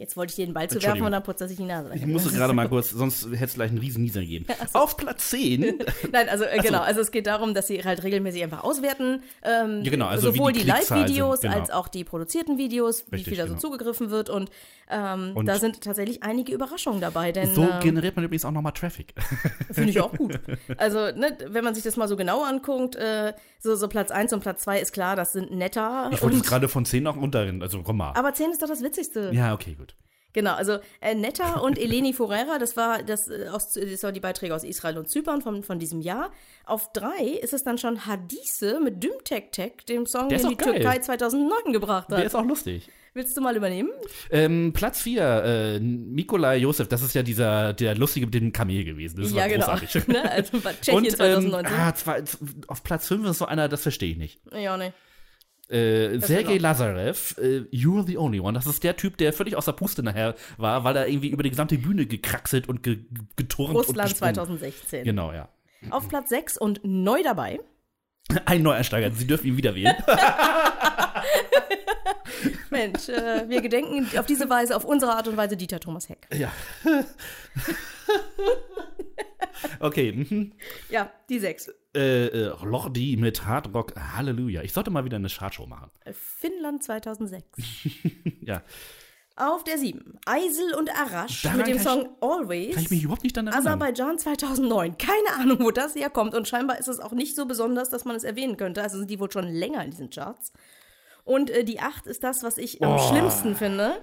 Jetzt 0.00 0.16
wollte 0.16 0.30
ich 0.30 0.36
dir 0.36 0.46
den 0.46 0.54
Ball 0.54 0.70
zu 0.70 0.80
werfen 0.80 1.02
und 1.02 1.10
dann 1.10 1.24
putzt 1.24 1.40
er 1.40 1.48
sich 1.48 1.56
die 1.56 1.64
Nase. 1.64 1.90
Ich 1.92 2.06
musste 2.06 2.30
gerade 2.30 2.52
mal 2.52 2.68
kurz, 2.68 2.90
sonst 2.90 3.24
hätte 3.32 3.44
es 3.46 3.54
gleich 3.54 3.70
einen 3.70 3.78
riesen 3.80 4.04
Nieser 4.04 4.20
gegeben. 4.20 4.46
Auf 4.72 4.96
Platz 4.96 5.30
10. 5.30 5.60
Nein, 6.12 6.28
also 6.28 6.44
äh, 6.44 6.58
genau, 6.58 6.82
also 6.82 7.00
es 7.00 7.10
geht 7.10 7.26
darum, 7.26 7.52
dass 7.52 7.66
sie 7.66 7.82
halt 7.82 8.04
regelmäßig 8.04 8.44
einfach 8.44 8.62
auswerten. 8.62 9.24
Ähm, 9.42 9.82
Ja, 9.82 9.90
genau, 9.90 10.06
also 10.06 10.32
wie 10.32 10.36
sowohl 10.38 10.52
die 10.52 10.60
die, 10.60 10.66
Live-Videos 10.66 11.40
genau. 11.40 11.54
als 11.58 11.70
auch 11.70 11.88
die 11.88 12.04
produzierten 12.04 12.58
Videos, 12.58 13.06
wie 13.10 13.16
Richtig, 13.16 13.30
viel 13.30 13.38
da 13.38 13.44
so 13.48 13.54
genau. 13.54 13.60
zugegriffen 13.60 14.10
wird. 14.10 14.30
Und, 14.30 14.50
ähm, 14.88 15.32
Und- 15.34 15.46
da 15.46 15.58
sind 15.58 15.80
tatsächlich 15.80 16.22
einige 16.22 16.52
Überraschungen 16.52 17.00
dabei, 17.00 17.32
denn 17.32 17.52
So 17.52 17.62
ähm, 17.62 17.80
generiert 17.80 18.14
man 18.14 18.24
übrigens 18.24 18.44
auch 18.44 18.52
nochmal 18.52 18.74
Traffic. 18.74 19.14
finde 19.72 19.90
ich 19.90 20.00
auch 20.00 20.12
gut. 20.12 20.38
Also, 20.76 20.98
ne, 21.10 21.36
wenn 21.48 21.64
man 21.64 21.74
sich 21.74 21.82
das 21.82 21.96
mal 21.96 22.06
so 22.06 22.16
genau 22.16 22.44
anguckt, 22.44 22.94
äh, 22.94 23.32
so, 23.58 23.74
so 23.74 23.88
Platz 23.88 24.12
1 24.12 24.32
und 24.32 24.40
Platz 24.40 24.62
2 24.62 24.78
ist 24.80 24.92
klar, 24.92 25.16
das 25.16 25.32
sind 25.32 25.50
netter. 25.50 26.08
Ich 26.12 26.22
wollte 26.22 26.40
gerade 26.40 26.68
von 26.68 26.84
10 26.84 27.02
noch 27.02 27.16
runterrennen, 27.16 27.62
also 27.62 27.82
komm 27.82 27.96
mal. 27.96 28.12
aber 28.14 28.32
10 28.32 28.52
ist 28.52 28.62
doch 28.62 28.68
das 28.68 28.80
Witzigste. 28.82 29.30
Ja, 29.32 29.54
okay, 29.54 29.74
gut. 29.74 29.87
Genau, 30.38 30.54
also 30.54 30.78
äh, 31.00 31.16
Netta 31.16 31.54
und 31.60 31.80
Eleni 31.80 32.12
Forera, 32.12 32.58
das 32.58 32.76
war 32.76 33.02
das, 33.02 33.26
äh, 33.26 33.48
aus, 33.50 33.72
das 33.72 34.04
waren 34.04 34.14
die 34.14 34.20
Beiträge 34.20 34.54
aus 34.54 34.62
Israel 34.62 34.96
und 34.96 35.08
Zypern 35.10 35.42
von, 35.42 35.64
von 35.64 35.80
diesem 35.80 36.00
Jahr. 36.00 36.30
Auf 36.64 36.92
drei 36.92 37.24
ist 37.42 37.52
es 37.52 37.64
dann 37.64 37.76
schon 37.76 38.06
Hadise 38.06 38.78
mit 38.78 39.02
Düm 39.02 39.14
Tek 39.24 39.84
dem 39.86 40.06
Song, 40.06 40.28
Der 40.28 40.38
den 40.38 40.50
die 40.50 40.56
geil. 40.56 40.74
Türkei 40.74 40.98
2009 41.00 41.72
gebracht 41.72 42.08
Der 42.12 42.18
hat. 42.18 42.24
ist 42.26 42.36
auch 42.36 42.44
lustig. 42.44 42.88
Willst 43.14 43.36
du 43.36 43.40
mal 43.40 43.56
übernehmen? 43.56 43.90
Ähm, 44.30 44.72
Platz 44.72 45.00
4, 45.00 45.22
äh, 45.24 45.80
Nikolai 45.80 46.58
Josef, 46.58 46.86
das 46.86 47.02
ist 47.02 47.16
ja 47.16 47.24
dieser, 47.24 47.72
der 47.72 47.96
Lustige 47.96 48.26
mit 48.26 48.34
dem 48.34 48.52
Kamel 48.52 48.84
gewesen. 48.84 49.20
Das 49.20 49.32
ja, 49.32 49.38
war 49.38 49.48
genau. 49.48 49.66
großartig. 49.66 50.06
ne? 50.06 50.30
Also 50.30 50.60
bei 50.60 50.72
Tschechien 50.74 50.98
Und 50.98 51.06
ähm, 51.06 51.14
2019. 51.16 51.74
ah, 51.74 51.94
zwei, 51.96 52.22
auf 52.68 52.84
Platz 52.84 53.08
5 53.08 53.26
ist 53.28 53.38
so 53.38 53.46
einer, 53.46 53.68
das 53.68 53.82
verstehe 53.82 54.12
ich 54.12 54.18
nicht. 54.18 54.40
ja, 54.52 54.76
ne. 54.76 54.92
Äh, 55.68 56.18
Sergei. 56.20 56.56
Lazarev, 56.56 57.36
äh, 57.38 57.60
You're 57.70 58.06
the 58.06 58.16
Only 58.16 58.40
One. 58.40 58.54
Das 58.54 58.66
ist 58.66 58.82
der 58.82 58.96
Typ, 58.96 59.18
der 59.18 59.32
völlig 59.32 59.54
aus 59.54 59.66
der 59.66 59.72
Puste 59.72 60.02
nachher 60.02 60.34
war, 60.56 60.84
weil 60.84 60.96
er 60.96 61.08
irgendwie 61.08 61.28
über 61.28 61.42
die 61.42 61.50
gesamte 61.50 61.76
Bühne 61.76 62.06
gekraxelt 62.06 62.68
und 62.68 62.82
ge 62.82 63.00
geturnt 63.36 63.70
und 63.70 63.76
Russland 63.76 64.10
gesprungen. 64.10 64.34
2016. 64.34 65.04
Genau, 65.04 65.32
ja. 65.32 65.48
Auf 65.90 66.08
Platz 66.08 66.30
6 66.30 66.58
und 66.58 66.80
neu 66.84 67.22
dabei. 67.22 67.60
Ein 68.46 68.62
Neueinsteiger, 68.62 69.10
Sie 69.12 69.26
dürfen 69.26 69.46
ihn 69.46 69.56
wieder 69.56 69.74
wählen. 69.74 69.94
Mensch, 72.70 73.08
äh, 73.08 73.48
wir 73.48 73.60
gedenken 73.60 74.06
auf 74.18 74.26
diese 74.26 74.48
Weise, 74.50 74.76
auf 74.76 74.84
unsere 74.84 75.12
Art 75.12 75.28
und 75.28 75.36
Weise 75.36 75.56
Dieter 75.56 75.80
Thomas 75.80 76.08
Heck. 76.08 76.26
ja. 76.34 76.52
okay, 79.80 80.12
mhm. 80.12 80.52
Ja, 80.90 81.10
die 81.28 81.38
6. 81.38 81.72
äh, 81.94 82.26
äh, 82.26 82.52
Lordi 82.64 83.16
mit 83.16 83.44
Hard 83.44 83.72
Rock 83.74 83.94
Halleluja. 83.96 84.62
Ich 84.62 84.72
sollte 84.72 84.90
mal 84.90 85.04
wieder 85.04 85.16
eine 85.16 85.28
Chartshow 85.28 85.66
machen. 85.66 85.90
Finnland 86.12 86.82
2006. 86.82 87.44
Ja. 88.42 88.62
Auf 89.36 89.62
der 89.62 89.76
7. 89.78 90.18
Eisel 90.26 90.74
und 90.74 90.90
Arash 90.90 91.42
Daran 91.42 91.58
mit 91.58 91.66
dem 91.68 91.76
kann 91.76 91.98
ich- 92.00 92.04
Song 92.04 92.08
Always. 92.20 92.74
Kann 92.74 92.84
ich 92.84 92.90
mich 92.90 93.02
überhaupt 93.04 93.22
nicht 93.22 93.36
daran 93.36 93.48
erinnern. 93.48 93.66
Aserbaidschan 93.68 94.18
2009. 94.18 94.96
Keine 94.98 95.34
Ahnung, 95.40 95.60
wo 95.60 95.70
das 95.70 95.94
herkommt. 95.94 96.34
Und 96.34 96.48
scheinbar 96.48 96.78
ist 96.78 96.88
es 96.88 96.98
auch 96.98 97.12
nicht 97.12 97.36
so 97.36 97.44
besonders, 97.46 97.90
dass 97.90 98.04
man 98.06 98.16
es 98.16 98.24
erwähnen 98.24 98.56
könnte. 98.56 98.82
Also 98.82 98.96
sind 98.98 99.10
die 99.10 99.20
wohl 99.20 99.30
schon 99.30 99.46
länger 99.46 99.84
in 99.84 99.90
diesen 99.90 100.08
Charts. 100.10 100.52
Und 101.28 101.50
äh, 101.50 101.62
die 101.64 101.80
8 101.80 102.06
ist 102.06 102.24
das, 102.24 102.42
was 102.42 102.58
ich 102.58 102.82
am 102.82 102.94
Oh. 102.94 102.98
schlimmsten 102.98 103.54
finde. 103.54 104.00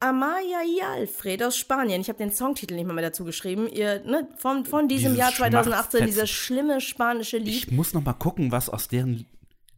Amaya 0.00 0.60
y 0.66 0.82
Alfred 0.82 1.42
aus 1.42 1.56
Spanien. 1.56 2.00
Ich 2.02 2.08
habe 2.08 2.18
den 2.18 2.30
Songtitel 2.32 2.74
nicht 2.74 2.86
mal 2.86 2.92
mehr 2.92 3.04
dazu 3.04 3.24
geschrieben. 3.24 3.66
Ihr, 3.68 4.02
ne, 4.04 4.28
von, 4.36 4.66
von 4.66 4.88
diesem 4.88 5.12
Dieses 5.14 5.18
Jahr 5.18 5.32
2018, 5.32 5.72
Schmachtfetzen. 5.72 6.06
dieses 6.06 6.30
schlimme 6.30 6.80
spanische 6.82 7.38
Lied. 7.38 7.54
Ich 7.66 7.70
muss 7.70 7.94
noch 7.94 8.04
mal 8.04 8.12
gucken, 8.12 8.52
was 8.52 8.68
aus 8.68 8.88
deren 8.88 9.24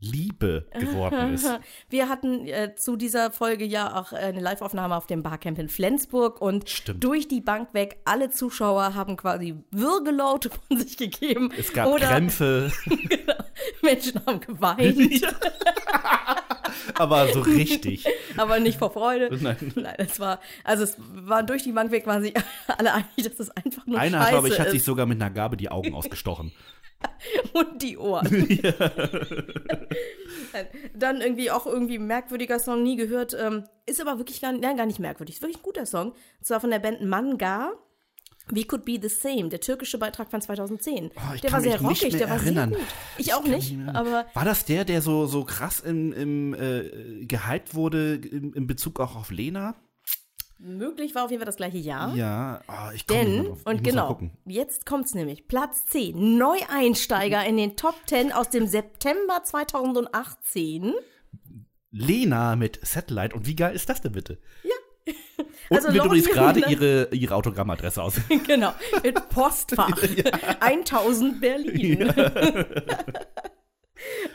Liebe 0.01 0.67
geworden 0.73 1.35
ist. 1.35 1.49
Wir 1.89 2.09
hatten 2.09 2.47
äh, 2.47 2.75
zu 2.77 2.97
dieser 2.97 3.31
Folge 3.33 3.65
ja 3.65 3.97
auch 4.01 4.13
eine 4.13 4.41
Live-Aufnahme 4.41 4.97
auf 4.97 5.07
dem 5.07 5.23
Barcamp 5.23 5.59
in 5.59 5.69
Flensburg 5.69 6.41
und 6.41 6.69
Stimmt. 6.71 7.03
durch 7.05 7.29
die 7.29 7.41
Bank 7.41 7.75
weg, 7.75 7.99
alle 8.05 8.31
Zuschauer 8.31 8.95
haben 8.95 9.17
quasi 9.17 9.57
Würgelaute 9.71 10.51
von 10.69 10.79
sich 10.79 10.97
gegeben. 10.97 11.51
Es 11.57 11.73
gab 11.73 11.89
oder 11.89 12.07
Krämpfe, 12.07 12.73
Menschen 13.83 14.21
haben 14.27 14.41
geweint, 14.41 15.25
aber 16.95 17.29
so 17.33 17.41
richtig. 17.41 18.07
aber 18.37 18.61
nicht 18.61 18.79
vor 18.79 18.91
Freude. 18.91 19.31
Nein. 19.41 19.73
Nein, 19.75 19.95
es 19.99 20.21
war, 20.21 20.41
also 20.65 20.85
es 20.85 20.97
waren 20.99 21.47
durch 21.47 21.63
die 21.63 21.73
Bank 21.73 21.91
weg, 21.91 22.07
waren 22.07 22.23
sich 22.23 22.35
alle 22.79 22.95
einig, 22.95 23.09
dass 23.17 23.39
es 23.39 23.51
einfach 23.51 23.87
nur 23.87 23.99
Einer, 23.99 24.19
Scheiße 24.19 24.31
glaube 24.31 24.49
ich, 24.49 24.61
hat 24.61 24.71
sich 24.71 24.83
sogar 24.83 25.07
mit 25.07 25.21
einer 25.21 25.31
Gabe 25.31 25.57
die 25.57 25.71
Augen 25.71 25.95
ausgestochen. 25.95 26.53
und 27.53 27.81
die 27.81 27.97
Ohren. 27.97 28.27
Dann 30.95 31.21
irgendwie 31.21 31.51
auch 31.51 31.67
irgendwie 31.67 31.99
merkwürdiger 31.99 32.59
Song, 32.59 32.83
nie 32.83 32.97
gehört. 32.97 33.37
Ähm, 33.39 33.65
ist 33.87 34.01
aber 34.01 34.19
wirklich 34.19 34.41
gar, 34.41 34.53
nein, 34.53 34.77
gar 34.77 34.87
nicht 34.87 34.99
merkwürdig. 34.99 35.37
Ist 35.37 35.43
wirklich 35.43 35.59
ein 35.59 35.63
guter 35.63 35.87
Song. 35.87 36.11
Und 36.11 36.45
zwar 36.45 36.61
von 36.61 36.71
der 36.71 36.81
Band 36.81 37.03
Manga. 37.03 37.73
We 38.51 38.65
Could 38.65 38.85
Be 38.85 38.99
the 39.01 39.09
Same, 39.09 39.49
der 39.49 39.61
türkische 39.61 39.99
Beitrag 39.99 40.31
von 40.31 40.41
2010. 40.41 41.11
Oh, 41.15 41.35
ich 41.35 41.41
der 41.41 41.53
war 41.53 41.61
sehr 41.61 41.81
rockig, 41.81 42.17
der 42.17 42.29
war 42.29 42.37
erinnern. 42.37 42.71
sehr 42.71 42.79
gut. 42.79 42.89
Ich 43.19 43.35
auch 43.35 43.43
kann 43.43 43.51
nicht, 43.53 43.77
aber 43.93 44.27
War 44.35 44.45
das 44.45 44.65
der, 44.65 44.85
der 44.85 45.03
so, 45.03 45.27
so 45.27 45.45
krass 45.45 45.81
im, 45.81 46.13
im, 46.13 46.55
äh, 46.55 47.25
gehypt 47.25 47.75
wurde 47.75 48.17
im, 48.17 48.55
in 48.55 48.67
Bezug 48.67 49.01
auch 49.01 49.17
auf 49.17 49.31
Lena? 49.31 49.75
möglich 50.59 51.15
war 51.15 51.25
auf 51.25 51.31
jeden 51.31 51.41
Fall 51.41 51.47
das 51.47 51.57
gleiche 51.57 51.79
Jahr. 51.79 52.15
Ja, 52.15 52.61
oh, 52.69 52.91
ich 52.95 53.07
komm 53.07 53.17
nicht 53.19 53.27
mehr 53.27 53.35
Denn, 53.37 53.45
drauf. 53.45 53.59
Ich 53.61 53.67
und 53.67 53.85
genau, 53.85 54.09
gucken. 54.09 54.33
jetzt 54.45 54.87
kommt's 54.87 55.15
nämlich. 55.15 55.47
Platz 55.47 55.87
10, 55.87 56.37
Neueinsteiger 56.37 57.45
in 57.47 57.57
den 57.57 57.77
Top 57.77 57.95
10 58.07 58.33
aus 58.33 58.51
dem 58.51 58.67
September 58.67 59.43
2018. 59.45 60.95
Lena 61.91 62.57
mit 62.57 62.81
Satellite. 62.87 63.35
Und 63.35 63.47
wie 63.47 63.57
geil 63.57 63.75
ist 63.75 63.89
das 63.89 64.03
denn 64.03 64.13
bitte? 64.13 64.39
Ja. 65.71 65.77
Und 65.79 65.85
Also 65.87 65.93
mir 65.93 66.05
übrigens 66.05 66.29
Lordi- 66.29 66.35
gerade 66.35 66.61
ihre, 66.71 67.09
ihre 67.13 67.35
Autogrammadresse 67.35 68.03
aus. 68.03 68.15
Genau, 68.47 68.73
mit 69.03 69.29
Postfach. 69.29 69.91
1000 70.61 71.41
Berlin. 71.41 72.13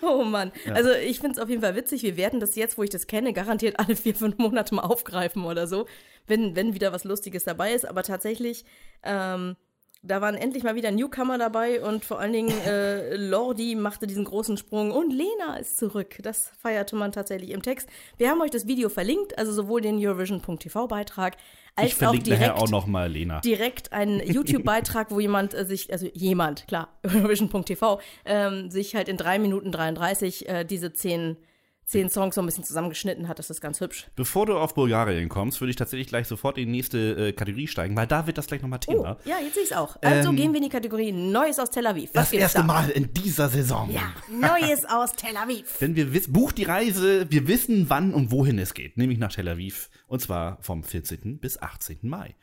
Oh 0.02 0.24
Mann. 0.26 0.52
Also 0.74 0.92
ich 0.92 1.20
finde 1.22 1.38
es 1.38 1.40
auf 1.42 1.48
jeden 1.50 1.62
Fall 1.62 1.76
witzig. 1.76 2.04
Wir 2.04 2.18
werden 2.18 2.42
das 2.42 2.56
jetzt, 2.56 2.78
wo 2.78 2.84
ich 2.84 2.90
das 2.90 3.08
kenne, 3.08 3.32
garantiert 3.32 3.80
alle 3.80 3.96
vier, 3.96 4.14
fünf 4.14 4.38
Monate 4.38 4.76
mal 4.76 4.82
aufgreifen 4.82 5.46
oder 5.46 5.68
so, 5.68 5.86
wenn, 6.28 6.56
wenn 6.58 6.74
wieder 6.74 6.92
was 6.92 7.06
Lustiges 7.06 7.46
dabei 7.46 7.74
ist. 7.74 7.86
Aber 7.88 8.04
tatsächlich, 8.04 8.66
ähm, 9.04 9.56
da 10.04 10.20
waren 10.20 10.36
endlich 10.36 10.64
mal 10.64 10.76
wieder 10.76 10.92
Newcomer 10.92 11.38
dabei 11.38 11.82
und 11.82 12.04
vor 12.04 12.20
allen 12.20 12.34
Dingen 12.34 12.50
äh, 12.66 13.16
Lordi 13.16 13.76
machte 13.76 14.06
diesen 14.06 14.26
großen 14.26 14.58
Sprung 14.58 14.92
und 14.92 15.12
Lena 15.12 15.56
ist 15.60 15.78
zurück. 15.78 16.18
Das 16.22 16.52
feierte 16.60 16.96
man 16.96 17.12
tatsächlich 17.12 17.52
im 17.52 17.62
Text. 17.62 17.90
Wir 18.18 18.30
haben 18.30 18.42
euch 18.42 18.52
das 18.52 18.68
Video 18.68 18.90
verlinkt, 18.90 19.38
also 19.38 19.54
sowohl 19.54 19.82
den 19.82 19.98
Eurovision.tv-Beitrag 20.06 21.38
als 21.76 21.94
Ich 21.94 22.06
auch 22.06 22.12
direkt 22.12 22.28
nachher 22.28 22.58
auch 22.58 22.70
noch 22.70 22.86
mal 22.86 23.10
Lena. 23.10 23.40
direkt 23.40 23.94
einen 23.94 24.20
YouTube-Beitrag, 24.26 25.10
wo 25.10 25.20
jemand 25.20 25.54
äh, 25.54 25.66
sich, 25.66 25.92
also 25.92 26.08
jemand, 26.14 26.68
klar, 26.68 26.90
Eurovision.tv, 27.04 28.00
ähm, 28.26 28.70
sich 28.70 28.96
halt 28.96 29.08
in 29.08 29.18
3 29.18 29.40
Minuten 29.40 29.72
33 29.72 30.50
äh, 30.50 30.64
diese 30.66 30.94
zehn, 30.94 31.38
zehn 31.86 32.10
Songs 32.10 32.36
so 32.36 32.42
ein 32.42 32.46
bisschen 32.46 32.64
zusammengeschnitten 32.64 33.28
hat. 33.28 33.40
Das 33.40 33.50
ist 33.50 33.62
ganz 33.62 33.80
hübsch. 33.82 34.08
Bevor 34.16 34.46
du 34.46 34.58
auf 34.58 34.74
Bulgarien 34.74 35.30
kommst, 35.30 35.60
würde 35.62 35.70
ich 35.72 35.76
tatsächlich 35.76 36.08
gleich 36.08 36.28
sofort 36.28 36.58
in 36.58 36.66
die 36.68 36.72
nächste 36.72 37.28
äh, 37.30 37.34
Kategorie 37.34 37.68
steigen, 37.68 37.96
weil 37.96 38.08
da 38.08 38.26
wird 38.28 38.38
das 38.38 38.48
gleich 38.48 38.62
nochmal 38.62 38.80
Oh, 38.88 38.92
Thema. 38.92 39.18
ja, 39.26 39.38
jetzt 39.40 39.54
sehe 39.56 39.64
ich 39.64 39.72
es 39.72 39.76
auch. 39.78 39.98
Also 40.02 40.30
Ähm, 40.30 40.36
gehen 40.36 40.52
wir 40.54 40.58
in 40.58 40.64
die 40.64 40.70
Kategorie 40.70 41.12
Neues 41.12 41.60
aus 41.60 41.70
Tel 41.70 41.86
Aviv. 41.88 42.10
Was 42.14 42.32
das 42.32 42.40
erste 42.40 42.60
da? 42.60 42.64
Mal 42.66 42.90
in 42.90 43.14
dieser 43.14 43.50
Saison. 43.50 43.90
Ja, 43.92 44.14
Neues 44.32 44.86
aus 44.86 45.14
Tel 45.14 45.36
Aviv. 45.38 45.78
Denn 45.82 45.96
wir 45.96 46.14
wissen, 46.14 46.34
bucht 46.34 46.58
die 46.58 46.64
Reise, 46.64 47.30
wir 47.30 47.48
wissen, 47.48 47.90
wann 47.90 48.14
und 48.14 48.32
wohin 48.32 48.58
es 48.60 48.74
geht, 48.74 48.98
nämlich 48.98 49.20
nach 49.20 49.32
Tel 49.34 49.48
Aviv. 49.48 49.90
Und 50.08 50.22
zwar 50.22 50.58
vom 50.62 50.84
14. 50.84 51.40
bis 51.40 51.62
18. 51.62 52.00
Mai. 52.04 52.36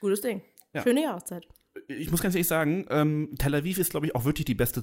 Gutes 0.00 0.20
Ding. 0.20 0.42
Ja. 0.72 0.82
Schöne 0.82 1.02
Jahreszeit. 1.02 1.46
Ich 1.88 2.10
muss 2.10 2.22
ganz 2.22 2.34
ehrlich 2.34 2.48
sagen, 2.48 2.86
ähm, 2.90 3.30
Tel 3.38 3.54
Aviv 3.54 3.78
ist, 3.78 3.90
glaube 3.90 4.06
ich, 4.06 4.14
auch 4.14 4.24
wirklich 4.24 4.44
die 4.44 4.54
beste, 4.54 4.82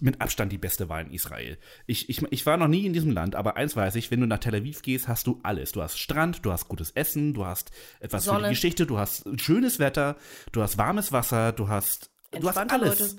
mit 0.00 0.20
Abstand 0.20 0.52
die 0.52 0.58
beste 0.58 0.88
Wahl 0.88 1.04
in 1.04 1.12
Israel. 1.12 1.58
Ich, 1.86 2.08
ich, 2.08 2.22
ich 2.30 2.46
war 2.46 2.56
noch 2.56 2.68
nie 2.68 2.86
in 2.86 2.92
diesem 2.92 3.10
Land, 3.12 3.34
aber 3.34 3.56
eins 3.56 3.76
weiß 3.76 3.94
ich, 3.96 4.10
wenn 4.10 4.20
du 4.20 4.26
nach 4.26 4.38
Tel 4.38 4.54
Aviv 4.54 4.82
gehst, 4.82 5.08
hast 5.08 5.26
du 5.26 5.40
alles. 5.42 5.72
Du 5.72 5.82
hast 5.82 5.98
Strand, 5.98 6.44
du 6.44 6.52
hast 6.52 6.68
gutes 6.68 6.90
Essen, 6.92 7.34
du 7.34 7.46
hast 7.46 7.70
etwas 8.00 8.24
für 8.24 8.30
Sonne. 8.30 8.44
die 8.44 8.50
Geschichte, 8.50 8.86
du 8.86 8.98
hast 8.98 9.24
schönes 9.40 9.78
Wetter, 9.78 10.16
du 10.52 10.62
hast 10.62 10.78
warmes 10.78 11.12
Wasser, 11.12 11.52
du 11.52 11.68
hast, 11.68 12.10
du 12.32 12.48
hast 12.48 12.58
alles. 12.58 13.00
Leute. 13.00 13.16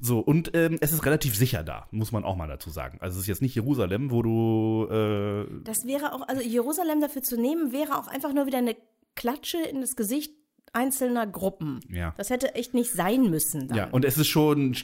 So, 0.00 0.20
und 0.20 0.54
ähm, 0.54 0.78
es 0.80 0.92
ist 0.92 1.04
relativ 1.04 1.36
sicher 1.36 1.64
da, 1.64 1.88
muss 1.90 2.12
man 2.12 2.24
auch 2.24 2.36
mal 2.36 2.46
dazu 2.46 2.70
sagen. 2.70 2.98
Also 3.00 3.16
es 3.16 3.22
ist 3.22 3.28
jetzt 3.28 3.42
nicht 3.42 3.54
Jerusalem, 3.54 4.10
wo 4.12 4.22
du 4.22 4.86
äh, 4.90 5.46
Das 5.64 5.86
wäre 5.86 6.12
auch, 6.12 6.26
also 6.28 6.40
Jerusalem 6.42 7.00
dafür 7.00 7.22
zu 7.22 7.40
nehmen, 7.40 7.72
wäre 7.72 7.98
auch 7.98 8.06
einfach 8.06 8.32
nur 8.32 8.46
wieder 8.46 8.58
eine 8.58 8.76
Klatsche 9.16 9.58
in 9.58 9.80
das 9.80 9.96
Gesicht 9.96 10.32
einzelner 10.78 11.26
Gruppen. 11.26 11.80
Ja. 11.90 12.14
Das 12.16 12.30
hätte 12.30 12.54
echt 12.54 12.72
nicht 12.74 12.92
sein 12.92 13.30
müssen. 13.30 13.68
Dann. 13.68 13.76
Ja, 13.76 13.88
und 13.90 14.04
es 14.04 14.16
ist 14.16 14.28
schon 14.28 14.76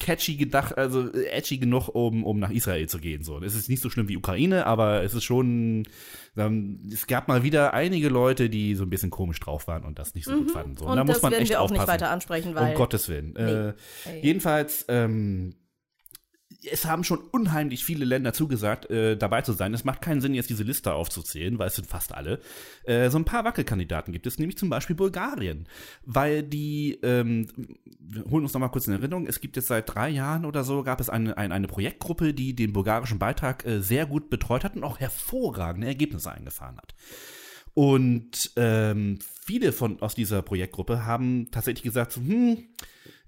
catchy 0.00 0.36
gedacht, 0.36 0.78
also 0.78 1.12
äh, 1.12 1.26
edgy 1.26 1.58
genug, 1.58 1.88
um, 1.88 2.24
um 2.24 2.38
nach 2.38 2.50
Israel 2.50 2.88
zu 2.88 2.98
gehen. 2.98 3.22
So. 3.24 3.38
Es 3.42 3.54
ist 3.54 3.68
nicht 3.68 3.82
so 3.82 3.90
schlimm 3.90 4.08
wie 4.08 4.16
Ukraine, 4.16 4.66
aber 4.66 5.02
es 5.02 5.12
ist 5.14 5.24
schon, 5.24 5.86
ähm, 6.36 6.80
es 6.90 7.06
gab 7.06 7.28
mal 7.28 7.42
wieder 7.42 7.74
einige 7.74 8.08
Leute, 8.08 8.48
die 8.48 8.74
so 8.74 8.84
ein 8.84 8.90
bisschen 8.90 9.10
komisch 9.10 9.40
drauf 9.40 9.66
waren 9.68 9.84
und 9.84 9.98
das 9.98 10.14
nicht 10.14 10.24
so 10.24 10.36
gut 10.36 10.50
fanden. 10.50 10.76
So. 10.76 10.86
Und 10.86 10.96
da 10.96 11.04
muss 11.04 11.20
man 11.20 11.32
werden 11.32 11.42
echt 11.42 11.50
wir 11.50 11.60
auch 11.60 11.64
aufpassen. 11.64 11.82
nicht 11.82 11.92
weiter 11.92 12.10
ansprechen, 12.10 12.54
weil 12.54 12.70
Um 12.70 12.74
Gottes 12.74 13.08
Willen. 13.08 13.36
Äh, 13.36 13.68
Ey. 13.68 13.74
jedenfalls, 14.22 14.86
ähm, 14.88 15.54
es 16.64 16.84
haben 16.84 17.04
schon 17.04 17.18
unheimlich 17.30 17.84
viele 17.84 18.04
Länder 18.04 18.32
zugesagt, 18.32 18.90
äh, 18.90 19.16
dabei 19.16 19.42
zu 19.42 19.52
sein. 19.52 19.72
Es 19.74 19.84
macht 19.84 20.02
keinen 20.02 20.20
Sinn, 20.20 20.34
jetzt 20.34 20.50
diese 20.50 20.64
Liste 20.64 20.92
aufzuzählen, 20.92 21.58
weil 21.58 21.68
es 21.68 21.76
sind 21.76 21.86
fast 21.86 22.12
alle. 22.12 22.40
Äh, 22.84 23.10
so 23.10 23.18
ein 23.18 23.24
paar 23.24 23.44
Wackelkandidaten 23.44 24.12
gibt 24.12 24.26
es, 24.26 24.38
nämlich 24.38 24.58
zum 24.58 24.68
Beispiel 24.68 24.96
Bulgarien. 24.96 25.68
Weil 26.04 26.42
die, 26.42 26.98
ähm, 27.02 27.48
wir 28.00 28.24
holen 28.24 28.44
uns 28.44 28.54
nochmal 28.54 28.70
kurz 28.70 28.88
in 28.88 28.94
Erinnerung, 28.94 29.26
es 29.26 29.40
gibt 29.40 29.56
jetzt 29.56 29.68
seit 29.68 29.94
drei 29.94 30.08
Jahren 30.08 30.44
oder 30.44 30.64
so, 30.64 30.82
gab 30.82 31.00
es 31.00 31.08
eine, 31.08 31.36
eine, 31.38 31.54
eine 31.54 31.68
Projektgruppe, 31.68 32.34
die 32.34 32.54
den 32.54 32.72
bulgarischen 32.72 33.20
Beitrag 33.20 33.64
äh, 33.64 33.80
sehr 33.80 34.06
gut 34.06 34.28
betreut 34.28 34.64
hat 34.64 34.74
und 34.74 34.84
auch 34.84 34.98
hervorragende 34.98 35.86
Ergebnisse 35.86 36.32
eingefahren 36.32 36.76
hat. 36.76 36.94
Und 37.74 38.50
ähm, 38.56 39.20
viele 39.44 39.72
von 39.72 40.02
aus 40.02 40.16
dieser 40.16 40.42
Projektgruppe 40.42 41.06
haben 41.06 41.52
tatsächlich 41.52 41.84
gesagt, 41.84 42.10
so, 42.10 42.20
hm, 42.20 42.64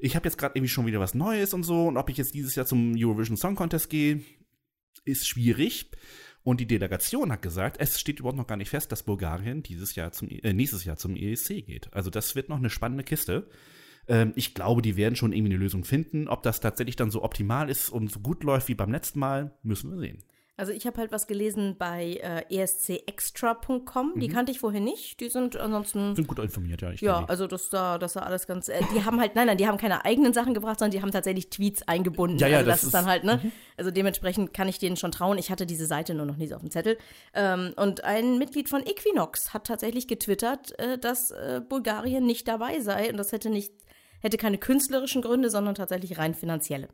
ich 0.01 0.17
habe 0.17 0.27
jetzt 0.27 0.39
gerade 0.39 0.57
irgendwie 0.57 0.69
schon 0.69 0.87
wieder 0.87 1.01
was 1.01 1.15
Neues 1.15 1.55
und 1.55 1.63
so, 1.63 1.89
und 1.89 1.97
ob 1.97 2.09
ich 2.09 2.17
jetzt 2.17 2.35
dieses 2.35 2.55
Jahr 2.55 2.67
zum 2.67 2.95
Eurovision 2.97 3.37
Song 3.37 3.55
Contest 3.55 3.91
gehe, 3.91 4.23
ist 5.05 5.29
schwierig. 5.29 5.91
Und 6.43 6.61
die 6.61 6.67
Delegation 6.67 7.31
hat 7.33 7.43
gesagt, 7.43 7.77
es 7.81 8.01
steht 8.01 8.19
überhaupt 8.19 8.39
noch 8.39 8.47
gar 8.47 8.57
nicht 8.57 8.71
fest, 8.71 8.91
dass 8.93 9.03
Bulgarien 9.03 9.63
dieses 9.63 9.95
Jahr 9.95 10.13
zum, 10.13 10.29
äh, 10.31 10.53
nächstes 10.55 10.85
Jahr 10.85 10.97
zum 10.97 11.15
ESC 11.15 11.61
geht. 11.63 11.93
Also 11.93 12.09
das 12.09 12.35
wird 12.35 12.49
noch 12.49 12.57
eine 12.57 12.71
spannende 12.71 13.05
Kiste. 13.05 13.47
Ähm, 14.09 14.33
ich 14.37 14.55
glaube, 14.55 14.81
die 14.81 14.97
werden 14.97 15.17
schon 15.17 15.33
irgendwie 15.33 15.53
eine 15.53 15.63
Lösung 15.63 15.85
finden. 15.85 16.29
Ob 16.29 16.43
das 16.43 16.61
tatsächlich 16.61 16.97
dann 16.97 17.11
so 17.11 17.23
optimal 17.23 17.69
ist 17.69 17.91
und 17.91 18.11
so 18.11 18.21
gut 18.21 18.43
läuft 18.43 18.69
wie 18.69 18.75
beim 18.75 18.91
letzten 18.91 19.19
Mal, 19.19 19.55
müssen 19.63 19.91
wir 19.91 19.99
sehen. 19.99 20.25
Also 20.61 20.73
ich 20.73 20.87
habe 20.87 20.99
halt 20.99 21.11
was 21.11 21.27
gelesen 21.27 21.77
bei 21.79 22.21
äh, 22.23 22.45
escextra.com. 22.55 24.13
Die 24.17 24.29
Mhm. 24.29 24.33
kannte 24.33 24.53
ich 24.53 24.59
vorher 24.61 24.81
nicht. 24.81 25.19
Die 25.21 25.29
sind 25.29 25.57
ansonsten 25.57 26.15
Sind 26.15 26.29
gut 26.29 26.39
informiert, 26.39 26.83
ja. 26.83 26.91
Ich 26.91 27.01
Ja, 27.01 27.25
also 27.25 27.47
das 27.47 27.71
da, 27.71 27.97
das 27.99 28.13
da 28.13 28.21
alles 28.21 28.47
ganz. 28.47 28.69
Äh, 28.69 28.81
die 28.95 29.05
haben 29.05 29.19
halt, 29.21 29.35
nein, 29.35 29.47
nein, 29.47 29.57
die 29.57 29.67
haben 29.67 29.79
keine 29.79 30.05
eigenen 30.05 30.33
Sachen 30.33 30.53
gebracht, 30.55 30.79
sondern 30.79 30.93
die 30.93 31.03
haben 31.03 31.11
tatsächlich 31.13 31.49
Tweets 31.51 31.83
eingebunden. 31.89 32.39
Ja, 32.39 32.47
ja, 32.47 32.59
also 32.59 32.71
das, 32.71 32.81
das 32.81 32.85
ist 32.89 32.95
dann 32.95 33.05
ist- 33.05 33.11
halt, 33.11 33.25
ne? 33.25 33.53
Also 33.77 33.91
dementsprechend 33.91 34.53
kann 34.53 34.69
ich 34.69 34.79
denen 34.79 34.97
schon 34.97 35.13
trauen. 35.13 35.39
Ich 35.39 35.51
hatte 35.51 35.65
diese 35.67 35.87
Seite 35.87 36.15
nur 36.15 36.27
noch 36.27 36.37
nie 36.37 36.47
so 36.47 36.57
auf 36.57 36.61
dem 36.61 36.71
Zettel. 36.71 36.99
Ähm, 37.35 37.73
und 37.77 38.05
ein 38.05 38.39
Mitglied 38.39 38.69
von 38.69 38.83
Equinox 38.87 39.55
hat 39.55 39.67
tatsächlich 39.67 40.09
getwittert, 40.09 40.79
äh, 40.79 40.99
dass 40.99 41.31
äh, 41.31 41.63
Bulgarien 41.67 42.27
nicht 42.27 42.47
dabei 42.49 42.81
sei 42.81 43.11
und 43.11 43.17
das 43.17 43.33
hätte 43.33 43.49
nicht, 43.51 43.73
hätte 44.21 44.37
keine 44.37 44.59
künstlerischen 44.59 45.23
Gründe, 45.23 45.49
sondern 45.49 45.75
tatsächlich 45.75 46.19
rein 46.19 46.35
finanzielle. 46.35 46.89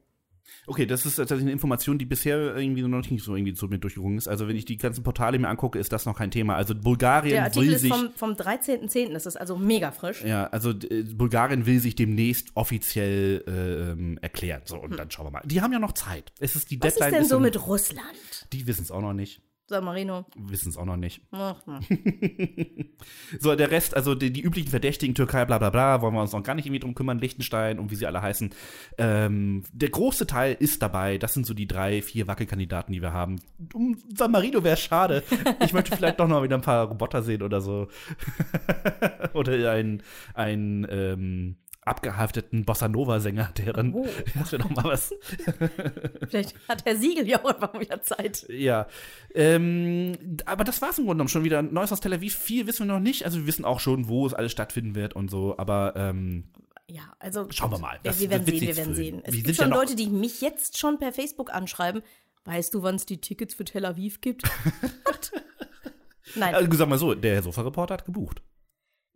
Okay, 0.67 0.87
das 0.87 1.07
ist 1.07 1.17
tatsächlich 1.17 1.45
eine 1.45 1.53
Information, 1.53 1.99
die 1.99 2.05
bisher 2.05 2.57
irgendwie 2.57 2.83
noch 2.83 3.09
nicht 3.11 3.23
so 3.25 3.37
irgendwie 3.37 3.55
zu 3.55 3.67
mir 3.69 3.79
durchgerungen 3.79 4.19
ist. 4.19 4.29
Also 4.29 4.49
wenn 4.49 4.57
ich 4.57 4.65
die 4.65 4.77
ganzen 4.77 5.03
Portale 5.03 5.39
mir 5.39 5.49
angucke, 5.49 5.79
ist 5.79 5.93
das 5.93 6.07
noch 6.07 6.17
kein 6.17 6.31
Thema. 6.31 6.57
Also 6.57 6.75
Bulgarien 6.75 7.35
Der 7.35 7.45
Artikel 7.45 7.69
will 7.69 7.75
ist 7.75 7.83
sich 7.83 7.93
vom, 7.93 8.11
vom 8.15 8.33
13.10., 8.33 9.13
das 9.13 9.27
ist 9.27 9.37
also 9.37 9.57
mega 9.57 9.91
frisch. 9.93 10.23
ja, 10.25 10.47
also 10.49 10.71
äh, 10.71 11.03
Bulgarien 11.05 11.67
will 11.67 11.81
sich 11.81 11.95
demnächst 11.95 12.51
offiziell 12.55 13.45
äh, 13.47 13.91
ähm, 13.93 14.19
erklären. 14.23 14.63
So 14.65 14.79
und 14.79 14.99
dann 14.99 15.11
schauen 15.11 15.27
wir 15.27 15.31
mal. 15.31 15.43
Die 15.45 15.61
haben 15.61 15.73
ja 15.73 15.79
noch 15.79 15.93
Zeit. 15.93 16.33
Es 16.39 16.57
ist 16.57 16.71
die 16.71 16.81
Was 16.83 16.95
Deadline. 16.95 17.13
ist 17.13 17.19
denn 17.19 17.29
so 17.29 17.41
mit 17.41 17.67
Russland? 17.67 18.47
Die 18.53 18.67
wissen 18.67 18.83
es 18.83 18.91
auch 18.91 19.01
noch 19.03 19.13
nicht. 19.13 19.41
San 19.69 19.85
Marino. 19.85 20.25
Wissen 20.37 20.69
es 20.69 20.77
auch 20.77 20.85
noch 20.85 20.97
nicht. 20.97 21.23
Ach. 21.33 21.57
So, 23.41 23.55
der 23.55 23.71
Rest, 23.71 23.95
also 23.95 24.15
die, 24.15 24.33
die 24.33 24.41
üblichen 24.41 24.71
Verdächtigen, 24.71 25.15
Türkei, 25.15 25.45
bla 25.45 25.59
bla 25.59 25.71
bla, 25.71 26.01
wollen 26.01 26.15
wir 26.15 26.23
uns 26.23 26.33
noch 26.33 26.43
gar 26.43 26.55
nicht 26.55 26.67
irgendwie 26.67 26.81
drum 26.81 26.95
kümmern, 26.95 27.19
Liechtenstein 27.19 27.79
und 27.79 27.91
wie 27.91 27.95
sie 27.95 28.07
alle 28.07 28.23
heißen. 28.23 28.51
Ähm, 28.99 29.65
der 29.73 29.91
große 29.91 30.27
Teil 30.27 30.57
ist 30.59 30.83
dabei. 30.83 31.19
Das 31.19 31.35
sind 31.35 31.47
so 31.47 31.55
die 31.55 31.67
drei, 31.67 32.03
vier 32.03 32.27
Wackelkandidaten, 32.27 32.93
die 32.93 33.03
wir 33.03 33.13
haben. 33.13 33.41
Um 33.75 33.99
San 34.17 34.31
Marino 34.31 34.65
wäre 34.65 34.77
schade. 34.77 35.23
Ich 35.61 35.73
möchte 35.73 35.95
vielleicht 35.97 36.21
doch 36.21 36.29
noch 36.29 36.43
wieder 36.43 36.57
ein 36.57 36.63
paar 36.63 36.87
Roboter 36.87 37.23
sehen 37.23 37.43
oder 37.43 37.61
so. 37.61 37.89
oder 39.35 39.73
ein, 39.73 40.03
ein 40.35 40.87
ähm, 40.91 41.57
abgehafteten 41.87 42.65
Bossa 42.65 42.89
Nova-Sänger, 42.89 43.53
der 43.57 43.73
dann. 43.73 43.95
Oh. 43.95 44.07
Das 44.35 44.53
wäre 44.53 44.63
doch 44.63 44.71
mal 44.71 44.85
was. 44.85 45.15
Vielleicht 46.29 46.55
hat 46.69 46.85
Herr 46.85 46.97
Siegel 46.97 47.27
ja 47.29 47.43
auch 47.43 47.49
einfach 47.55 47.79
wieder 47.81 48.03
Zeit. 48.03 48.45
Ja, 48.49 48.87
ähm, 49.35 50.13
aber 50.45 50.65
das 50.65 50.83
war's 50.83 50.99
im 50.99 51.05
Grunde 51.05 51.17
genommen 51.19 51.29
schon 51.29 51.45
wieder. 51.45 51.63
Neues 51.63 51.93
aus 51.93 52.01
Tel 52.01 52.13
Aviv, 52.13 52.35
viel 52.37 52.67
wissen 52.67 52.87
wir 52.87 52.95
noch 52.95 53.01
nicht. 53.01 53.25
Also 53.25 53.39
wir 53.39 53.47
wissen 53.47 53.65
auch 53.65 53.81
schon, 53.81 54.09
wo 54.09 54.27
es 54.27 54.35
alles 54.35 54.53
stattfinden 54.53 54.95
wird 54.95 55.15
und 55.15 55.31
so, 55.31 55.57
aber 55.59 55.95
ähm, 55.97 56.45
Ja, 56.89 57.03
also. 57.19 57.47
Schauen 57.51 57.71
wir 57.71 57.79
mal. 57.79 57.95
Ja, 57.97 58.01
Das 58.05 58.21
wir 58.21 58.31
werden 58.31 58.45
sehen, 58.47 58.61
wir 58.61 58.77
werden 58.77 58.95
sehen. 58.95 59.21
Es 59.25 59.33
Wir 59.35 59.43
gibt 59.43 59.57
ja 59.57 59.65
schon 59.65 59.71
noch- 59.71 59.79
Leute, 59.79 59.95
die 59.97 60.09
mich 60.09 60.41
jetzt 60.41 60.79
schon 60.79 60.99
per 60.99 61.13
Facebook 61.13 61.53
anschreiben. 61.53 62.03
Weißt 62.45 62.75
du, 62.75 62.83
wann 62.83 62.95
es 62.97 63.07
die 63.07 63.21
Tickets 63.21 63.55
für 63.55 63.65
Tel 63.65 63.85
Aviv 63.85 64.21
gibt? 64.21 64.43
Nein, 66.37 66.55
also 66.55 66.77
sag 66.77 66.89
mal 66.89 66.99
so, 66.99 67.15
der 67.15 67.43
Sofa-Reporter 67.43 67.95
hat 67.95 68.05
gebucht. 68.05 68.43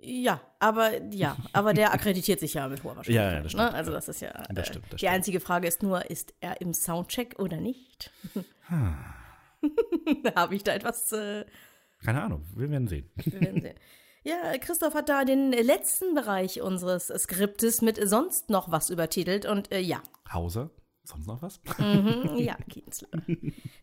Ja, 0.02 0.40
aber 0.58 1.02
ja, 1.12 1.36
aber 1.52 1.74
der 1.74 1.92
akkreditiert 1.92 2.40
sich 2.40 2.54
ja 2.54 2.68
mit 2.68 2.82
hoher 2.82 2.96
Wahrscheinlichkeit. 2.96 3.26
Ja, 3.32 3.36
ja, 3.36 3.42
das 3.42 3.52
stimmt. 3.52 3.70
Ne? 3.70 3.74
Also 3.74 3.92
das 3.92 4.08
ist 4.08 4.20
ja. 4.20 4.32
Das 4.52 4.68
äh, 4.68 4.70
stimmt, 4.70 4.84
das 4.86 4.90
die 4.92 4.98
stimmt. 4.98 5.12
einzige 5.12 5.40
Frage 5.40 5.68
ist 5.68 5.82
nur, 5.82 6.10
ist 6.10 6.34
er 6.40 6.60
im 6.60 6.74
Soundcheck 6.74 7.38
oder 7.38 7.58
nicht? 7.58 8.10
Habe 10.34 10.54
ich 10.54 10.64
da 10.64 10.72
etwas 10.72 11.12
äh, 11.12 11.44
Keine 12.04 12.22
Ahnung, 12.22 12.44
wir 12.54 12.70
werden 12.70 12.88
sehen. 12.88 13.10
Wir 13.16 13.40
werden 13.40 13.62
sehen. 13.62 13.74
Ja, 14.22 14.58
Christoph 14.58 14.92
hat 14.92 15.08
da 15.08 15.24
den 15.24 15.50
letzten 15.50 16.14
Bereich 16.14 16.60
unseres 16.60 17.06
Skriptes 17.06 17.80
mit 17.80 17.98
sonst 18.06 18.50
noch 18.50 18.70
was 18.70 18.90
übertitelt 18.90 19.46
und 19.46 19.72
äh, 19.72 19.80
ja, 19.80 20.02
Hauser, 20.30 20.68
sonst 21.10 21.26
noch 21.26 21.42
was? 21.42 21.60
Mhm, 21.78 22.36
ja, 22.38 22.56
Kienzler. 22.68 23.08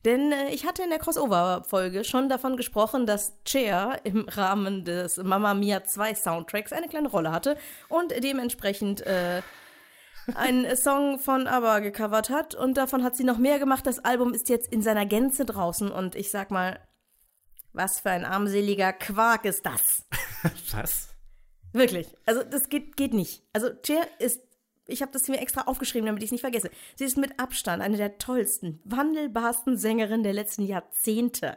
Denn 0.06 0.32
äh, 0.32 0.50
ich 0.50 0.66
hatte 0.66 0.84
in 0.84 0.90
der 0.90 1.00
Crossover-Folge 1.00 2.04
schon 2.04 2.30
davon 2.30 2.58
gesprochen, 2.58 3.06
dass 3.06 3.38
Cher 3.46 4.00
im 4.04 4.28
Rahmen 4.28 4.86
des 4.86 5.18
Mamma 5.18 5.54
Mia 5.54 5.84
2 5.84 6.16
Soundtracks 6.16 6.74
eine 6.74 6.88
kleine 6.88 7.10
Rolle 7.10 7.32
hatte 7.32 7.58
und 7.90 8.12
dementsprechend 8.24 9.02
äh, 9.02 9.42
einen 10.36 10.76
Song 10.76 11.20
von 11.20 11.48
ABBA 11.48 11.80
gecovert 11.80 12.30
hat. 12.30 12.56
Und 12.56 12.78
davon 12.78 13.04
hat 13.04 13.16
sie 13.16 13.24
noch 13.24 13.38
mehr 13.38 13.60
gemacht. 13.60 13.86
Das 13.86 14.00
Album 14.00 14.34
ist 14.34 14.50
jetzt 14.50 14.72
in 14.72 14.82
seiner 14.82 15.06
Gänze 15.06 15.46
draußen 15.46 15.92
und 15.92 16.16
ich 16.16 16.32
sag 16.32 16.52
mal, 16.52 16.80
was 17.74 18.00
für 18.00 18.10
ein 18.10 18.26
armseliger 18.26 18.92
Quark 18.94 19.46
ist 19.46 19.66
das? 19.66 20.06
Was? 20.72 21.10
Wirklich. 21.74 22.08
Also 22.26 22.44
das 22.44 22.70
geht, 22.70 22.98
geht 22.98 23.14
nicht. 23.14 23.44
Also 23.54 23.70
Cher 23.86 24.08
ist, 24.20 24.42
ich 24.88 25.02
habe 25.02 25.12
das 25.12 25.28
mir 25.28 25.40
extra 25.40 25.62
aufgeschrieben, 25.62 26.06
damit 26.06 26.24
ich 26.24 26.28
es 26.28 26.32
nicht 26.32 26.42
vergesse. 26.42 26.70
Sie 26.96 27.06
ist 27.06 27.18
mit 27.18 27.40
Abstand 27.40 27.84
eine 27.84 27.98
der 27.98 28.18
tollsten, 28.18 28.80
wandelbarsten 28.86 29.78
Sängerinnen 29.78 30.24
der 30.24 30.34
letzten 30.34 30.64
Jahrzehnte. 30.64 31.56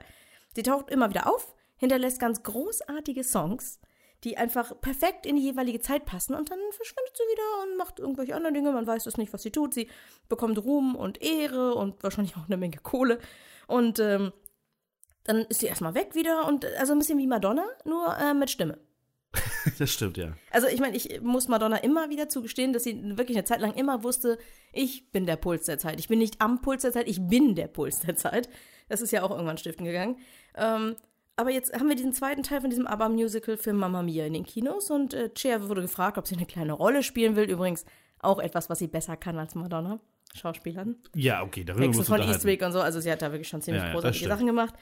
Sie 0.54 0.62
taucht 0.62 0.90
immer 0.90 1.08
wieder 1.08 1.32
auf, 1.32 1.54
hinterlässt 1.76 2.18
ganz 2.18 2.42
großartige 2.42 3.24
Songs, 3.24 3.80
die 4.24 4.36
einfach 4.36 4.78
perfekt 4.80 5.24
in 5.24 5.36
die 5.36 5.42
jeweilige 5.42 5.80
Zeit 5.80 6.04
passen 6.04 6.34
und 6.34 6.50
dann 6.50 6.58
verschwindet 6.72 7.16
sie 7.16 7.32
wieder 7.32 7.62
und 7.62 7.78
macht 7.78 7.98
irgendwelche 7.98 8.34
anderen 8.34 8.54
Dinge. 8.54 8.72
Man 8.72 8.86
weiß 8.86 9.06
es 9.06 9.16
nicht, 9.16 9.32
was 9.32 9.42
sie 9.42 9.52
tut. 9.52 9.72
Sie 9.72 9.88
bekommt 10.28 10.62
Ruhm 10.62 10.94
und 10.94 11.22
Ehre 11.22 11.74
und 11.74 12.02
wahrscheinlich 12.02 12.36
auch 12.36 12.46
eine 12.46 12.56
Menge 12.56 12.78
Kohle. 12.78 13.18
Und 13.66 13.98
ähm, 13.98 14.32
dann 15.24 15.44
ist 15.46 15.60
sie 15.60 15.66
erstmal 15.66 15.94
weg 15.94 16.14
wieder 16.14 16.46
und 16.46 16.64
äh, 16.64 16.74
also 16.78 16.92
ein 16.92 16.98
bisschen 16.98 17.18
wie 17.18 17.26
Madonna, 17.26 17.64
nur 17.84 18.16
äh, 18.18 18.34
mit 18.34 18.50
Stimme. 18.50 18.78
Das 19.78 19.92
stimmt, 19.92 20.16
ja. 20.16 20.32
Also 20.50 20.66
ich 20.68 20.80
meine, 20.80 20.96
ich 20.96 21.20
muss 21.20 21.48
Madonna 21.48 21.76
immer 21.76 22.10
wieder 22.10 22.28
zugestehen, 22.28 22.72
dass 22.72 22.84
sie 22.84 22.98
wirklich 23.16 23.36
eine 23.36 23.44
Zeit 23.44 23.60
lang 23.60 23.74
immer 23.74 24.02
wusste, 24.02 24.38
ich 24.72 25.10
bin 25.12 25.26
der 25.26 25.36
Puls 25.36 25.66
der 25.66 25.78
Zeit. 25.78 26.00
Ich 26.00 26.08
bin 26.08 26.18
nicht 26.18 26.40
am 26.40 26.62
Puls 26.62 26.82
der 26.82 26.92
Zeit, 26.92 27.08
ich 27.08 27.20
bin 27.20 27.54
der 27.54 27.68
Puls 27.68 28.00
der 28.00 28.16
Zeit. 28.16 28.48
Das 28.88 29.00
ist 29.00 29.12
ja 29.12 29.22
auch 29.22 29.30
irgendwann 29.30 29.58
stiften 29.58 29.84
gegangen. 29.84 30.18
Ähm, 30.56 30.96
aber 31.36 31.50
jetzt 31.50 31.72
haben 31.72 31.88
wir 31.88 31.96
diesen 31.96 32.12
zweiten 32.12 32.42
Teil 32.42 32.60
von 32.60 32.70
diesem 32.70 32.86
ABBA-Musical 32.86 33.56
für 33.56 33.72
Mamma 33.72 34.02
Mia 34.02 34.26
in 34.26 34.34
den 34.34 34.44
Kinos 34.44 34.90
und 34.90 35.14
äh, 35.14 35.30
Cher 35.36 35.68
wurde 35.68 35.82
gefragt, 35.82 36.18
ob 36.18 36.26
sie 36.26 36.36
eine 36.36 36.46
kleine 36.46 36.72
Rolle 36.72 37.02
spielen 37.02 37.36
will. 37.36 37.44
Übrigens 37.44 37.84
auch 38.18 38.38
etwas, 38.38 38.68
was 38.68 38.78
sie 38.78 38.88
besser 38.88 39.16
kann 39.16 39.38
als 39.38 39.54
Madonna. 39.54 40.00
Schauspielern. 40.34 40.96
Ja, 41.14 41.42
okay, 41.42 41.64
darüber 41.64 41.86
Wechsel 41.86 42.04
von. 42.04 42.20
Eastwick 42.20 42.62
und 42.62 42.72
so. 42.72 42.80
Also 42.80 43.00
sie 43.00 43.10
hat 43.10 43.22
da 43.22 43.32
wirklich 43.32 43.48
schon 43.48 43.62
ziemlich 43.62 43.82
Ja, 43.82 43.88
ja, 43.88 43.94
großartige 43.94 44.18
stimmt. 44.18 44.32
Sachen 44.32 44.46
gemacht. 44.46 44.74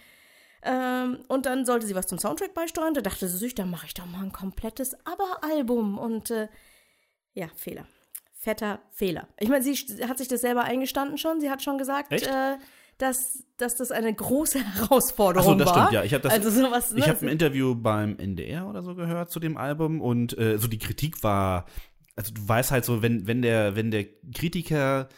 Ähm, 0.62 1.18
und 1.28 1.46
dann 1.46 1.64
sollte 1.66 1.86
sie 1.86 1.94
was 1.94 2.06
zum 2.06 2.18
Soundtrack 2.18 2.54
beisteuern. 2.54 2.94
Da 2.94 3.00
dachte 3.00 3.28
sie 3.28 3.38
sich, 3.38 3.54
dann 3.54 3.70
mache 3.70 3.86
ich 3.86 3.94
doch 3.94 4.06
mal 4.06 4.22
ein 4.22 4.32
komplettes 4.32 4.94
ABBA-Album. 5.04 5.98
Und 5.98 6.30
äh, 6.30 6.48
ja, 7.34 7.46
Fehler. 7.54 7.86
Fetter 8.34 8.80
Fehler. 8.92 9.28
Ich 9.38 9.48
meine, 9.48 9.62
sie 9.64 9.74
hat 10.06 10.18
sich 10.18 10.28
das 10.28 10.40
selber 10.40 10.64
eingestanden 10.64 11.18
schon. 11.18 11.40
Sie 11.40 11.50
hat 11.50 11.62
schon 11.62 11.76
gesagt, 11.78 12.12
äh, 12.12 12.56
dass, 12.98 13.44
dass 13.56 13.76
das 13.76 13.90
eine 13.92 14.12
große 14.14 14.58
Herausforderung 14.74 15.54
Ach 15.54 15.58
so, 15.58 15.64
das 15.64 15.68
war. 15.68 15.74
stimmt, 15.86 15.92
ja. 15.92 16.04
Ich 16.04 16.14
hab 16.14 16.22
das- 16.22 16.32
also 16.32 16.50
sowas, 16.50 16.92
ne? 16.92 17.00
Ich 17.00 17.08
habe 17.08 17.20
ein 17.26 17.28
Interview 17.28 17.74
beim 17.74 18.16
NDR 18.18 18.66
oder 18.68 18.82
so 18.82 18.94
gehört 18.94 19.30
zu 19.30 19.38
dem 19.40 19.56
Album 19.56 20.00
und 20.00 20.36
äh, 20.38 20.58
so 20.58 20.66
die 20.68 20.78
Kritik 20.78 21.22
war, 21.22 21.66
also 22.16 22.32
du 22.32 22.48
weißt 22.48 22.70
halt 22.72 22.84
so, 22.84 23.02
wenn, 23.02 23.26
wenn 23.26 23.42
der, 23.42 23.76
wenn 23.76 23.90
der 23.90 24.04
Kritiker 24.34 25.08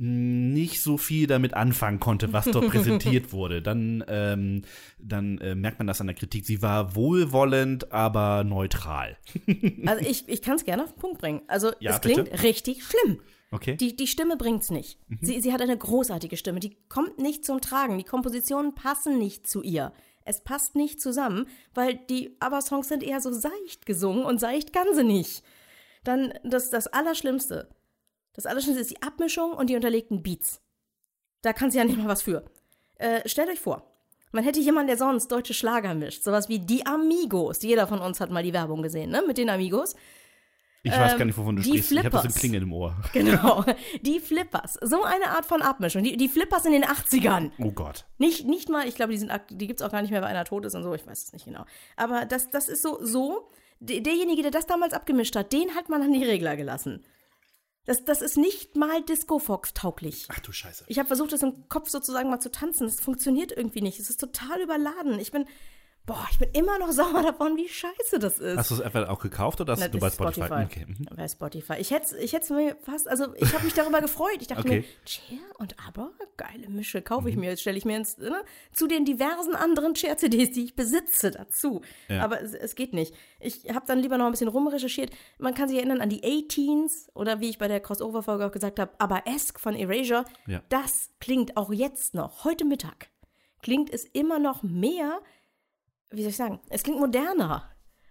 nicht 0.00 0.80
so 0.80 0.96
viel 0.96 1.26
damit 1.26 1.54
anfangen 1.54 1.98
konnte, 1.98 2.32
was 2.32 2.44
dort 2.44 2.68
präsentiert 2.70 3.32
wurde, 3.32 3.60
dann, 3.60 4.04
ähm, 4.06 4.62
dann 4.98 5.38
äh, 5.38 5.56
merkt 5.56 5.78
man 5.78 5.88
das 5.88 6.00
an 6.00 6.06
der 6.06 6.14
Kritik. 6.14 6.46
Sie 6.46 6.62
war 6.62 6.94
wohlwollend, 6.94 7.90
aber 7.90 8.44
neutral. 8.44 9.16
also 9.86 10.08
ich, 10.08 10.28
ich 10.28 10.40
kann 10.40 10.54
es 10.54 10.64
gerne 10.64 10.84
auf 10.84 10.92
den 10.92 11.00
Punkt 11.00 11.18
bringen. 11.18 11.42
Also 11.48 11.72
Ja, 11.80 11.96
es 11.96 12.00
klingt 12.00 12.30
bitte. 12.30 12.42
richtig 12.44 12.84
schlimm. 12.84 13.18
Okay. 13.50 13.76
Die, 13.76 13.96
die 13.96 14.06
Stimme 14.06 14.36
bringt's 14.36 14.70
nicht. 14.70 15.00
Sie, 15.20 15.40
sie 15.40 15.52
hat 15.52 15.62
eine 15.62 15.76
großartige 15.76 16.36
Stimme. 16.36 16.60
Die 16.60 16.76
kommt 16.88 17.18
nicht 17.18 17.44
zum 17.44 17.60
Tragen. 17.60 17.98
Die 17.98 18.04
Kompositionen 18.04 18.74
passen 18.74 19.18
nicht 19.18 19.48
zu 19.48 19.62
ihr. 19.62 19.92
Es 20.24 20.44
passt 20.44 20.76
nicht 20.76 21.00
zusammen, 21.00 21.46
weil 21.74 21.98
die 22.10 22.36
ABBA-Songs 22.38 22.88
sind 22.88 23.02
eher 23.02 23.20
so 23.20 23.32
seicht 23.32 23.86
gesungen 23.86 24.24
und 24.24 24.38
seicht 24.38 24.72
kann 24.72 24.86
sie 24.94 25.04
nicht. 25.04 25.42
Dann 26.04 26.34
das, 26.44 26.70
das 26.70 26.86
Allerschlimmste. 26.86 27.68
Das 28.34 28.46
Allerschlimmste 28.46 28.80
ist 28.82 28.90
die 28.90 29.02
Abmischung 29.02 29.52
und 29.52 29.68
die 29.70 29.76
unterlegten 29.76 30.22
Beats. 30.22 30.60
Da 31.42 31.52
kann 31.52 31.70
sie 31.70 31.78
ja 31.78 31.84
nicht 31.86 31.98
mal 31.98 32.08
was 32.08 32.22
für. 32.22 32.44
Äh, 32.96 33.28
stellt 33.28 33.48
euch 33.48 33.60
vor, 33.60 33.84
man 34.32 34.44
hätte 34.44 34.60
jemanden, 34.60 34.88
der 34.88 34.98
sonst 34.98 35.28
deutsche 35.32 35.54
Schlager 35.54 35.94
mischt. 35.94 36.22
Sowas 36.22 36.48
wie 36.48 36.58
die 36.58 36.84
Amigos. 36.86 37.62
Jeder 37.62 37.86
von 37.86 38.00
uns 38.00 38.20
hat 38.20 38.30
mal 38.30 38.42
die 38.42 38.52
Werbung 38.52 38.82
gesehen, 38.82 39.10
ne? 39.10 39.22
Mit 39.26 39.38
den 39.38 39.48
Amigos. 39.50 39.94
Ich 40.84 40.92
weiß 40.92 41.18
gar 41.18 41.24
nicht, 41.24 41.36
wovon 41.36 41.56
du 41.56 41.62
Ähm, 41.62 41.64
die 41.72 41.82
sprichst. 41.82 41.92
Ich 41.92 41.98
habe 41.98 42.10
das 42.10 42.24
im 42.24 42.30
Flippers. 42.30 42.40
Klingeln 42.40 42.62
im 42.62 42.72
Ohr. 42.72 42.96
Genau. 43.12 43.64
Die 44.02 44.20
Flippers. 44.20 44.78
So 44.80 45.02
eine 45.02 45.30
Art 45.30 45.44
von 45.44 45.60
Abmischung. 45.60 46.02
Die, 46.04 46.16
die 46.16 46.28
Flippers 46.28 46.64
in 46.66 46.72
den 46.72 46.84
80ern. 46.84 47.50
Oh 47.58 47.72
Gott. 47.72 48.06
Nicht, 48.18 48.46
nicht 48.46 48.68
mal, 48.68 48.86
ich 48.86 48.94
glaube, 48.94 49.12
die, 49.12 49.18
sind 49.18 49.30
die 49.50 49.66
gibt 49.66 49.80
es 49.80 49.86
auch 49.86 49.90
gar 49.90 50.02
nicht 50.02 50.12
mehr, 50.12 50.22
weil 50.22 50.28
einer 50.28 50.44
tot 50.44 50.64
ist 50.64 50.74
und 50.76 50.82
so, 50.84 50.94
ich 50.94 51.06
weiß 51.06 51.24
es 51.24 51.32
nicht 51.32 51.44
genau. 51.46 51.64
Aber 51.96 52.26
das, 52.26 52.48
das 52.50 52.68
ist 52.68 52.82
so, 52.82 52.98
so, 53.04 53.50
de- 53.80 54.00
derjenige, 54.00 54.42
der 54.42 54.50
das 54.52 54.66
damals 54.66 54.94
abgemischt 54.94 55.34
hat, 55.36 55.52
den 55.52 55.74
hat 55.74 55.88
man 55.88 56.00
an 56.00 56.12
die 56.12 56.24
Regler 56.24 56.56
gelassen. 56.56 57.04
Das, 57.88 58.04
das 58.04 58.20
ist 58.20 58.36
nicht 58.36 58.76
mal 58.76 59.02
Disco-Fox-tauglich. 59.02 60.26
Ach 60.28 60.40
du 60.40 60.52
Scheiße. 60.52 60.84
Ich 60.88 60.98
habe 60.98 61.06
versucht, 61.06 61.32
das 61.32 61.42
im 61.42 61.70
Kopf 61.70 61.88
sozusagen 61.88 62.28
mal 62.28 62.38
zu 62.38 62.50
tanzen. 62.50 62.86
Es 62.86 63.00
funktioniert 63.00 63.50
irgendwie 63.50 63.80
nicht. 63.80 63.98
Es 63.98 64.10
ist 64.10 64.20
total 64.20 64.60
überladen. 64.60 65.18
Ich 65.18 65.32
bin, 65.32 65.46
boah, 66.08 66.26
ich 66.32 66.38
bin 66.38 66.50
immer 66.54 66.78
noch 66.80 66.90
sauer 66.92 67.22
davon, 67.22 67.56
wie 67.56 67.68
scheiße 67.68 68.18
das 68.18 68.38
ist. 68.38 68.56
Hast 68.56 68.70
du 68.72 68.74
es 68.76 68.80
einfach 68.80 69.08
auch 69.08 69.20
gekauft 69.20 69.60
oder 69.60 69.74
hast 69.74 69.80
Na, 69.80 69.88
du 69.88 69.98
bei 70.00 70.08
ist 70.08 70.14
Spotify? 70.14 70.64
Okay. 70.64 70.86
mhm. 70.88 71.06
Bei 71.14 71.28
Spotify. 71.28 71.74
Ich 71.78 71.90
hätte 71.92 72.16
ich 72.18 72.32
hätt's 72.32 72.50
mir 72.50 72.76
fast, 72.82 73.06
also 73.06 73.32
ich 73.36 73.52
habe 73.54 73.64
mich 73.64 73.74
darüber 73.74 74.00
gefreut. 74.08 74.38
Ich 74.40 74.48
dachte 74.48 74.62
Okay. 74.62 74.78
mir, 74.80 74.84
Cher 75.04 75.36
und 75.58 75.76
Aber, 75.86 76.10
geile 76.36 76.68
Mische, 76.68 77.02
kaufe 77.02 77.28
ich 77.28 77.36
Mhm. 77.36 77.42
mir. 77.42 77.50
Jetzt 77.50 77.60
stelle 77.60 77.78
ich 77.78 77.84
mir 77.84 77.96
ins, 77.96 78.18
ne, 78.18 78.42
zu 78.72 78.86
den 78.88 79.04
diversen 79.04 79.54
anderen 79.54 79.94
Cher-CDs, 79.94 80.50
die 80.52 80.64
ich 80.64 80.74
besitze, 80.74 81.30
dazu. 81.30 81.82
Ja. 82.08 82.24
Aber 82.24 82.40
es, 82.42 82.54
es 82.54 82.74
geht 82.74 82.94
nicht. 82.94 83.14
Ich 83.38 83.68
habe 83.72 83.86
dann 83.86 83.98
lieber 84.00 84.18
noch 84.18 84.26
ein 84.26 84.32
bisschen 84.32 84.48
rumrecherchiert. 84.48 85.10
Man 85.38 85.54
kann 85.54 85.68
sich 85.68 85.76
erinnern 85.78 86.00
an 86.00 86.08
die 86.08 86.24
A-Teens 86.24 87.08
oder 87.14 87.40
wie 87.40 87.50
ich 87.50 87.58
bei 87.58 87.68
der 87.68 87.80
Crossover-Folge 87.80 88.46
auch 88.46 88.52
gesagt 88.52 88.80
habe, 88.80 88.92
aber 88.98 89.22
Esk 89.26 89.60
von 89.60 89.74
Erasure. 89.76 90.24
Ja. 90.46 90.62
Das 90.70 91.10
klingt 91.20 91.56
auch 91.56 91.70
jetzt 91.72 92.14
noch, 92.14 92.44
heute 92.44 92.64
Mittag, 92.64 93.08
klingt 93.62 93.90
es 93.92 94.04
immer 94.04 94.38
noch 94.38 94.62
mehr 94.62 95.20
wie 96.10 96.22
soll 96.22 96.30
ich 96.30 96.36
sagen, 96.36 96.60
es 96.68 96.82
klingt 96.82 97.00
moderner 97.00 97.70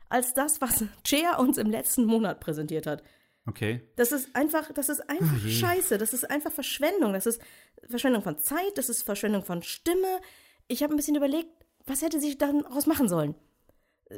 als 0.09 0.33
das, 0.33 0.61
was 0.61 0.83
Cher 1.05 1.39
uns 1.39 1.57
im 1.57 1.69
letzten 1.69 2.05
Monat 2.05 2.39
präsentiert 2.39 2.87
hat. 2.87 3.03
Okay. 3.45 3.81
Das 3.95 4.11
ist 4.11 4.35
einfach, 4.35 4.71
das 4.73 4.89
ist 4.89 5.09
einfach 5.09 5.37
Oh 5.45 5.49
scheiße. 5.49 5.97
Das 5.97 6.13
ist 6.13 6.29
einfach 6.29 6.51
Verschwendung. 6.51 7.13
Das 7.13 7.25
ist 7.25 7.41
Verschwendung 7.87 8.21
von 8.21 8.37
Zeit, 8.37 8.77
das 8.77 8.89
ist 8.89 9.03
Verschwendung 9.03 9.43
von 9.43 9.63
Stimme. 9.63 10.19
Ich 10.67 10.83
habe 10.83 10.93
ein 10.93 10.97
bisschen 10.97 11.15
überlegt, 11.15 11.49
was 11.85 12.01
hätte 12.01 12.19
sie 12.19 12.37
daraus 12.37 12.85
machen 12.85 13.07
sollen? 13.07 13.35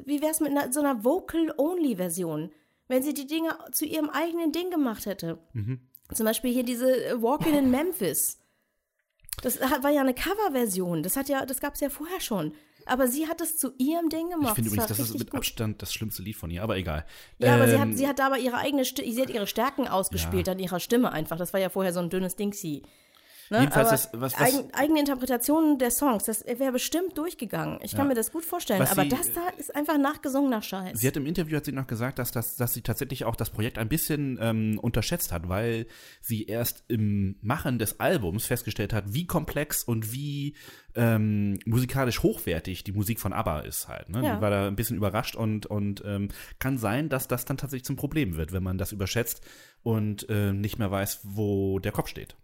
Wie 0.06 0.22
wäre 0.22 0.32
es 0.32 0.40
mit 0.40 0.52
einer, 0.52 0.72
so 0.74 0.80
einer 0.80 1.04
Vocal-Only-Version, 1.04 2.52
wenn 2.88 3.04
sie 3.04 3.14
die 3.14 3.28
Dinge 3.28 3.58
zu 3.72 3.86
ihrem 3.86 4.10
eigenen 4.10 4.52
Ding 4.52 4.72
gemacht 4.72 5.06
hätte? 5.06 5.38
Mhm. 5.54 5.80
Zum 6.14 6.26
Beispiel 6.26 6.52
hier 6.52 6.64
diese 6.64 7.06
äh, 7.06 7.22
Walking 7.22 7.56
in 7.56 7.70
Memphis. 7.70 8.40
Das 9.44 9.62
war 9.62 9.92
ja 9.92 10.02
eine 10.02 10.16
Coverversion. 10.16 11.04
Das 11.04 11.16
hat 11.16 11.30
ja, 11.30 11.46
das 11.46 11.60
gab 11.60 11.76
es 11.76 11.80
ja 11.80 11.90
vorher 11.90 12.20
schon. 12.20 12.54
Aber 12.90 13.08
sie 13.08 13.28
hat 13.28 13.40
es 13.42 13.58
zu 13.58 13.74
ihrem 13.78 14.10
Ding 14.10 14.30
gemacht. 14.30 14.50
Ich 14.50 14.56
finde 14.56 14.70
übrigens, 14.72 14.88
das 14.88 15.00
ist 15.00 15.18
mit 15.18 15.30
gut. 15.30 15.40
Abstand 15.40 15.82
das 15.82 15.94
schlimmste 15.94 16.22
Lied 16.24 16.36
von 16.36 16.50
ihr, 16.50 16.64
aber 16.64 16.78
egal. 16.78 17.06
Ja, 17.38 17.56
aber 17.56 17.68
sie 17.68 17.76
Ähm, 17.76 17.82
hat, 17.82 17.94
sie 17.98 18.08
hat 18.08 18.20
da 18.20 18.26
aber 18.28 18.40
ihre 18.40 18.58
eigene 18.58 18.84
Stimme, 18.86 19.12
sie 19.12 19.22
hat 19.22 19.30
ihre 19.30 19.48
Stärken 19.48 19.88
ausgespielt 19.88 20.50
an 20.50 20.60
ihrer 20.60 20.80
Stimme 20.80 21.12
einfach. 21.12 21.38
Das 21.38 21.54
war 21.54 21.60
ja 21.60 21.70
vorher 21.70 21.94
so 21.94 22.00
ein 22.00 22.10
dünnes 22.10 22.36
Dingsy. 22.36 22.84
Ne? 23.50 23.60
Jedenfalls 23.62 23.92
ist- 23.92 24.10
was- 24.14 24.34
was- 24.34 24.42
eigen, 24.42 24.74
eigene 24.74 25.00
Interpretationen 25.00 25.80
der 25.80 25.90
Songs, 25.92 26.26
das 26.26 26.46
wäre 26.46 26.72
bestimmt 26.72 27.18
durchgegangen. 27.18 27.80
Ich 27.82 27.96
kann 27.96 28.08
mir 28.08 28.14
das 28.14 28.32
gut 28.32 28.46
vorstellen. 28.46 28.80
Was 28.80 28.92
aber 28.92 29.04
sie- 29.04 29.10
das 29.10 29.34
da 29.34 29.48
ist 29.58 29.76
einfach 29.76 29.98
nachgesungener 29.98 30.62
Scheiß. 30.62 31.00
Sie 31.00 31.08
hat 31.08 31.18
im 31.18 31.26
Interview 31.26 31.58
hat 31.58 31.66
sie 31.66 31.72
noch 31.72 31.88
gesagt, 31.88 32.20
dass, 32.20 32.32
dass, 32.32 32.56
dass 32.58 32.74
sie 32.74 32.82
tatsächlich 32.82 33.26
auch 33.26 33.36
das 33.36 33.50
Projekt 33.50 33.78
ein 33.80 33.90
bisschen 33.90 34.38
ähm, 34.42 34.80
unterschätzt 34.80 35.32
hat, 35.32 35.50
weil 35.50 35.88
sie 36.22 36.46
erst 36.46 36.84
im 36.90 37.38
Machen 37.42 37.80
des 37.80 38.00
Albums 38.00 38.46
festgestellt 38.46 38.94
hat, 38.94 39.14
wie 39.14 39.26
komplex 39.26 39.84
und 39.84 40.12
wie 40.14 40.56
ähm, 40.96 41.60
musikalisch 41.66 42.22
hochwertig 42.24 42.84
die 42.84 42.92
Musik 42.92 43.20
von 43.20 43.32
ABBA 43.34 43.62
ist 43.62 43.88
halt. 43.88 44.10
Ne? 44.10 44.24
Ja. 44.26 44.36
Die 44.36 44.42
war 44.42 44.50
da 44.50 44.68
ein 44.68 44.76
bisschen 44.76 44.98
überrascht 44.98 45.36
und, 45.36 45.66
und 45.66 46.04
ähm, 46.06 46.30
kann 46.60 46.78
sein, 46.78 47.10
dass 47.10 47.28
das 47.28 47.46
dann 47.46 47.58
tatsächlich 47.58 47.86
zum 47.86 47.96
Problem 47.96 48.36
wird, 48.38 48.52
wenn 48.54 48.64
man 48.64 48.78
das 48.78 48.92
überschätzt 48.92 49.42
und 49.84 50.28
äh, 50.30 50.52
nicht 50.52 50.78
mehr 50.80 50.92
weiß, 50.92 51.22
wo 51.24 51.80
der 51.80 51.92
Kopf 51.92 52.10
steht. 52.10 52.36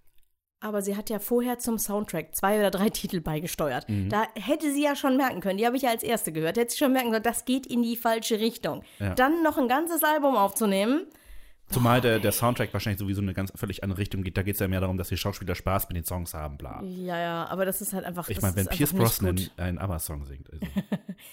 Aber 0.60 0.82
sie 0.82 0.95
hat 0.95 1.10
ja 1.10 1.20
vorher 1.20 1.60
zum 1.60 1.78
Soundtrack 1.78 2.36
zwei 2.36 2.60
oder 2.60 2.72
drei 2.72 2.89
Titel 2.91 3.22
beigesteuert. 3.22 3.88
Mhm. 3.89 4.10
Da 4.10 4.26
hätte 4.36 4.72
sie 4.72 4.84
ja 4.84 4.95
schon 4.95 5.18
merken 5.18 5.41
können, 5.41 5.58
die 5.58 5.66
habe 5.66 5.78
ich 5.78 5.84
ja 5.84 5.89
als 5.89 6.03
erste 6.03 6.32
gehört, 6.32 6.58
hätte 6.58 6.72
sie 6.72 6.80
schon 6.80 6.93
merken 6.93 7.12
können, 7.12 7.24
das 7.24 7.45
geht 7.45 7.66
in 7.66 7.84
die 7.84 7.95
falsche 7.95 8.39
Richtung. 8.39 8.84
Ja. 8.99 9.14
Dann 9.16 9.43
noch 9.43 9.58
ein 9.58 9.68
ganzes 9.68 10.03
Album 10.03 10.36
aufzunehmen, 10.36 11.08
Zumal 11.70 11.99
der, 11.99 12.20
der 12.20 12.32
Soundtrack 12.32 12.72
wahrscheinlich 12.74 12.99
sowieso 12.99 13.22
eine 13.22 13.34
ganz 13.34 13.51
völlig 13.56 13.84
andere 13.84 13.99
Richtung 13.99 14.22
geht. 14.24 14.38
Da 14.38 14.43
geht 14.43 14.53
es 14.53 14.60
ja 14.60 14.68
mehr 14.68 14.82
darum, 14.82 14.97
dass 14.97 15.10
die 15.10 15.18
Schauspieler 15.18 15.56
Spaß 15.56 15.89
mit 15.89 15.97
den 15.97 16.06
Songs 16.06 16.34
haben, 16.34 16.58
bla. 16.58 16.82
ja, 16.84 17.18
ja, 17.18 17.45
aber 17.47 17.66
das 17.66 17.82
ist 17.82 17.93
halt 17.93 18.06
einfach. 18.06 18.30
Ich 18.30 18.41
meine, 18.41 18.56
wenn 18.56 18.68
Pierce 18.68 18.93
Brosnan 18.93 19.36
gut. 19.36 19.51
einen 19.58 19.80
ABBA-Song 19.80 20.26
singt. 20.26 20.51
Also. 20.51 20.66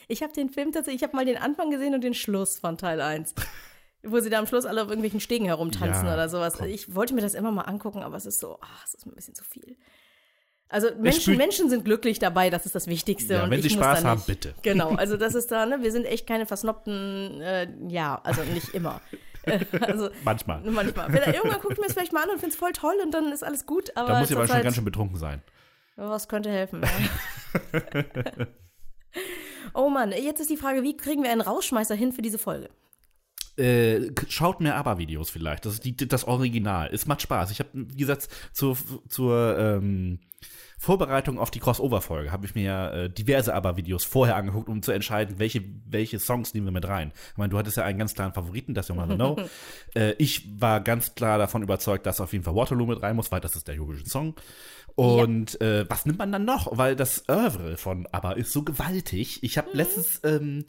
Ich 0.09 0.23
habe 0.23 0.33
den 0.33 0.49
Film 0.49 0.73
tatsächlich, 0.73 1.03
ich 1.03 1.07
habe 1.07 1.17
mal 1.17 1.25
den 1.25 1.37
Anfang 1.37 1.71
gesehen 1.71 1.95
und 1.95 2.03
den 2.03 2.15
Schluss 2.15 2.59
von 2.59 2.79
Teil 2.79 3.01
1. 3.01 3.35
Wo 4.05 4.19
sie 4.21 4.31
da 4.31 4.39
am 4.41 4.47
Schluss 4.47 4.65
alle 4.65 4.83
auf 4.83 4.89
irgendwelchen 4.89 5.21
Stegen 5.21 5.47
herumtanzen 5.47 6.07
Ja, 6.07 6.15
oder 6.15 6.29
sowas. 6.29 6.55
komm. 6.59 6.67
Ich 6.69 6.95
wollte 6.95 7.15
mir 7.15 7.21
das 7.21 7.35
immer 7.35 7.53
mal 7.53 7.63
angucken, 7.63 8.03
aber 8.03 8.17
es 8.17 8.27
ist 8.27 8.41
so, 8.41 8.59
ach, 8.61 8.85
es 8.85 8.95
ist 8.95 9.07
mir 9.07 9.13
ein 9.13 9.17
bisschen 9.17 9.35
zu 9.35 9.45
viel. 9.45 9.77
Also 10.69 10.89
Menschen, 10.99 11.37
Menschen 11.37 11.69
sind 11.69 11.85
glücklich 11.85 12.19
dabei, 12.19 12.49
das 12.51 12.65
ist 12.67 12.75
das 12.75 12.87
Wichtigste. 12.87 13.35
Ja, 13.35 13.45
und 13.45 13.51
wenn 13.51 13.61
sie 13.63 13.69
Spaß 13.71 14.05
haben, 14.05 14.17
nicht. 14.17 14.27
bitte. 14.27 14.55
Genau, 14.63 14.95
also 14.95 15.17
das 15.17 15.35
ist 15.37 15.53
da, 15.53 15.67
ne, 15.67 15.83
wir 15.83 15.93
sind 15.93 16.05
echt 16.07 16.27
keine 16.27 16.47
versnobten, 16.47 17.41
äh, 17.43 17.69
ja, 17.89 18.21
also 18.25 18.43
nicht 18.43 18.71
immer. 18.75 19.01
Also 19.81 20.09
Manchmal. 20.23 20.61
manchmal. 20.63 21.13
Wenn- 21.13 21.35
Irgendwann 21.35 21.61
gucke 21.61 21.73
ich 21.73 21.79
mir 21.81 21.87
das 21.87 21.95
vielleicht 21.95 22.13
mal 22.13 22.23
an 22.23 22.31
und 22.31 22.39
finde 22.39 22.51
es 22.53 22.57
voll 22.57 22.71
toll 22.71 22.95
und 23.03 23.13
dann 23.13 23.33
ist 23.33 23.43
alles 23.43 23.67
gut. 23.67 23.91
Aber 23.97 24.07
Da 24.13 24.19
muss 24.21 24.31
ich 24.31 24.37
aber 24.37 24.43
schon 24.45 24.51
zurzeit- 24.51 24.63
ganz 24.63 24.77
schön 24.77 24.85
betrunken 24.85 25.17
sein. 25.19 25.43
was 25.97 26.29
könnte 26.29 26.49
helfen? 26.49 26.81
Ja. 27.73 28.47
oh 29.75 29.89
Mann, 29.89 30.13
jetzt 30.13 30.41
ist 30.41 30.49
die 30.51 30.57
Frage, 30.57 30.83
wie 30.85 30.97
kriegen 30.97 31.23
wir 31.25 31.31
einen 31.33 31.41
Rausschmeißer 31.41 31.95
hin 31.97 32.13
für 32.13 32.23
diese 32.23 32.39
Folge? 32.39 32.71
Äh, 33.57 34.13
schaut 34.29 34.61
mir 34.61 34.75
ABBA-Videos 34.77 35.31
vielleicht. 35.31 35.67
Das 35.67 35.75
ist 35.75 35.85
die, 35.85 35.97
das 35.97 36.25
Original. 36.25 36.89
Es 36.93 37.07
macht 37.07 37.23
Spaß. 37.23 37.51
Ich 37.51 37.59
habe, 37.59 37.71
wie 37.75 37.97
gesagt, 37.97 38.29
zur, 38.53 38.77
zur 39.09 39.59
ähm, 39.59 40.21
Vorbereitung 40.83 41.39
auf 41.39 41.53
die 41.53 41.61
Crossover-Folge 41.61 42.33
habe 42.33 42.45
ich 42.45 42.57
mir 42.57 42.65
ja 42.65 42.91
äh, 42.91 43.09
diverse 43.09 43.55
ABBA-Videos 43.55 44.03
vorher 44.03 44.35
angeguckt, 44.35 44.69
um 44.69 44.83
zu 44.83 44.91
entscheiden, 44.91 45.39
welche, 45.39 45.63
welche 45.87 46.19
Songs 46.19 46.55
nehmen 46.55 46.67
wir 46.67 46.73
mit 46.73 46.89
rein. 46.89 47.13
Ich 47.31 47.37
meine, 47.37 47.51
du 47.51 47.59
hattest 47.59 47.77
ja 47.77 47.85
einen 47.85 48.01
ganz 48.01 48.15
klaren 48.15 48.33
Favoriten, 48.33 48.75
das 48.75 48.89
ja 48.89 48.97
mal 48.97 49.07
Know. 49.07 49.37
äh, 49.95 50.15
ich 50.19 50.61
war 50.61 50.81
ganz 50.81 51.15
klar 51.15 51.39
davon 51.39 51.63
überzeugt, 51.63 52.05
dass 52.05 52.21
auf 52.21 52.33
jeden 52.33 52.45
Fall 52.45 52.57
Waterloo 52.57 52.87
mit 52.87 53.01
rein 53.01 53.15
muss, 53.15 53.31
weil 53.31 53.41
das 53.41 53.55
ist 53.55 53.69
der 53.69 53.77
Eurovision-Song. 53.77 54.35
Und 54.97 55.61
äh, 55.61 55.89
was 55.89 56.05
nimmt 56.05 56.19
man 56.19 56.33
dann 56.33 56.45
noch? 56.45 56.77
Weil 56.77 56.97
das 56.97 57.29
Oeuvre 57.29 57.77
von 57.77 58.09
ABBA 58.11 58.33
ist 58.33 58.53
so 58.53 58.63
gewaltig. 58.63 59.43
Ich 59.45 59.59
habe 59.59 59.69
letztens 59.73 60.21
ähm, 60.25 60.65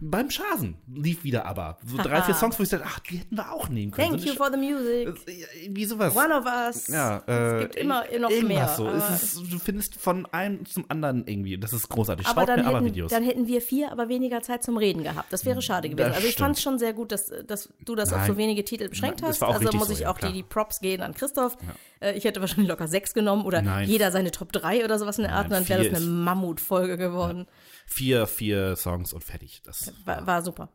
beim 0.00 0.30
Schasen 0.30 0.76
lief 0.94 1.24
wieder 1.24 1.46
ABBA. 1.46 1.78
So 1.86 1.96
drei, 1.96 2.20
vier 2.22 2.34
Songs, 2.34 2.58
wo 2.58 2.62
ich 2.62 2.68
dachte, 2.68 2.84
ach, 2.86 2.98
die 3.00 3.16
hätten 3.18 3.36
wir 3.36 3.50
auch 3.50 3.68
nehmen 3.70 3.92
können. 3.92 4.10
Thank 4.10 4.20
So 4.22 4.28
you 4.28 4.34
for 4.34 4.50
the 4.50 4.58
music. 4.58 5.14
Irgendwie 5.62 5.84
sowas. 5.86 6.14
One 6.14 6.34
of 6.36 6.44
us. 6.44 6.88
ja, 6.88 7.22
äh, 7.26 7.56
es 7.56 7.62
gibt 7.62 7.76
immer 7.76 8.04
noch 8.18 8.30
mehr. 8.42 8.68
So. 8.68 8.86
aber- 8.88 9.14
ist, 9.14 9.36
du 9.50 9.58
findest 9.58 9.94
von 9.96 10.26
einem 10.26 10.66
zum 10.66 10.84
anderen 10.90 11.26
irgendwie. 11.26 11.56
Das 11.56 11.72
ist 11.72 11.88
großartig. 11.88 12.26
aber 12.26 12.42
Schaut 12.42 12.48
dann 12.50 12.60
mir 12.60 12.66
hätten, 12.66 12.76
ABBA-Videos. 12.76 13.10
dann 13.10 13.22
hätten 13.24 13.46
wir 13.46 13.62
vier, 13.62 13.90
aber 13.90 14.08
weniger 14.10 14.42
Zeit 14.42 14.62
zum 14.62 14.76
Reden 14.76 15.02
gehabt. 15.02 15.32
Das 15.32 15.46
wäre 15.46 15.62
schade 15.62 15.88
gewesen. 15.88 16.08
Das 16.08 16.16
also 16.16 16.28
ich 16.28 16.36
fand 16.36 16.56
es 16.56 16.62
schon 16.62 16.78
sehr 16.78 16.92
gut, 16.92 17.10
dass, 17.10 17.32
dass 17.46 17.70
du 17.84 17.94
das 17.94 18.12
auf 18.12 18.18
Nein. 18.18 18.30
so 18.32 18.36
wenige 18.36 18.64
Titel 18.64 18.88
beschränkt 18.90 19.22
Nein, 19.22 19.30
hast. 19.30 19.42
Also 19.42 19.72
muss 19.76 19.88
so, 19.88 19.94
ich 19.94 20.00
ja, 20.00 20.10
auch 20.10 20.18
klar. 20.18 20.30
die, 20.30 20.38
die 20.38 20.42
Props 20.42 20.80
gehen 20.80 21.00
an 21.00 21.14
Christoph. 21.14 21.56
Äh, 22.00 22.12
ich 22.12 22.24
hätte 22.24 22.40
wahrscheinlich 22.40 22.68
locker 22.68 22.86
sechs 22.86 23.14
genommen 23.14 23.46
oder 23.46 23.62
Nein. 23.62 23.88
jeder 23.88 24.10
seine 24.12 24.30
Top 24.30 24.52
3 24.52 24.84
oder 24.84 24.98
sowas 24.98 25.16
in 25.18 25.24
der 25.24 25.32
Art. 25.34 25.46
Und 25.46 25.52
dann 25.52 25.68
wäre 25.68 25.88
das 25.88 26.02
eine 26.02 26.04
Mammutfolge 26.10 26.98
geworden. 26.98 27.46
Vier, 27.94 28.26
vier 28.26 28.74
Songs 28.76 29.12
und 29.12 29.22
fertig. 29.22 29.62
Das, 29.64 29.92
War, 30.04 30.26
war 30.26 30.42
super. 30.42 30.68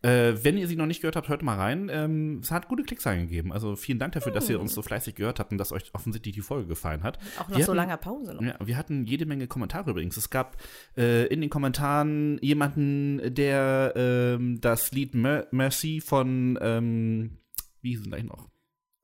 Äh, 0.00 0.34
wenn 0.42 0.56
ihr 0.56 0.66
sie 0.66 0.76
noch 0.76 0.86
nicht 0.86 1.00
gehört 1.00 1.14
habt, 1.14 1.28
hört 1.28 1.42
mal 1.42 1.56
rein. 1.56 1.88
Ähm, 1.92 2.40
es 2.42 2.50
hat 2.50 2.68
gute 2.68 2.82
Klickszahlen 2.82 3.20
gegeben. 3.28 3.52
Also 3.52 3.76
vielen 3.76 3.98
Dank 3.98 4.14
dafür, 4.14 4.32
dass 4.32 4.48
ihr 4.48 4.58
uns 4.58 4.72
so 4.74 4.80
fleißig 4.82 5.14
gehört 5.14 5.38
habt 5.38 5.52
und 5.52 5.58
dass 5.58 5.70
euch 5.72 5.90
offensichtlich 5.94 6.34
die 6.34 6.40
Folge 6.40 6.66
gefallen 6.68 7.02
hat. 7.02 7.18
Auch 7.38 7.48
nach 7.48 7.56
Wir 7.58 7.64
so 7.64 7.70
hatten- 7.72 7.76
langer 7.76 7.96
Pause 7.98 8.34
noch. 8.34 8.42
Ja, 8.42 8.56
wir 8.64 8.76
hatten 8.76 9.04
jede 9.04 9.26
Menge 9.26 9.46
Kommentare 9.46 9.90
übrigens. 9.90 10.16
Es 10.16 10.30
gab 10.30 10.56
äh, 10.96 11.26
in 11.26 11.40
den 11.42 11.50
Kommentaren 11.50 12.38
jemanden, 12.42 13.34
der 13.34 13.92
ähm, 13.94 14.60
das 14.60 14.90
Lied 14.90 15.14
Mer 15.14 15.46
Mercy 15.52 16.00
von, 16.00 16.58
ähm, 16.60 17.38
wie 17.82 17.90
hieß 17.90 18.00
es 18.00 18.06
gleich 18.08 18.24
noch? 18.24 18.48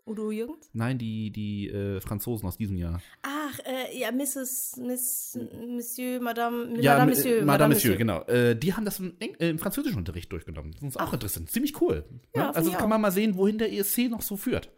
Udo 0.09 0.31
Jürgens? 0.31 0.71
Nein, 0.73 0.99
die, 0.99 1.31
die 1.31 1.69
äh, 1.69 2.01
Franzosen 2.01 2.49
aus 2.49 2.57
diesem 2.57 2.77
Jahr. 2.77 3.01
Ach, 3.23 3.59
äh, 3.65 3.99
ja, 3.99 4.11
Mrs. 4.11 4.77
Miss, 4.79 5.39
Monsieur, 5.67 6.21
Madame, 6.21 6.81
Ja, 6.81 6.93
Madame 6.93 7.11
Monsieur. 7.11 7.45
Madame 7.45 7.75
Monsieur, 7.75 7.97
genau. 7.97 8.23
Äh, 8.23 8.57
die 8.57 8.75
haben 8.75 8.85
das 8.85 8.99
im, 8.99 9.15
äh, 9.21 9.51
im 9.51 9.59
französischen 9.59 9.99
Unterricht 9.99 10.33
durchgenommen. 10.33 10.75
Das 10.81 10.91
ist 10.91 10.97
auch 10.97 11.09
Ach. 11.09 11.13
interessant. 11.13 11.51
Ziemlich 11.51 11.81
cool. 11.81 12.05
Ja, 12.35 12.49
ne? 12.49 12.55
find 12.55 12.57
Also 12.57 12.73
kann 12.73 12.89
man 12.89 13.01
mal 13.01 13.13
sehen, 13.13 13.37
wohin 13.37 13.59
der 13.59 13.73
ESC 13.73 14.09
noch 14.09 14.23
so 14.23 14.37
führt. 14.37 14.71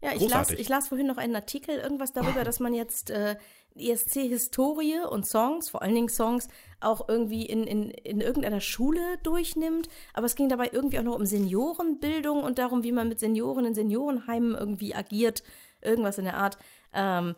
Ja, 0.00 0.12
ich 0.14 0.28
las, 0.28 0.50
ich 0.50 0.68
las 0.68 0.88
vorhin 0.88 1.08
noch 1.08 1.16
einen 1.16 1.34
Artikel, 1.34 1.76
irgendwas 1.76 2.12
darüber, 2.12 2.44
dass 2.44 2.60
man 2.60 2.72
jetzt 2.72 3.10
äh, 3.10 3.36
ESC-Historie 3.74 5.00
und 5.10 5.26
Songs, 5.26 5.70
vor 5.70 5.82
allen 5.82 5.94
Dingen 5.94 6.08
Songs, 6.08 6.48
auch 6.80 7.08
irgendwie 7.08 7.44
in, 7.46 7.64
in, 7.64 7.90
in 7.90 8.20
irgendeiner 8.20 8.60
Schule 8.60 9.18
durchnimmt. 9.22 9.88
Aber 10.14 10.26
es 10.26 10.36
ging 10.36 10.48
dabei 10.48 10.70
irgendwie 10.72 10.98
auch 10.98 11.04
noch 11.04 11.16
um 11.16 11.26
Seniorenbildung 11.26 12.42
und 12.42 12.58
darum, 12.58 12.84
wie 12.84 12.92
man 12.92 13.08
mit 13.08 13.18
Senioren 13.18 13.64
in 13.64 13.74
Seniorenheimen 13.74 14.54
irgendwie 14.54 14.94
agiert. 14.94 15.42
Irgendwas 15.82 16.18
in 16.18 16.24
der 16.24 16.36
Art. 16.36 16.58
Ähm, 16.92 17.34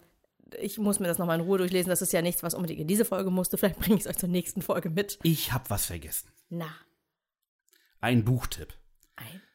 ich 0.58 0.78
muss 0.78 0.98
mir 1.00 1.06
das 1.06 1.18
nochmal 1.18 1.38
in 1.38 1.46
Ruhe 1.46 1.58
durchlesen. 1.58 1.90
Das 1.90 2.02
ist 2.02 2.12
ja 2.12 2.22
nichts, 2.22 2.42
was 2.42 2.54
unbedingt 2.54 2.80
in 2.80 2.88
diese 2.88 3.04
Folge 3.04 3.30
musste. 3.30 3.56
Vielleicht 3.56 3.78
bringe 3.78 3.96
ich 3.96 4.02
es 4.02 4.06
euch 4.06 4.18
zur 4.18 4.28
nächsten 4.28 4.62
Folge 4.62 4.90
mit. 4.90 5.18
Ich 5.22 5.52
habe 5.52 5.70
was 5.70 5.86
vergessen. 5.86 6.28
Na, 6.48 6.68
Ein 8.00 8.24
Buchtipp. 8.24 8.74
ein 9.16 9.26
Buch. 9.32 9.49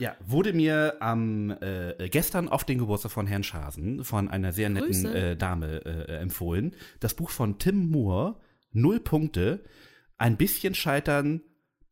Ja, 0.00 0.16
wurde 0.26 0.54
mir 0.54 0.96
am 1.00 1.50
äh, 1.60 2.08
gestern 2.08 2.48
auf 2.48 2.64
den 2.64 2.78
Geburtstag 2.78 3.12
von 3.12 3.26
Herrn 3.26 3.42
Schasen 3.42 4.02
von 4.02 4.30
einer 4.30 4.50
sehr 4.50 4.70
netten 4.70 5.04
äh, 5.04 5.36
Dame 5.36 5.84
äh, 5.84 6.16
empfohlen. 6.16 6.74
Das 7.00 7.12
Buch 7.12 7.28
von 7.28 7.58
Tim 7.58 7.90
Moore, 7.90 8.36
Null 8.72 9.00
Punkte, 9.00 9.62
ein 10.16 10.38
bisschen 10.38 10.74
scheitern 10.74 11.42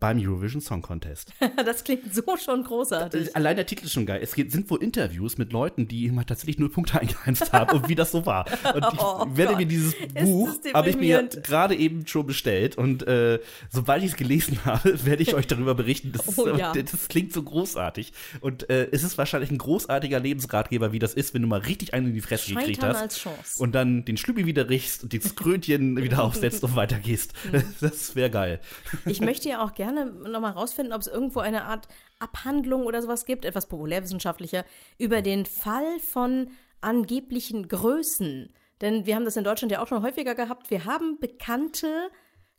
beim 0.01 0.19
Eurovision 0.21 0.61
Song 0.61 0.83
Contest. 0.83 1.33
Das 1.65 1.83
klingt 1.85 2.15
so 2.15 2.23
schon 2.37 2.63
großartig. 2.65 3.35
Allein 3.35 3.57
der 3.57 3.67
Titel 3.67 3.85
ist 3.85 3.93
schon 3.93 4.07
geil. 4.07 4.21
Es 4.23 4.33
sind 4.33 4.71
wohl 4.71 4.83
Interviews 4.83 5.39
mit 5.39 5.53
Leuten, 5.53 5.89
die 5.89 6.07
immer 6.07 6.25
tatsächlich 6.25 6.59
null 6.59 6.71
Punkte 6.71 7.01
eingeheimst 7.01 7.53
haben 7.53 7.77
und 7.79 7.89
wie 7.89 7.95
das 7.95 8.13
so 8.13 8.25
war. 8.27 8.47
Und 8.75 8.85
ich 8.93 9.01
Oh 9.01 9.27
werde 9.35 9.53
Gott. 9.53 9.59
mir 9.61 9.67
dieses 9.67 9.95
Buch, 10.15 10.51
habe 10.73 10.91
ich 10.91 10.97
mir 10.97 11.25
gerade 11.43 11.75
eben 11.75 12.07
schon 12.07 12.27
bestellt 12.27 12.77
und 12.79 13.07
äh, 13.07 13.41
sobald 13.71 14.03
ich 14.03 14.11
es 14.11 14.17
gelesen 14.17 14.65
habe, 14.65 15.05
werde 15.05 15.23
ich 15.23 15.35
euch 15.35 15.47
darüber 15.47 15.75
berichten. 15.75 16.13
Das, 16.13 16.39
Oh 16.39 16.49
ja. 16.57 16.73
das 16.73 17.09
klingt 17.09 17.33
so 17.33 17.43
großartig. 17.43 18.13
Und 18.41 18.71
äh, 18.71 18.89
es 18.93 19.03
ist 19.03 19.19
wahrscheinlich 19.19 19.51
ein 19.51 19.59
großartiger 19.59 20.21
Lebensratgeber, 20.21 20.93
wie 20.93 20.99
das 20.99 21.15
ist, 21.15 21.35
wenn 21.35 21.43
du 21.43 21.49
mal 21.49 21.61
richtig 21.61 21.95
einen 21.95 22.09
in 22.09 22.15
die 22.15 22.21
Fresse 22.21 22.55
gekriegt 22.55 22.77
Scheitern 22.81 22.95
hast. 22.95 23.03
als 23.03 23.19
Chance. 23.19 23.63
Und 23.63 23.75
dann 23.75 24.05
den 24.05 24.17
Schlüppi 24.17 24.47
wieder 24.47 24.69
riechst 24.69 25.03
und 25.03 25.13
das 25.15 25.35
Krönchen 25.35 25.97
wieder 25.97 26.23
aufsetzt 26.23 26.63
und 26.63 26.77
weitergehst. 26.77 27.33
Mhm. 27.51 27.63
Das 27.81 28.15
wäre 28.15 28.31
geil. 28.31 28.61
Ich 29.07 29.21
möchte 29.21 29.49
ja 29.49 29.65
auch 29.65 29.75
gerne 29.75 29.88
nochmal 29.93 30.53
rausfinden, 30.53 30.93
ob 30.93 31.01
es 31.01 31.07
irgendwo 31.07 31.41
eine 31.41 31.65
Art 31.65 31.89
Abhandlung 32.19 32.87
oder 32.87 33.03
sowas 33.03 33.25
gibt, 33.25 33.45
etwas 33.45 33.69
populärwissenschaftlicher, 33.69 34.65
über 34.99 35.23
den 35.23 35.47
Fall 35.47 35.99
von 36.01 36.51
angeblichen 36.81 37.69
Größen. 37.69 38.53
Denn 38.81 39.07
wir 39.07 39.17
haben 39.17 39.25
das 39.25 39.37
in 39.37 39.45
Deutschland 39.45 39.73
ja 39.73 39.83
auch 39.83 39.89
schon 39.89 40.03
häufiger 40.03 40.35
gehabt. 40.35 40.71
Wir 40.71 40.85
haben 40.85 41.19
bekannte 41.19 42.11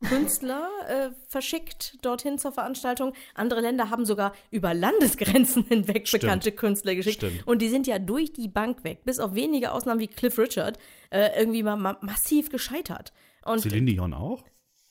Künstler 0.07 0.69
äh, 0.87 1.09
verschickt 1.27 1.97
dorthin 2.03 2.37
zur 2.37 2.51
Veranstaltung. 2.51 3.13
Andere 3.35 3.61
Länder 3.61 3.89
haben 3.89 4.05
sogar 4.05 4.33
über 4.51 4.73
Landesgrenzen 4.73 5.63
hinweg 5.67 6.07
Stimmt. 6.07 6.21
bekannte 6.21 6.51
Künstler 6.51 6.95
geschickt. 6.95 7.17
Stimmt. 7.17 7.47
Und 7.47 7.61
die 7.61 7.69
sind 7.69 7.87
ja 7.87 7.99
durch 7.99 8.33
die 8.33 8.47
Bank 8.47 8.83
weg, 8.83 9.03
bis 9.05 9.19
auf 9.19 9.33
wenige 9.33 9.71
Ausnahmen 9.71 9.99
wie 9.99 10.07
Cliff 10.07 10.37
Richard, 10.37 10.77
äh, 11.09 11.37
irgendwie 11.37 11.63
mal, 11.63 11.77
ma 11.77 11.97
massiv 12.01 12.49
gescheitert. 12.49 13.13
Und 13.45 13.59
Celine 13.61 13.91
Dion 13.91 14.13
auch? 14.13 14.43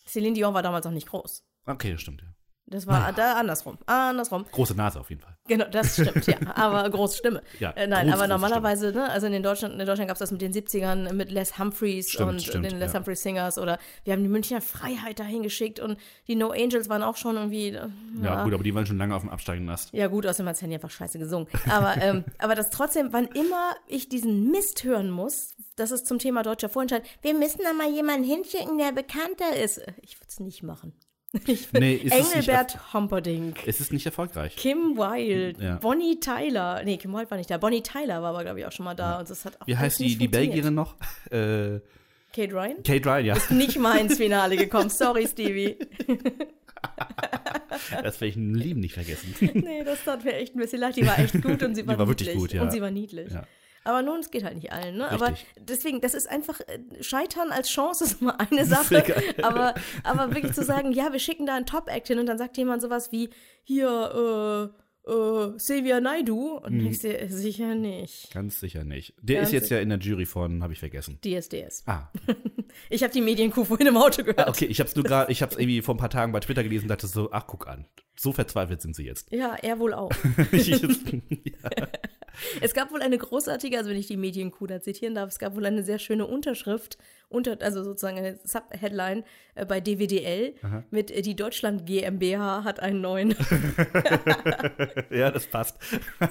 Celine 0.06 0.34
Dion 0.34 0.54
war 0.54 0.62
damals 0.62 0.86
auch 0.86 0.90
nicht 0.90 1.08
groß. 1.08 1.44
Okay, 1.68 1.92
das 1.92 2.00
stimmt, 2.00 2.22
ja. 2.22 2.28
Das 2.70 2.86
war 2.86 3.12
da 3.14 3.34
andersrum. 3.34 3.78
Andersrum. 3.86 4.44
Große 4.52 4.74
Nase 4.74 5.00
auf 5.00 5.08
jeden 5.08 5.22
Fall. 5.22 5.34
Genau, 5.46 5.64
das 5.70 5.94
stimmt, 5.94 6.26
ja. 6.26 6.36
Aber 6.54 6.88
große 6.90 7.16
Stimme. 7.16 7.42
Ja, 7.60 7.70
äh, 7.70 7.86
nein, 7.86 8.06
groß, 8.06 8.14
aber 8.14 8.28
normalerweise, 8.28 8.92
ne, 8.92 9.08
also 9.08 9.26
in 9.26 9.42
Deutschland, 9.42 9.80
in 9.80 9.86
Deutschland 9.86 10.08
gab 10.08 10.16
es 10.16 10.18
das 10.18 10.30
mit 10.32 10.42
den 10.42 10.52
70ern, 10.52 11.14
mit 11.14 11.32
Les 11.32 11.58
Humphreys 11.58 12.10
Stimmt, 12.10 12.28
und 12.30 12.42
stimmt, 12.42 12.66
den 12.66 12.78
Les 12.78 12.92
ja. 12.92 12.98
Humphreys 12.98 13.22
Singers 13.22 13.56
oder 13.56 13.78
wir 14.04 14.12
haben 14.12 14.22
die 14.22 14.28
Münchner 14.28 14.60
Freiheit 14.60 15.18
dahin 15.18 15.42
geschickt 15.42 15.80
und 15.80 15.98
die 16.26 16.36
No 16.36 16.50
Angels 16.50 16.90
waren 16.90 17.02
auch 17.02 17.16
schon 17.16 17.36
irgendwie. 17.36 17.68
äh, 17.68 17.88
Ja, 18.22 18.44
gut, 18.44 18.52
aber 18.52 18.62
die 18.62 18.74
waren 18.74 18.84
schon 18.84 18.98
lange 18.98 19.14
auf 19.14 19.22
dem 19.22 19.30
absteigenden 19.30 19.72
Ast. 19.72 19.90
Ja, 19.94 20.08
gut, 20.08 20.26
außerdem 20.26 20.48
hat 20.50 20.58
Sandy 20.58 20.74
einfach 20.74 20.90
scheiße 20.90 21.18
gesungen. 21.18 21.48
Aber, 21.70 21.96
ähm, 21.96 22.24
aber 22.38 22.54
das 22.54 22.68
trotzdem, 22.68 23.14
wann 23.14 23.28
immer 23.28 23.74
ich 23.86 24.10
diesen 24.10 24.50
Mist 24.50 24.84
hören 24.84 25.10
muss, 25.10 25.54
das 25.76 25.90
ist 25.90 26.06
zum 26.06 26.18
Thema 26.18 26.42
deutscher 26.42 26.68
Vorentscheid, 26.68 27.02
wir 27.22 27.32
müssen 27.32 27.62
da 27.64 27.72
mal 27.72 27.90
jemanden 27.90 28.24
hinschicken, 28.24 28.76
der 28.76 28.92
bekannter 28.92 29.56
ist. 29.56 29.80
Ich 30.02 30.18
würde 30.18 30.28
es 30.28 30.40
nicht 30.40 30.62
machen. 30.62 30.92
Ich 31.46 31.72
würd, 31.72 31.80
Nee, 31.82 31.94
ist 31.94 32.14
es 32.14 32.32
Engelbert 32.32 32.94
Humperdinck. 32.94 33.58
Es 33.66 33.80
ist 33.80 33.92
nicht 33.92 34.06
erfolgreich. 34.06 34.56
Kim 34.56 34.96
Wilde, 34.96 35.62
Ja. 35.62 35.76
Bonnie 35.76 36.18
Tyler. 36.20 36.82
Nee, 36.84 36.96
Kim 36.96 37.12
Wilde 37.12 37.30
war 37.30 37.36
nicht 37.38 37.50
da. 37.50 37.58
Bonnie 37.58 37.82
Tyler 37.82 38.22
war 38.22 38.30
aber, 38.30 38.44
glaube 38.44 38.60
ich, 38.60 38.66
auch 38.66 38.72
schon 38.72 38.84
mal 38.84 38.94
da. 38.94 39.18
Und 39.18 39.28
das 39.28 39.44
hat 39.44 39.60
auch 39.60 39.66
Wie 39.66 39.76
heißt 39.76 39.98
die, 40.00 40.16
die. 40.16 40.28
Belgierin 40.28 40.74
noch? 40.74 40.96
Äh, 41.30 41.80
Kate 42.34 42.52
Ryan? 42.54 42.82
Kate 42.82 43.04
Ryan, 43.06 43.24
ja. 43.24 43.36
Nicht 43.50 43.78
mal 43.78 43.98
ins 43.98 44.16
Finale 44.16 44.56
gekommen. 44.58 44.88
Sorry, 44.90 45.26
Stevie. 45.26 45.76
Das 48.02 48.20
werde 48.20 48.26
ich 48.26 48.36
im 48.36 48.54
Leben 48.54 48.80
nicht 48.80 48.94
vergessen. 48.94 49.34
Nee, 49.54 49.82
das 49.84 50.04
tat 50.04 50.24
mir 50.24 50.34
echt 50.34 50.54
ein 50.54 50.58
bisschen 50.58 50.80
leid. 50.80 50.96
Die 50.96 51.06
war 51.06 51.18
echt 51.18 51.40
gut 51.42 51.62
und 51.62 51.74
sie 51.74 51.86
war, 51.86 51.98
war 51.98 52.08
wirklich 52.08 52.28
niedlich. 52.28 52.42
gut, 52.42 52.52
ja. 52.52 52.62
Und 52.62 52.70
sie 52.72 52.80
war 52.80 52.90
niedlich. 52.90 53.30
Ja. 53.32 53.44
Aber 53.88 54.02
nun, 54.02 54.20
es 54.20 54.30
geht 54.30 54.44
halt 54.44 54.56
nicht 54.56 54.70
allen, 54.70 54.98
ne? 54.98 55.08
Aber 55.10 55.32
deswegen, 55.58 56.02
das 56.02 56.12
ist 56.12 56.28
einfach, 56.28 56.60
äh, 56.60 56.78
Scheitern 57.02 57.50
als 57.52 57.70
Chance 57.70 58.04
ist 58.04 58.20
immer 58.20 58.38
eine 58.38 58.64
Sache. 58.66 59.02
Aber, 59.42 59.74
aber 60.04 60.34
wirklich 60.34 60.52
zu 60.52 60.62
sagen, 60.62 60.92
ja, 60.92 61.10
wir 61.10 61.18
schicken 61.18 61.46
da 61.46 61.54
einen 61.56 61.64
Top-Act 61.64 62.08
hin 62.08 62.18
und 62.18 62.26
dann 62.26 62.36
sagt 62.36 62.58
jemand 62.58 62.82
sowas 62.82 63.12
wie, 63.12 63.30
hier, 63.64 64.70
äh, 65.06 65.10
äh, 65.10 65.58
Silvia 65.58 66.00
Naidu. 66.00 66.58
Und 66.58 66.74
Mhm. 66.74 66.78
denkst 66.80 66.98
dir, 67.00 67.18
äh, 67.18 67.28
sicher 67.28 67.74
nicht. 67.74 68.30
Ganz 68.34 68.60
sicher 68.60 68.84
nicht. 68.84 69.14
Der 69.22 69.36
Ganz 69.36 69.48
ist 69.48 69.52
jetzt 69.54 69.70
ja 69.70 69.78
in 69.80 69.88
der 69.88 69.98
Jury 69.98 70.26
von, 70.26 70.62
habe 70.62 70.74
ich 70.74 70.78
vergessen. 70.80 71.18
DSDS. 71.24 71.84
Ah, 71.86 72.08
Ich 72.90 73.02
habe 73.02 73.12
die 73.12 73.22
Medienkuh 73.22 73.64
vorhin 73.64 73.86
im 73.86 73.96
Auto 73.96 74.22
gehört. 74.22 74.46
okay, 74.48 74.66
ich 74.66 74.78
habe 74.80 74.88
es 74.90 74.94
nur 74.94 75.04
gerade, 75.04 75.32
ich 75.32 75.40
habe 75.40 75.52
es 75.52 75.58
irgendwie 75.58 75.80
vor 75.80 75.94
ein 75.94 75.98
paar 75.98 76.10
Tagen 76.10 76.32
bei 76.32 76.40
Twitter 76.40 76.62
gelesen 76.62 76.84
und 76.84 76.88
dachte 76.90 77.06
so, 77.06 77.30
ach, 77.32 77.46
guck 77.46 77.66
an. 77.66 77.86
So 78.16 78.32
verzweifelt 78.32 78.82
sind 78.82 78.94
sie 78.94 79.04
jetzt. 79.04 79.32
Ja, 79.32 79.54
er 79.62 79.78
wohl 79.78 79.94
auch. 79.94 80.10
Ich, 80.52 80.68
ja. 80.68 80.78
Es 82.60 82.74
gab 82.74 82.92
wohl 82.92 83.02
eine 83.02 83.18
großartige, 83.18 83.76
also 83.78 83.90
wenn 83.90 83.96
ich 83.96 84.06
die 84.06 84.16
Medienkuh 84.16 84.66
da 84.66 84.80
zitieren 84.80 85.14
darf, 85.14 85.28
es 85.30 85.38
gab 85.38 85.54
wohl 85.56 85.66
eine 85.66 85.82
sehr 85.82 85.98
schöne 85.98 86.26
Unterschrift, 86.26 86.98
unter, 87.28 87.58
also 87.60 87.84
sozusagen 87.84 88.18
eine 88.18 88.38
Subheadline 88.42 89.22
äh, 89.54 89.66
bei 89.66 89.80
DWDL 89.80 90.54
mit 90.90 91.10
äh, 91.10 91.20
die 91.22 91.36
Deutschland 91.36 91.84
GmbH 91.86 92.64
hat 92.64 92.80
einen 92.80 93.00
neuen. 93.00 93.34
ja, 95.10 95.30
das 95.30 95.46
passt. 95.46 95.76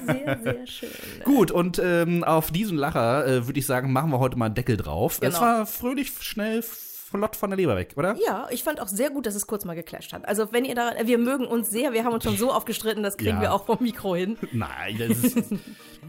Sehr, 0.06 0.40
sehr 0.44 0.68
schön. 0.68 0.90
Gut, 1.24 1.52
und 1.52 1.80
ähm, 1.84 2.24
auf 2.24 2.52
diesen 2.52 2.78
Lacher 2.78 3.26
äh, 3.28 3.48
würde 3.48 3.60
ich 3.60 3.66
sagen, 3.66 3.92
machen 3.92 4.12
wir 4.12 4.20
heute 4.20 4.38
mal 4.38 4.46
einen 4.46 4.56
Deckel 4.56 4.78
drauf. 4.78 5.20
Es 5.22 5.36
Genau. 5.36 5.42
war 5.42 5.66
fröhlich, 5.66 6.12
schnell, 6.22 6.64
flott 7.10 7.36
von 7.36 7.50
der 7.50 7.58
Leber 7.58 7.76
weg, 7.76 7.94
oder? 7.96 8.16
Ja, 8.26 8.48
ich 8.52 8.64
fand 8.64 8.82
auch 8.82 8.88
sehr 8.88 9.10
gut, 9.10 9.26
dass 9.26 9.36
es 9.36 9.48
kurz 9.48 9.66
mal 9.66 9.76
geclasht 9.76 10.14
hat. 10.14 10.28
Also 10.28 10.52
wenn 10.52 10.66
ihr 10.66 10.76
da, 10.76 10.92
wir 11.04 11.18
mögen 11.18 11.46
uns 11.46 11.70
sehr, 11.70 11.94
wir 11.94 12.04
haben 12.04 12.14
uns 12.14 12.24
schon 12.24 12.38
so 12.38 12.52
aufgestritten, 12.52 13.04
das 13.04 13.18
kriegen 13.18 13.38
Ja. 13.38 13.42
wir 13.42 13.54
auch 13.54 13.66
vom 13.66 13.78
Mikro 13.82 14.16
hin. 14.16 14.38
Nein, 14.52 14.98
das 15.00 15.24
ist, 15.24 15.54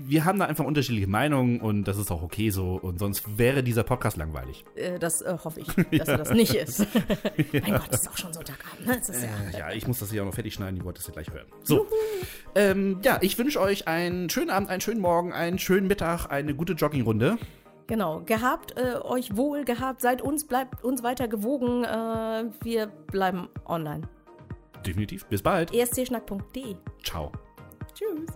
wir 0.07 0.24
haben 0.24 0.38
da 0.38 0.46
einfach 0.46 0.64
unterschiedliche 0.64 1.07
Meinungen 1.07 1.61
und 1.61 1.84
das 1.84 1.99
ist 1.99 2.11
auch 2.11 2.22
okay 2.22 2.51
so. 2.51 2.74
Und 2.80 2.99
sonst 2.99 3.38
wäre 3.38 3.62
dieser 3.62 3.84
Podcast 3.84 4.16
langweilig. 4.16 4.64
Äh, 4.74 4.99
das 4.99 5.22
äh, 5.22 5.36
hoffe 5.44 5.61
ich, 5.61 5.99
dass 5.99 6.09
er 6.09 6.18
das 6.18 6.30
nicht 6.30 6.55
ist. 6.55 6.80
mein 7.62 7.72
Gott, 7.72 7.88
es 7.90 8.01
ist 8.03 8.09
auch 8.11 8.16
schon 8.16 8.32
Sonntagabend, 8.32 8.86
ne? 8.86 8.99
Ja, 9.53 9.57
Äh, 9.57 9.59
ja, 9.59 9.72
ich 9.76 9.86
muss 9.86 9.99
das 10.01 10.11
hier 10.11 10.22
auch 10.22 10.26
noch 10.26 10.34
fertig 10.34 10.55
schneiden, 10.55 10.76
die 10.76 10.84
wollt 10.84 10.99
das 10.99 11.07
ja 11.07 11.12
gleich 11.12 11.30
hören. 11.30 11.46
So, 11.62 11.86
ähm, 12.55 12.99
ja, 13.05 13.18
ich 13.20 13.38
wünsche 13.38 13.61
euch 13.61 13.86
einen 13.86 14.30
schönen 14.30 14.51
Abend, 14.51 14.68
einen 14.70 14.80
schönen 14.80 15.01
Morgen, 15.01 15.32
einen 15.32 15.59
schönen 15.59 15.86
Mittag, 15.86 16.26
eine 16.30 16.55
gute 16.55 16.72
Joggingrunde. 16.72 17.38
Genau, 17.89 18.20
gehabt, 18.20 18.74
äh, 18.76 18.97
euch 19.03 19.34
wohl 19.34 19.64
gehabt, 19.64 20.03
seid 20.03 20.20
uns, 20.20 20.47
bleibt 20.47 20.84
uns 20.84 21.03
weiter 21.03 21.26
gewogen. 21.26 21.84
Äh, 21.84 22.45
wir 22.62 22.86
bleiben 22.86 23.49
online. 23.64 24.03
Definitiv. 24.86 25.24
Bis 25.26 25.43
bald. 25.43 25.74
escschnack.de. 25.74 26.76
Ciao. 27.03 27.32
Tschüss. 27.95 28.28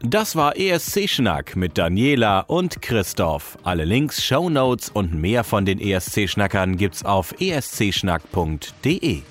Das 0.00 0.36
war 0.36 0.56
ESC 0.56 1.08
Schnack 1.08 1.56
mit 1.56 1.78
Daniela 1.78 2.40
und 2.40 2.82
Christoph. 2.82 3.58
Alle 3.62 3.84
Links, 3.84 4.22
Shownotes 4.22 4.90
und 4.90 5.14
mehr 5.14 5.44
von 5.44 5.64
den 5.64 5.80
ESC 5.80 6.28
Schnackern 6.28 6.76
gibt's 6.76 7.04
auf 7.04 7.34
escschnack.de. 7.40 9.22